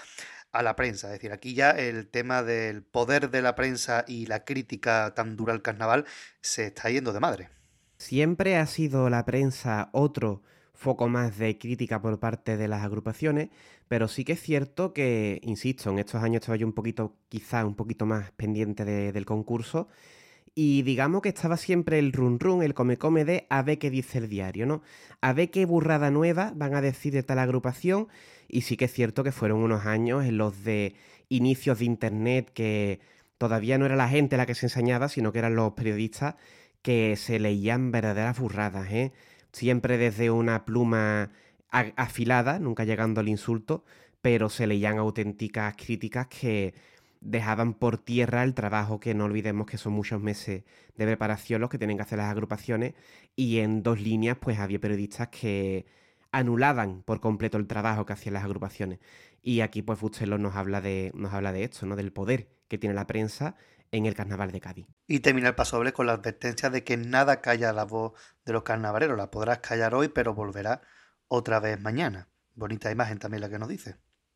[0.52, 1.08] a la prensa.
[1.08, 5.36] Es decir, aquí ya el tema del poder de la prensa y la crítica tan
[5.36, 6.06] dura al carnaval
[6.42, 7.50] se está yendo de madre.
[7.98, 10.42] Siempre ha sido la prensa otro
[10.80, 13.50] foco más de crítica por parte de las agrupaciones,
[13.90, 17.66] pero sí que es cierto que, insisto, en estos años estaba yo un poquito, quizá
[17.66, 19.90] un poquito más pendiente del concurso,
[20.56, 23.90] y digamos que estaba siempre el run run, el come come de a ver qué
[23.90, 24.82] dice el diario, ¿no?
[25.20, 28.08] A ver qué burrada nueva van a decir de tal agrupación,
[28.48, 30.96] y sí que es cierto que fueron unos años en los de
[31.28, 33.02] inicios de internet que
[33.38, 36.36] todavía no era la gente la que se ensañaba, sino que eran los periodistas
[36.82, 39.12] que se leían verdaderas burradas, ¿eh?
[39.52, 41.32] Siempre desde una pluma
[41.70, 43.84] afilada, nunca llegando al insulto,
[44.22, 46.74] pero se leían auténticas críticas que
[47.22, 50.64] dejaban por tierra el trabajo que no olvidemos que son muchos meses
[50.96, 52.94] de preparación los que tienen que hacer las agrupaciones
[53.36, 55.86] y en dos líneas pues había periodistas que
[56.32, 59.00] anulaban por completo el trabajo que hacían las agrupaciones
[59.42, 61.96] y aquí pues Fustelo nos habla de nos habla de esto, ¿no?
[61.96, 63.56] del poder que tiene la prensa
[63.92, 64.88] en el carnaval de Cádiz.
[65.08, 68.14] Y termina el pasoble con la advertencia de que nada calla la voz
[68.46, 69.18] de los carnavaleros.
[69.18, 70.82] La podrás callar hoy, pero volverá
[71.28, 72.28] otra vez mañana.
[72.56, 73.96] Bonita imagen también la que nos dice.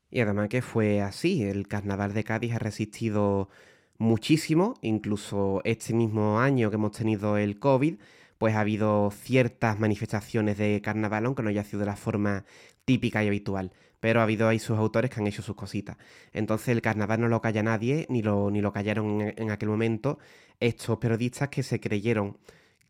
[0.09, 1.43] Y además que fue así.
[1.43, 3.49] El carnaval de Cádiz ha resistido
[3.97, 7.99] muchísimo, incluso este mismo año que hemos tenido el COVID,
[8.37, 12.45] pues ha habido ciertas manifestaciones de carnaval, aunque no haya sido de la forma
[12.85, 13.71] típica y habitual
[14.03, 15.95] pero ha habido ahí sus autores que han hecho sus cositas.
[16.33, 20.19] Entonces el carnaval no lo calla nadie, ni lo, ni lo callaron en, aquel momento
[20.59, 22.37] estos periodistas que se creyeron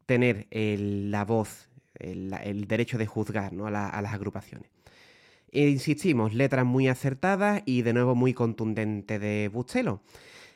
[0.07, 3.67] tener la voz, el, derecho de juzgar ¿no?
[3.67, 4.71] a, las agrupaciones.
[5.51, 10.01] E insistimos, letras muy acertadas y de nuevo muy contundente de Bustelo.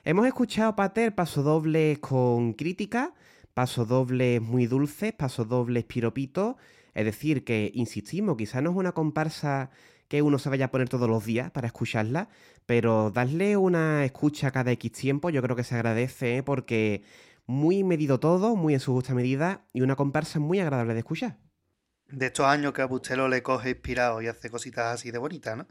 [0.06, 3.14] Hemos escuchado Pater pasodobles con crítica,
[3.54, 6.56] pasodobles muy dulces, pasodobles piropitos,
[6.96, 9.70] es decir, que insistimos, quizás no es una comparsa
[10.08, 12.30] que uno se vaya a poner todos los días para escucharla,
[12.66, 16.44] pero darle una escucha cada X tiempo yo creo que se agradece ¿eh?
[16.44, 17.04] porque
[17.46, 21.38] muy medido todo, muy en su justa medida y una comparsa muy agradable de escuchar.
[22.10, 25.58] De estos años que a Bustelo le coge inspirado y hace cositas así de bonitas,
[25.58, 25.68] ¿no?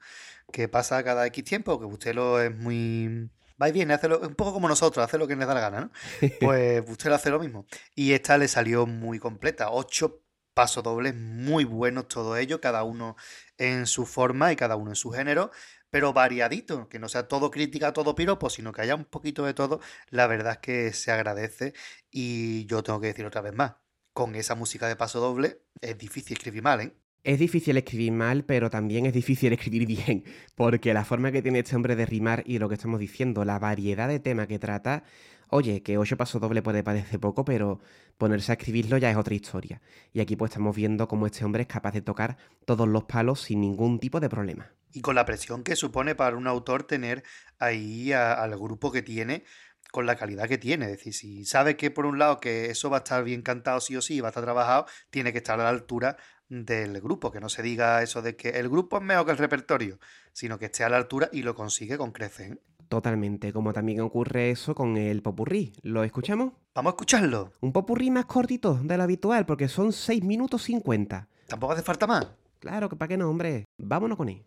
[0.52, 3.30] Que pasa cada X tiempo, que Bustelo es muy...
[3.60, 5.80] Va y viene, hace un poco como nosotros, hace lo que les da la gana,
[5.80, 5.90] ¿no?
[6.40, 7.66] Pues Bustelo hace lo mismo.
[7.94, 10.25] Y esta le salió muy completa, ocho
[10.56, 13.14] paso dobles muy buenos todo ello, cada uno
[13.58, 15.50] en su forma y cada uno en su género,
[15.90, 19.52] pero variadito, que no sea todo crítica, todo piropo, sino que haya un poquito de
[19.52, 21.74] todo, la verdad es que se agradece
[22.10, 23.74] y yo tengo que decir otra vez más,
[24.14, 26.96] con esa música de paso doble es difícil escribir mal, ¿eh?
[27.22, 30.24] Es difícil escribir mal, pero también es difícil escribir bien,
[30.54, 33.58] porque la forma que tiene este hombre de rimar y lo que estamos diciendo, la
[33.58, 35.04] variedad de temas que trata,
[35.48, 37.80] Oye, que 8 pasos doble puede parecer poco, pero
[38.18, 39.80] ponerse a escribirlo ya es otra historia.
[40.12, 43.42] Y aquí pues estamos viendo cómo este hombre es capaz de tocar todos los palos
[43.42, 44.72] sin ningún tipo de problema.
[44.92, 47.22] Y con la presión que supone para un autor tener
[47.58, 49.44] ahí al grupo que tiene
[49.92, 50.86] con la calidad que tiene.
[50.86, 53.80] Es decir, si sabe que por un lado que eso va a estar bien cantado
[53.80, 56.16] sí o sí, va a estar trabajado, tiene que estar a la altura
[56.48, 59.38] del grupo, que no se diga eso de que el grupo es mejor que el
[59.38, 59.98] repertorio,
[60.32, 62.58] sino que esté a la altura y lo consigue con creces.
[62.88, 65.72] Totalmente, como también ocurre eso con el popurrí.
[65.82, 66.52] ¿Lo escuchamos?
[66.74, 67.52] Vamos a escucharlo.
[67.60, 71.28] Un popurrí más cortito de lo habitual, porque son 6 minutos 50.
[71.48, 72.28] Tampoco hace falta más.
[72.60, 73.64] Claro, que para qué no, hombre.
[73.78, 74.42] Vámonos con él.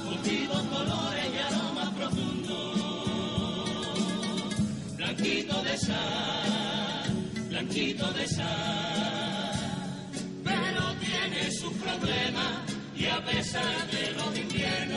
[0.04, 2.80] Cultivos, colores y aromas profundos.
[4.96, 7.10] Blanquito de sal,
[7.48, 10.10] blanquito de sal.
[10.44, 12.64] Pero tiene sus problemas
[12.96, 14.89] y a pesar de los inviernos.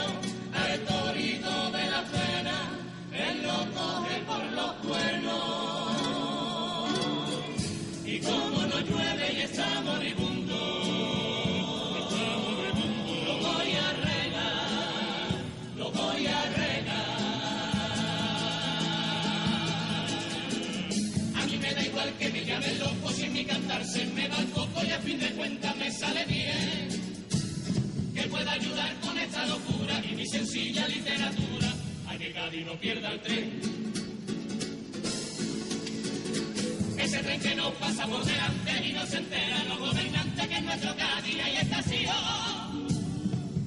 [25.30, 26.88] de me sale bien,
[28.14, 31.72] que pueda ayudar con esta locura y mi sencilla literatura
[32.08, 33.60] a que Cádiz no pierda el tren.
[36.98, 40.62] Ese tren que nos pasa por delante y no se entera los gobernantes que es
[40.62, 42.86] nuestro Cádiz y estación.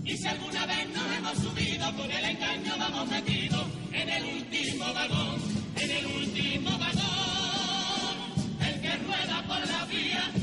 [0.06, 4.94] Y si alguna vez nos hemos subido con el engaño vamos metidos en el último
[4.94, 5.42] vagón,
[5.76, 8.18] en el último vagón,
[8.62, 10.37] el que rueda por la vía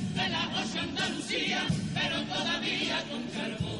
[1.94, 3.74] pero todavía con carbón.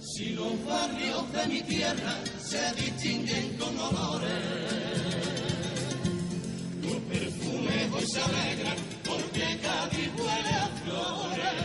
[0.00, 4.30] Si los barrios de mi tierra se distinguen con olores,
[6.82, 11.58] los perfumes hoy se alegran porque Cádiz huele a flores,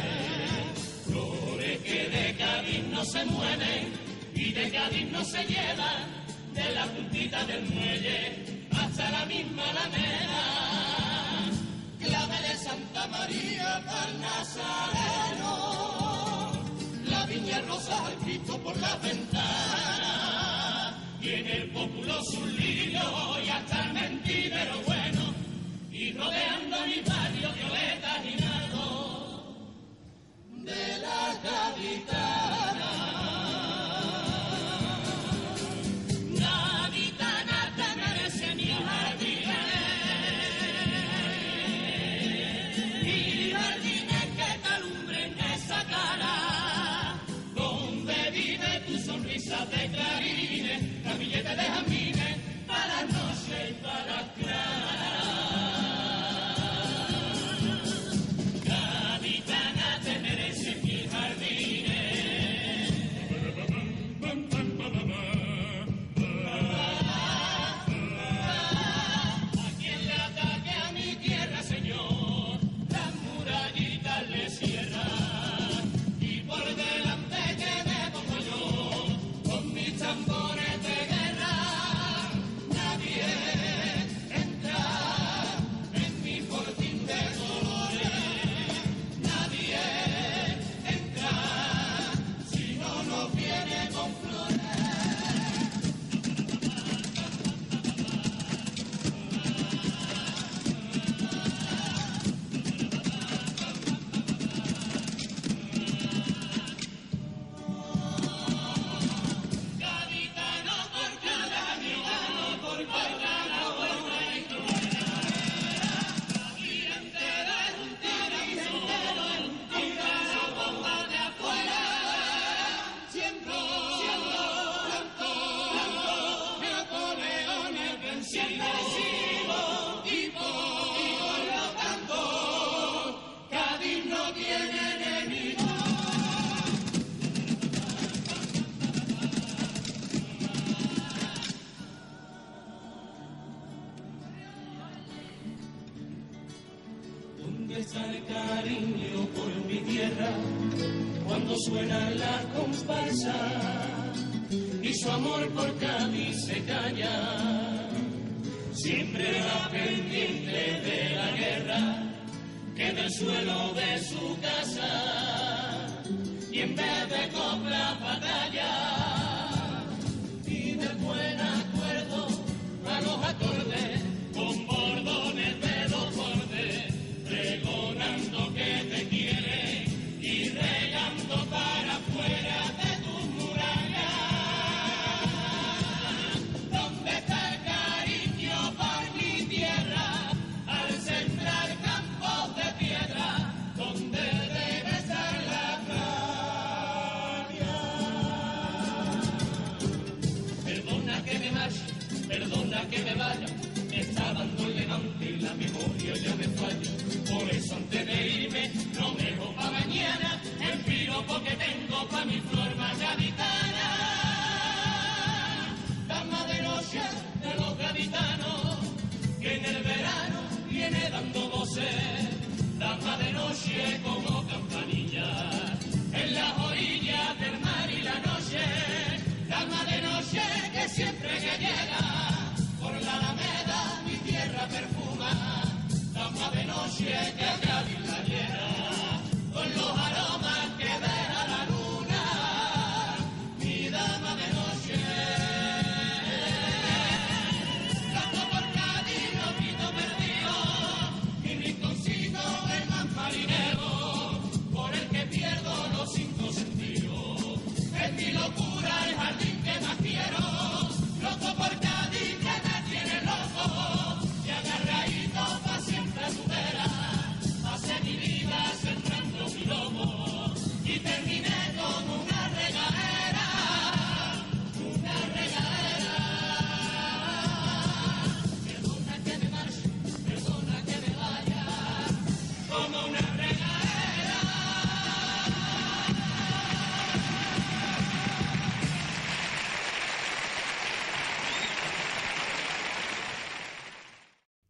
[1.06, 3.94] flores que de Cádiz no se mueven
[4.34, 6.22] y de Cádiz no se llevan,
[6.54, 11.11] de la puntita del muelle hasta la misma alameda
[12.02, 15.52] clave de Santa María para Nazareno,
[17.06, 23.50] la viña rosa al Cristo por la ventana, y en el populo su lilo y
[23.50, 25.34] hasta el mentidero bueno,
[25.92, 28.32] y rodeando mi barrio violeta y
[30.64, 33.21] de la capitana.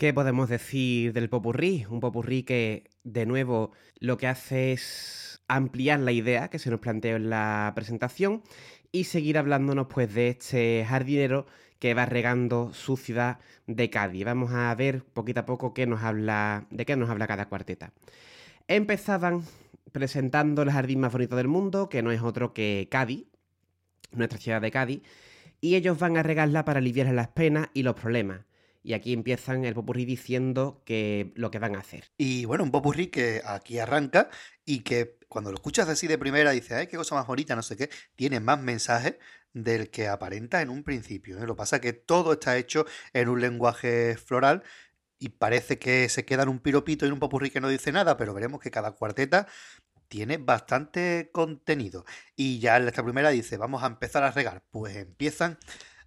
[0.01, 1.85] ¿Qué podemos decir del popurrí?
[1.87, 6.79] Un popurrí que, de nuevo, lo que hace es ampliar la idea que se nos
[6.79, 8.41] planteó en la presentación
[8.91, 11.45] y seguir hablándonos pues de este jardinero
[11.77, 13.37] que va regando su ciudad
[13.67, 14.25] de Cádiz.
[14.25, 17.93] Vamos a ver poquito a poco qué nos habla, de qué nos habla cada cuarteta.
[18.67, 19.43] Empezaban
[19.91, 23.27] presentando el jardín más bonito del mundo, que no es otro que Cádiz,
[24.13, 25.03] nuestra ciudad de Cádiz,
[25.59, 28.45] y ellos van a regarla para aliviar las penas y los problemas.
[28.83, 32.11] Y aquí empiezan el popurrí diciendo que lo que van a hacer.
[32.17, 34.29] Y bueno, un popurrí que aquí arranca
[34.65, 37.61] y que cuando lo escuchas así de primera dices, ay, qué cosa más bonita, no
[37.61, 39.15] sé qué, tiene más mensajes
[39.53, 41.37] del que aparenta en un principio.
[41.37, 41.41] ¿eh?
[41.45, 44.63] Lo que pasa es que todo está hecho en un lenguaje floral
[45.19, 47.91] y parece que se queda en un piropito y en un popurrí que no dice
[47.91, 49.47] nada, pero veremos que cada cuarteta
[50.07, 52.05] tiene bastante contenido.
[52.35, 54.63] Y ya en esta primera dice, vamos a empezar a regar.
[54.71, 55.57] Pues empiezan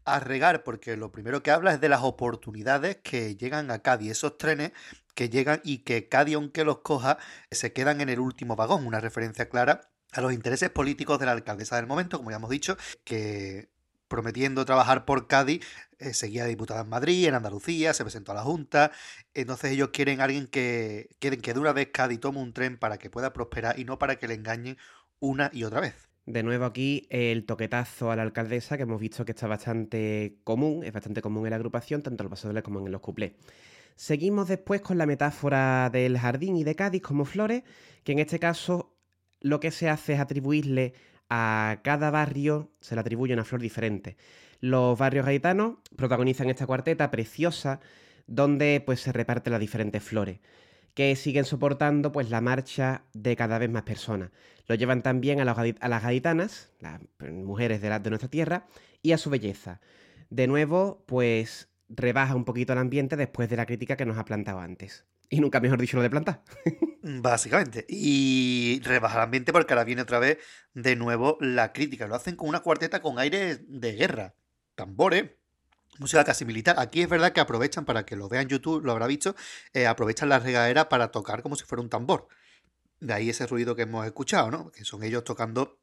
[0.05, 4.13] a regar, porque lo primero que habla es de las oportunidades que llegan a Cádiz,
[4.13, 4.73] esos trenes
[5.15, 7.19] que llegan y que Cádiz, aunque los coja,
[7.51, 11.33] se quedan en el último vagón, una referencia clara a los intereses políticos de la
[11.33, 13.71] alcaldesa del momento, como ya hemos dicho, que
[14.09, 15.65] prometiendo trabajar por Cádiz,
[15.99, 18.93] eh, seguía diputada en Madrid, en Andalucía, se presentó a la Junta,
[19.33, 22.79] entonces ellos quieren a alguien que quieren que de una vez Cádiz tome un tren
[22.79, 24.79] para que pueda prosperar y no para que le engañen
[25.21, 26.14] una y otra vez.
[26.27, 30.83] De nuevo aquí el toquetazo a la alcaldesa, que hemos visto que está bastante común,
[30.83, 33.33] es bastante común en la agrupación, tanto en los pasodobles como en los cuplés.
[33.95, 37.63] Seguimos después con la metáfora del jardín y de Cádiz como flores,
[38.05, 38.97] que en este caso
[39.41, 40.95] lo que se hace es atribuirle
[41.29, 44.17] a cada barrio, se le atribuye una flor diferente.
[44.61, 47.81] Los barrios gaitanos protagonizan esta cuarteta preciosa,
[48.27, 50.41] donde pues se reparten las diferentes flores
[50.95, 54.31] que siguen soportando pues la marcha de cada vez más personas.
[54.67, 58.67] Lo llevan también a, las gaditanas, las mujeres de, de nuestra tierra,
[59.03, 59.81] y a su belleza.
[60.31, 64.25] De nuevo, pues rebaja un poquito el ambiente después de la crítica que nos ha
[64.25, 65.05] plantado antes.
[65.29, 66.43] Y nunca mejor dicho lo de plantar.
[67.03, 67.85] Básicamente.
[67.89, 70.39] Y rebaja el ambiente porque ahora viene otra vez
[70.75, 72.07] de nuevo la crítica.
[72.07, 74.35] Lo hacen con una cuarteta con aire de guerra.
[74.75, 75.31] Tambores,
[75.99, 76.77] música casi militar.
[76.79, 79.35] Aquí es verdad que aprovechan, para que lo vean YouTube, lo habrá visto,
[79.73, 82.29] eh, aprovechan la regadera para tocar como si fuera un tambor.
[83.01, 84.71] De ahí ese ruido que hemos escuchado, ¿no?
[84.71, 85.79] Que son ellos tocando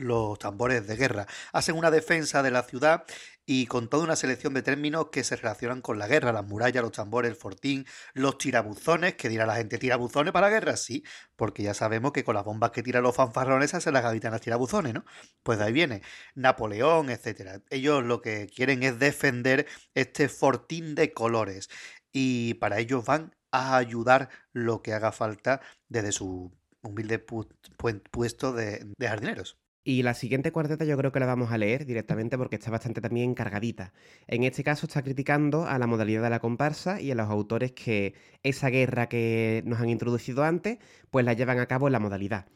[0.00, 1.26] los tambores de guerra.
[1.52, 3.04] Hacen una defensa de la ciudad
[3.46, 6.82] y con toda una selección de términos que se relacionan con la guerra, las murallas,
[6.82, 11.04] los tambores, el fortín, los tirabuzones, que dirá la gente, tirabuzones para la guerra, sí,
[11.36, 14.94] porque ya sabemos que con las bombas que tiran los fanfarrones hacen las gaditanas tirabuzones,
[14.94, 15.04] ¿no?
[15.42, 16.02] Pues de ahí viene
[16.34, 17.60] Napoleón, etcétera.
[17.70, 21.68] Ellos lo que quieren es defender este fortín de colores
[22.12, 26.52] y para ellos van a ayudar lo que haga falta desde su
[26.82, 29.59] humilde puesto de jardineros.
[29.82, 33.00] Y la siguiente cuarteta yo creo que la vamos a leer directamente porque está bastante
[33.00, 33.94] también cargadita.
[34.26, 37.72] En este caso está criticando a la modalidad de la comparsa y a los autores
[37.72, 40.78] que esa guerra que nos han introducido antes,
[41.10, 42.46] pues la llevan a cabo en la modalidad.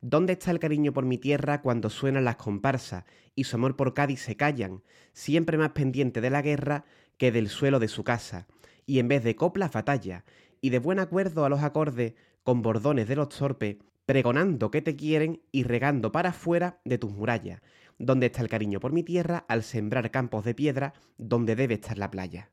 [0.00, 3.04] ¿Dónde está el cariño por mi tierra cuando suenan las comparsas
[3.36, 4.82] y su amor por Cádiz se callan,
[5.12, 6.84] siempre más pendiente de la guerra
[7.18, 8.48] que del suelo de su casa?
[8.84, 10.24] Y en vez de coplas batalla,
[10.60, 13.76] y de buen acuerdo a los acordes, con bordones de los torpes,
[14.06, 17.60] pregonando que te quieren y regando para afuera de tus murallas,
[17.98, 21.98] donde está el cariño por mi tierra al sembrar campos de piedra donde debe estar
[21.98, 22.50] la playa.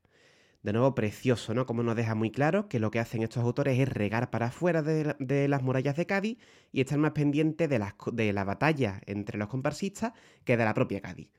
[0.63, 1.65] De nuevo, precioso, ¿no?
[1.65, 4.83] Como nos deja muy claro que lo que hacen estos autores es regar para afuera
[4.83, 6.37] de, las murallas de Cádiz
[6.71, 7.83] y estar más pendiente de,
[8.13, 10.13] de la batalla entre los comparsistas
[10.45, 11.29] que de la propia Cádiz.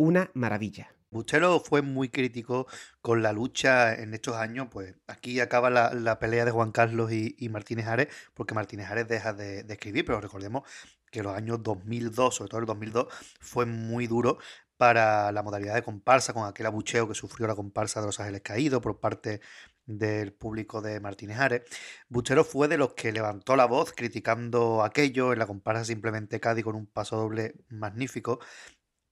[0.00, 0.94] Una maravilla.
[1.10, 2.68] Bustelo fue muy crítico
[3.00, 7.48] con la lucha en estos años, pues aquí acaba la, pelea de Juan Carlos y,
[7.48, 10.62] Martínez Ares, porque Martínez Ares deja de, escribir, pero recordemos
[11.10, 13.08] que los años 2002, sobre todo el 2002,
[13.40, 14.38] fue muy duro
[14.76, 18.42] para la modalidad de comparsa, con aquel abucheo que sufrió la comparsa de los Ángeles
[18.42, 19.40] Caídos por parte
[19.84, 21.62] del público de Martínez Ares.
[22.08, 26.62] Bustelo fue de los que levantó la voz criticando aquello en la comparsa simplemente Cádiz
[26.62, 28.38] con un paso doble magnífico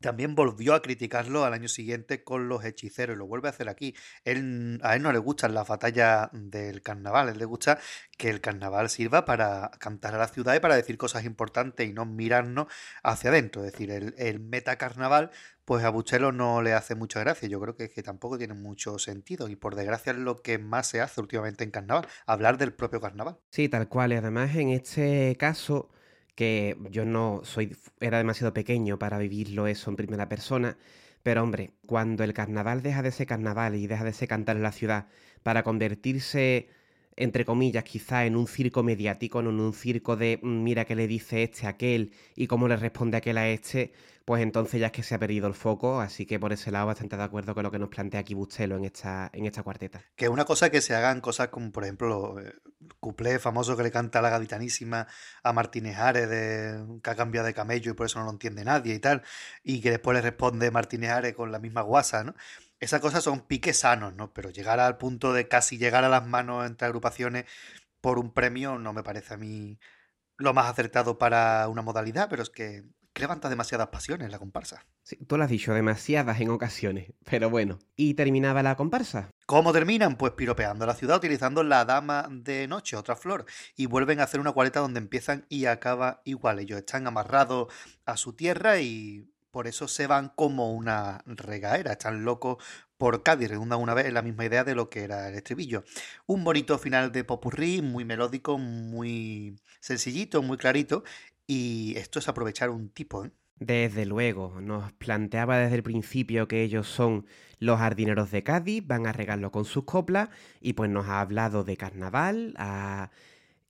[0.01, 3.69] también volvió a criticarlo al año siguiente con los hechiceros y lo vuelve a hacer
[3.69, 3.95] aquí.
[4.25, 7.79] Él, a él no le gustan las batallas del carnaval, a él le gusta
[8.17, 11.93] que el carnaval sirva para cantar a la ciudad y para decir cosas importantes y
[11.93, 12.67] no mirarnos
[13.03, 13.65] hacia adentro.
[13.65, 15.31] Es decir, el, el metacarnaval,
[15.65, 17.49] pues a Buchelo no le hace mucha gracia.
[17.49, 20.89] Yo creo que, que tampoco tiene mucho sentido y por desgracia es lo que más
[20.89, 23.39] se hace últimamente en carnaval, hablar del propio carnaval.
[23.51, 24.13] Sí, tal cual.
[24.13, 25.91] Y además en este caso
[26.37, 30.79] que yo no soy, era demasiado pequeño para vivirlo eso en primera persona,
[31.25, 34.63] pero hombre, cuando el carnaval deja de ser carnaval y deja de ser cantar en
[34.63, 35.09] la ciudad
[35.43, 36.69] para convertirse,
[37.17, 41.07] entre comillas, quizá en un circo mediático, en un circo de mm, mira qué le
[41.07, 43.93] dice este a aquel y cómo le responde aquel a este,
[44.27, 46.87] pues entonces ya es que se ha perdido el foco, así que por ese lado
[46.87, 50.03] bastante de acuerdo con lo que nos plantea aquí Bustelo en esta, en esta cuarteta.
[50.17, 52.61] Que una cosa que se hagan cosas como, por ejemplo, el
[52.99, 55.07] cuplé famoso que le canta la gavitanísima
[55.45, 58.65] a Martínez Ares, de, que ha cambiado de camello y por eso no lo entiende
[58.65, 59.23] nadie y tal,
[59.63, 62.35] y que después le responde Martínez Ares con la misma guasa, ¿no?
[62.81, 64.33] Esas cosas son piques sanos, ¿no?
[64.33, 67.47] Pero llegar al punto de casi llegar a las manos entre agrupaciones
[68.01, 69.79] por un premio no me parece a mí
[70.37, 72.85] lo más acertado para una modalidad, pero es que
[73.15, 74.85] levanta demasiadas pasiones la comparsa.
[75.03, 77.79] Sí, tú lo has dicho, demasiadas en ocasiones, pero bueno.
[77.97, 79.31] ¿Y terminaba la comparsa?
[79.47, 80.17] ¿Cómo terminan?
[80.17, 83.47] Pues piropeando la ciudad utilizando la dama de noche, otra flor,
[83.77, 86.59] y vuelven a hacer una cuareta donde empiezan y acaba igual.
[86.59, 87.73] Ellos están amarrados
[88.05, 92.63] a su tierra y por eso se van como una regaera, están locos
[92.99, 95.83] por Cádiz, redundan una vez en la misma idea de lo que era el estribillo.
[96.27, 101.05] Un bonito final de popurrí, muy melódico, muy sencillito, muy clarito,
[101.47, 103.31] y esto es aprovechar un tipo, ¿eh?
[103.59, 107.25] Desde luego, nos planteaba desde el principio que ellos son
[107.59, 110.29] los jardineros de Cádiz, van a regarlo con sus coplas
[110.61, 113.11] y pues nos ha hablado de carnaval, ha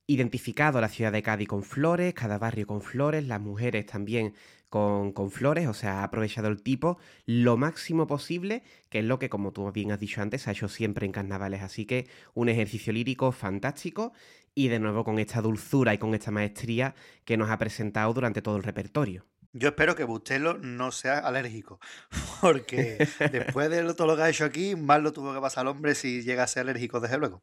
[0.08, 4.34] identificado la ciudad de Cádiz con flores, cada barrio con flores, las mujeres también
[4.68, 9.28] con, flores, o sea, ha aprovechado el tipo lo máximo posible, que es lo que,
[9.28, 11.62] como tú bien has dicho antes, ha hecho siempre en carnavales.
[11.62, 14.12] Así que un ejercicio lírico fantástico
[14.55, 16.94] y de nuevo con esta dulzura y con esta maestría
[17.24, 19.26] que nos ha presentado durante todo el repertorio.
[19.52, 21.80] Yo espero que Bustelo no sea alérgico,
[22.43, 25.68] porque después de todo lo que ha hecho aquí, más lo tuvo que pasar al
[25.68, 27.43] hombre si llega a ser alérgico, desde luego.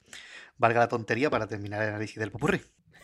[0.57, 2.61] Valga la tontería para terminar el análisis del popurrí.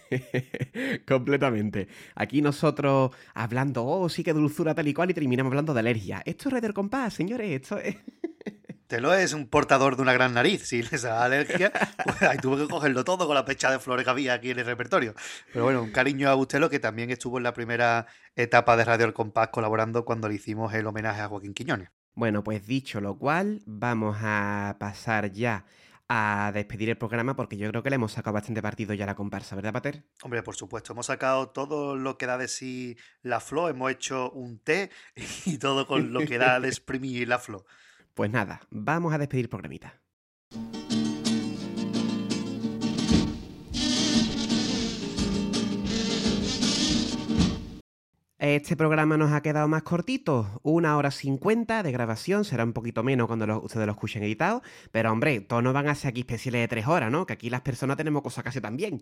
[1.07, 1.87] Completamente.
[2.15, 6.21] Aquí nosotros hablando, oh, sí que dulzura tal y cual, y terminamos hablando de alergia.
[6.25, 7.97] Esto es Red del Compás, señores, esto es...
[8.87, 10.63] Telo es un portador de una gran nariz.
[10.63, 11.71] Si les da alergia,
[12.03, 14.57] pues ahí tuve que cogerlo todo con la pecha de flores que había aquí en
[14.57, 15.13] el repertorio.
[15.53, 19.05] Pero bueno, un cariño a Bustelo que también estuvo en la primera etapa de Radio
[19.05, 21.89] El Compás colaborando cuando le hicimos el homenaje a Joaquín Quiñones.
[22.15, 25.65] Bueno, pues dicho lo cual, vamos a pasar ya
[26.09, 29.07] a despedir el programa porque yo creo que le hemos sacado bastante partido ya a
[29.07, 30.03] la comparsa, ¿verdad, Pater?
[30.23, 34.31] Hombre, por supuesto, hemos sacado todo lo que da de sí la flor, hemos hecho
[34.31, 34.89] un té
[35.45, 37.63] y todo con lo que da de exprimir la flor.
[38.15, 40.01] Pues nada, vamos a despedir el programita.
[48.39, 53.03] Este programa nos ha quedado más cortito, una hora cincuenta de grabación, será un poquito
[53.03, 54.61] menos cuando lo, ustedes lo escuchen editado,
[54.93, 57.25] pero hombre, todos no van a ser aquí especiales de tres horas, ¿no?
[57.25, 59.01] Que aquí las personas tenemos cosas casi también.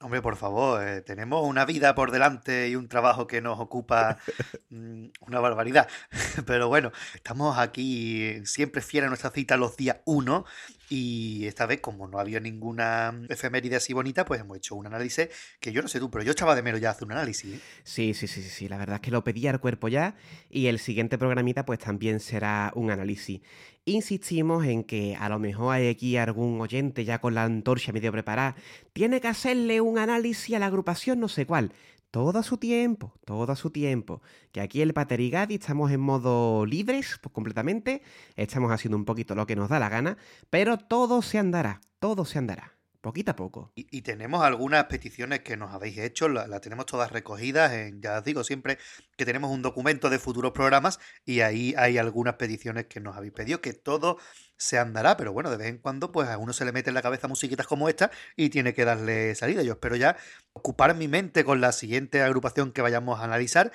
[0.00, 4.18] Hombre, por favor, eh, tenemos una vida por delante y un trabajo que nos ocupa
[4.70, 5.88] mm, una barbaridad.
[6.46, 10.44] Pero bueno, estamos aquí siempre fieles a nuestra cita los días 1
[10.88, 15.28] y esta vez, como no había ninguna efeméride así bonita, pues hemos hecho un análisis
[15.60, 17.54] que yo no sé tú, pero yo echaba de menos ya hacer un análisis.
[17.54, 17.60] ¿eh?
[17.82, 20.16] Sí, sí, sí, sí, la verdad es que lo pedía al cuerpo ya
[20.50, 23.40] y el siguiente programita pues también será un análisis.
[23.86, 28.12] Insistimos en que a lo mejor hay aquí algún oyente ya con la antorcha medio
[28.12, 28.56] preparada,
[28.92, 31.72] tiene que hacerle un análisis a la agrupación no sé cuál
[32.14, 34.22] todo a su tiempo, todo a su tiempo.
[34.52, 38.02] Que aquí el Paterigadi estamos en modo libres pues, completamente,
[38.36, 40.16] estamos haciendo un poquito lo que nos da la gana,
[40.48, 42.74] pero todo se andará, todo se andará.
[43.04, 43.70] Poquito a poco.
[43.74, 47.70] Y, tenemos algunas peticiones que nos habéis hecho, las la tenemos todas recogidas.
[48.00, 48.78] Ya os digo siempre
[49.18, 53.34] que tenemos un documento de futuros programas y ahí hay algunas peticiones que nos habéis
[53.34, 54.16] pedido, que todo
[54.56, 56.94] se andará, pero bueno, de vez en cuando pues a uno se le mete en
[56.94, 59.62] la cabeza musiquitas como esta y tiene que darle salida.
[59.62, 60.16] Yo espero ya
[60.54, 63.70] ocupar mi mente con la siguiente agrupación que vayamos a analizar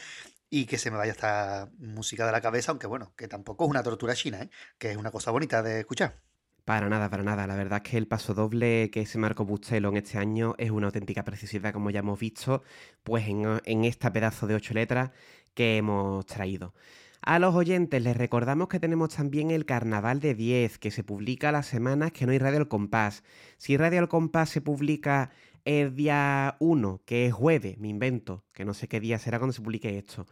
[0.50, 3.70] y que se me vaya esta música de la cabeza, aunque bueno, que tampoco es
[3.70, 4.50] una tortura china, ¿eh?
[4.80, 6.20] que es una cosa bonita de escuchar.
[6.70, 7.48] Para nada, para nada.
[7.48, 10.70] La verdad es que el paso doble que se marcó Bustelo en este año es
[10.70, 12.62] una auténtica preciosidad, como ya hemos visto,
[13.02, 15.10] pues en, en esta pedazo de ocho letras
[15.56, 16.76] que hemos traído.
[17.22, 21.52] A los oyentes les recordamos que tenemos también el Carnaval de 10, que se publica
[21.52, 23.24] las semanas que no hay Radio El Compás.
[23.58, 25.32] Si Radio El Compás se publica
[25.66, 29.54] el día 1, que es jueves, me invento, que no sé qué día será cuando
[29.54, 30.28] se publique esto,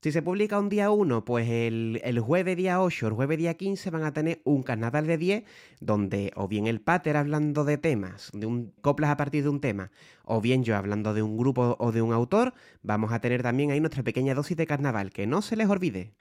[0.00, 3.54] si se publica un día 1, pues el, el, jueves día 8, el jueves día
[3.54, 5.44] 15 van a tener un carnaval de 10,
[5.80, 9.60] donde o bien el pater hablando de temas, de un coplas a partir de un
[9.60, 9.90] tema,
[10.24, 13.72] o bien yo hablando de un grupo o de un autor, vamos a tener también
[13.72, 16.14] ahí nuestra pequeña dosis de carnaval, que no se les olvide.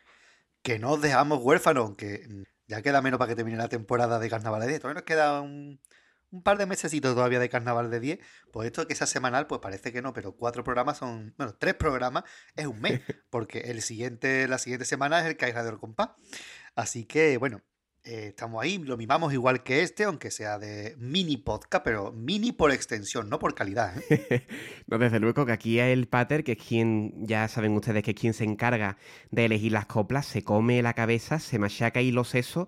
[0.64, 2.28] Que no os dejamos huérfanos, aunque
[2.68, 4.82] ya queda menos para que termine la temporada de carnaval de 10.
[4.82, 5.80] Todavía nos queda un,
[6.32, 8.20] un par de mesecitos todavía de carnaval de 10,
[8.52, 11.76] pues esto que sea semanal, pues parece que no, pero cuatro programas son, bueno, tres
[11.76, 12.24] programas
[12.56, 16.10] es un mes, porque el siguiente, la siguiente semana es el que hay Radio Compás.
[16.76, 17.62] Así que, bueno,
[18.10, 22.54] Eh, estamos ahí, lo mimamos igual que este, aunque sea de mini podcast, pero mini
[22.54, 24.02] por extensión, no por calidad.
[24.10, 24.48] ¿eh?
[24.88, 28.18] no, desde luego que aquí el pater, que es quien, ya saben ustedes que es
[28.18, 28.98] quien se encarga
[29.32, 32.68] de elegir las coplas, se come la cabeza, se machaca ahí los sesos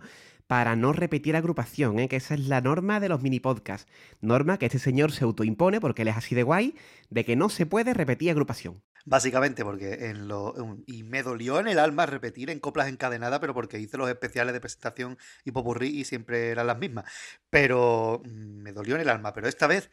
[0.50, 2.10] para no repetir agrupación, ¿eh?
[2.10, 3.88] que esa es la norma de los mini podcasts.
[4.20, 6.76] Norma que este señor se autoimpone porque él es así de guay,
[7.12, 8.82] de que no se puede repetir agrupación.
[9.06, 10.56] Básicamente porque en lo...
[10.88, 14.54] Y me dolió en el alma repetir en coplas encadenadas, pero porque hice los especiales
[14.54, 17.06] de presentación y popurrí y siempre eran las mismas.
[17.52, 19.92] Pero mm, me dolió en el alma, pero esta vez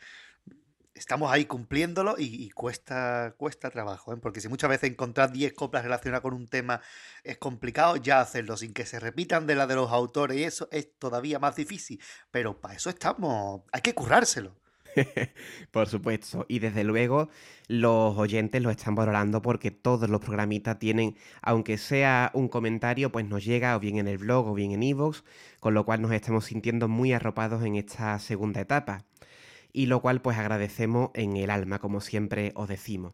[0.96, 4.16] estamos ahí cumpliéndolo y, cuesta, cuesta trabajo, ¿eh?
[4.16, 6.80] porque si muchas veces encontrar 10 coplas relacionadas con un tema
[7.22, 10.68] es complicado, ya hacerlo sin que se repitan de la de los autores y eso
[10.72, 12.00] es todavía más difícil,
[12.30, 14.56] pero para eso estamos, hay que currárselo.
[15.70, 17.28] Por supuesto, y desde luego
[17.68, 23.26] los oyentes lo están valorando porque todos los programitas tienen, aunque sea un comentario, pues
[23.26, 25.22] nos llega o bien en el blog o bien en iVoox,
[25.60, 29.04] con lo cual nos estamos sintiendo muy arropados en esta segunda etapa
[29.76, 33.12] y lo cual pues agradecemos en el alma, como siempre os decimos.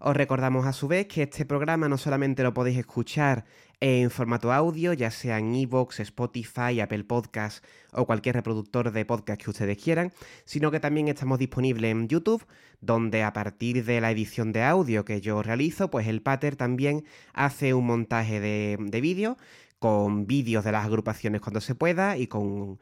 [0.00, 3.44] Os recordamos a su vez que este programa no solamente lo podéis escuchar
[3.78, 7.62] en formato audio, ya sea en Evox, Spotify, Apple Podcasts
[7.92, 10.10] o cualquier reproductor de podcast que ustedes quieran,
[10.46, 12.46] sino que también estamos disponibles en YouTube,
[12.80, 17.04] donde a partir de la edición de audio que yo realizo, pues el Pater también
[17.34, 19.36] hace un montaje de, de vídeo
[19.78, 22.78] con vídeos de las agrupaciones cuando se pueda y con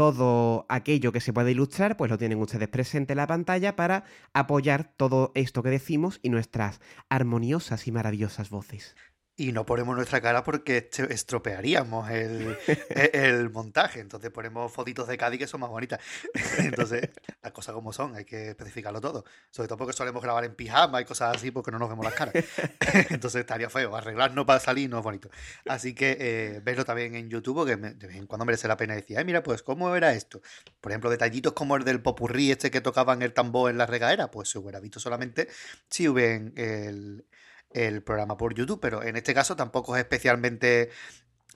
[0.00, 4.04] todo aquello que se puede ilustrar, pues lo tienen ustedes presente en la pantalla para
[4.32, 8.96] apoyar todo esto que decimos y nuestras armoniosas y maravillosas voces
[9.40, 14.00] y no ponemos nuestra cara porque estropearíamos el, e, el, montaje.
[14.00, 15.98] Entonces ponemos fotitos de Cádiz que son más bonitas.
[16.58, 17.08] Entonces,
[17.42, 19.24] las cosas como son, hay que especificarlo todo.
[19.50, 22.12] Sobre todo porque solemos grabar en pijama y cosas así porque no nos vemos las
[22.12, 22.34] caras.
[23.08, 23.96] Entonces estaría feo.
[23.96, 25.30] Arreglarnos para salir no es bonito.
[25.66, 28.94] Así que eh, verlo también en YouTube, que de vez en cuando merece la pena
[28.94, 30.42] decir, ay, mira, pues, ¿cómo era esto?
[30.82, 34.30] Por ejemplo, detallitos como el del popurrí este que tocaban el tambor en la regadera,
[34.30, 35.48] pues se hubiera visto solamente
[35.88, 37.24] si hubieran el
[37.72, 40.90] el programa por YouTube, pero en este caso tampoco es especialmente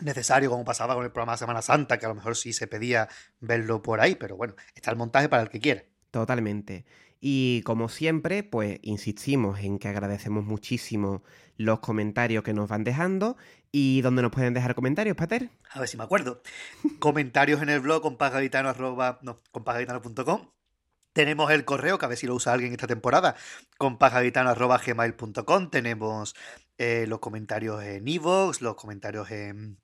[0.00, 2.66] necesario como pasaba con el programa de Semana Santa, que a lo mejor sí se
[2.66, 3.08] pedía
[3.40, 5.84] verlo por ahí, pero bueno, está el montaje para el que quiera.
[6.10, 6.84] Totalmente.
[7.20, 11.22] Y como siempre, pues insistimos en que agradecemos muchísimo
[11.56, 13.36] los comentarios que nos van dejando
[13.72, 15.50] y dónde nos pueden dejar comentarios, Pater.
[15.70, 16.42] A ver si me acuerdo.
[16.98, 18.18] comentarios en el blog con
[19.22, 19.40] no,
[21.14, 23.36] tenemos el correo, que a ver si lo usa alguien esta temporada,
[23.78, 25.70] con pajaguitano.gmail.com.
[25.70, 26.34] Tenemos
[26.76, 29.78] eh, los comentarios en Evox, los comentarios en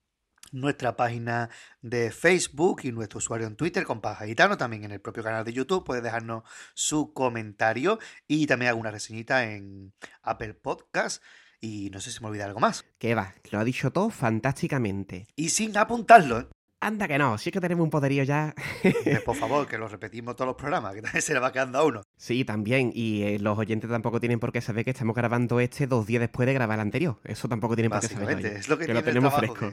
[0.53, 1.49] nuestra página
[1.81, 4.25] de Facebook y nuestro usuario en Twitter con Paja
[4.59, 6.43] también en el propio canal de YouTube puede dejarnos
[6.75, 9.93] su comentario y también alguna reseñita en
[10.23, 11.23] Apple Podcast
[11.61, 12.85] y no sé si me olvida algo más.
[12.99, 15.29] Que va, lo ha dicho todo fantásticamente.
[15.37, 16.47] Y sin apuntarlo, ¿eh?
[16.83, 18.55] Anda que no, sí que tenemos un poderío ya.
[19.27, 21.85] por favor, que lo repetimos todos los programas, que también se le va quedando a
[21.85, 22.03] uno.
[22.17, 22.91] Sí, también.
[22.95, 26.21] Y eh, los oyentes tampoco tienen por qué saber que estamos grabando este dos días
[26.21, 27.19] después de grabar el anterior.
[27.25, 28.47] Eso tampoco tienen por qué saber.
[28.47, 29.71] Es lo que, tiene tenemos fresco.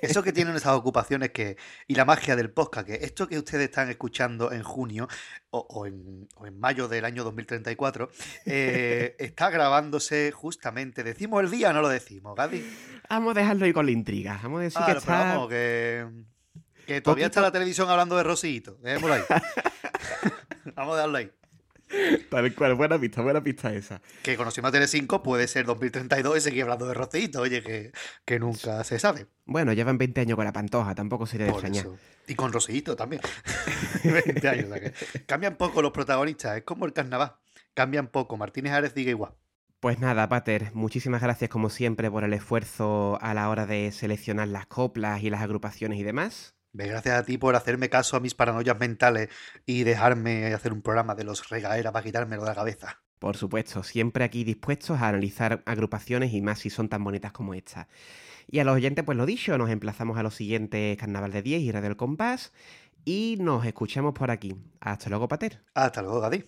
[0.00, 1.56] eso que tienen esas ocupaciones que
[1.88, 5.08] y la magia del podcast, que esto que ustedes están escuchando en junio
[5.50, 6.28] o, en,
[6.60, 8.08] mayo del año 2034,
[8.44, 11.02] eh, está grabándose justamente.
[11.02, 12.64] ¿Decimos el día o no lo decimos, Gadi?
[13.10, 14.38] Vamos a dejarlo ahí con la intriga.
[14.44, 15.12] Vamos a decir que está...
[15.12, 16.06] vamos, que
[16.86, 18.78] que todavía está la televisión hablando de Rosito.
[18.82, 19.22] Dejémoslo ahí.
[20.74, 21.30] Vamos a darlo ahí.
[22.30, 24.00] Tal cual, buena pista, buena pista esa.
[24.22, 27.92] Que conocimos a Tele5 puede ser 2032 y seguir hablando de Rosito, oye,
[28.24, 29.26] que, nunca se sabe.
[29.44, 31.86] Bueno, llevan 20 años con la pantoja, tampoco sería de extrañar.
[32.26, 33.22] Y con Rosito también.
[34.04, 34.68] 20 años,
[35.26, 37.36] cambian poco los protagonistas, es como el carnaval.
[37.74, 39.34] Cambian poco, Martínez Ares diga igual.
[39.78, 44.48] Pues nada, Pater, muchísimas gracias como siempre por el esfuerzo a la hora de seleccionar
[44.48, 46.55] las coplas y las agrupaciones y demás.
[46.84, 49.28] Gracias a ti por hacerme caso a mis paranoias mentales
[49.64, 53.02] y dejarme hacer un programa de los regaeras para quitármelo de la cabeza.
[53.18, 57.54] Por supuesto, siempre aquí dispuestos a analizar agrupaciones y más si son tan bonitas como
[57.54, 57.88] esta.
[58.46, 61.62] Y a los oyentes, pues lo dicho, nos emplazamos a los siguientes Carnaval de 10
[61.62, 62.52] y Radio del Compás
[63.04, 64.54] y nos escuchamos por aquí.
[64.80, 65.62] Hasta luego, Pater.
[65.74, 66.44] Hasta luego, Gadi.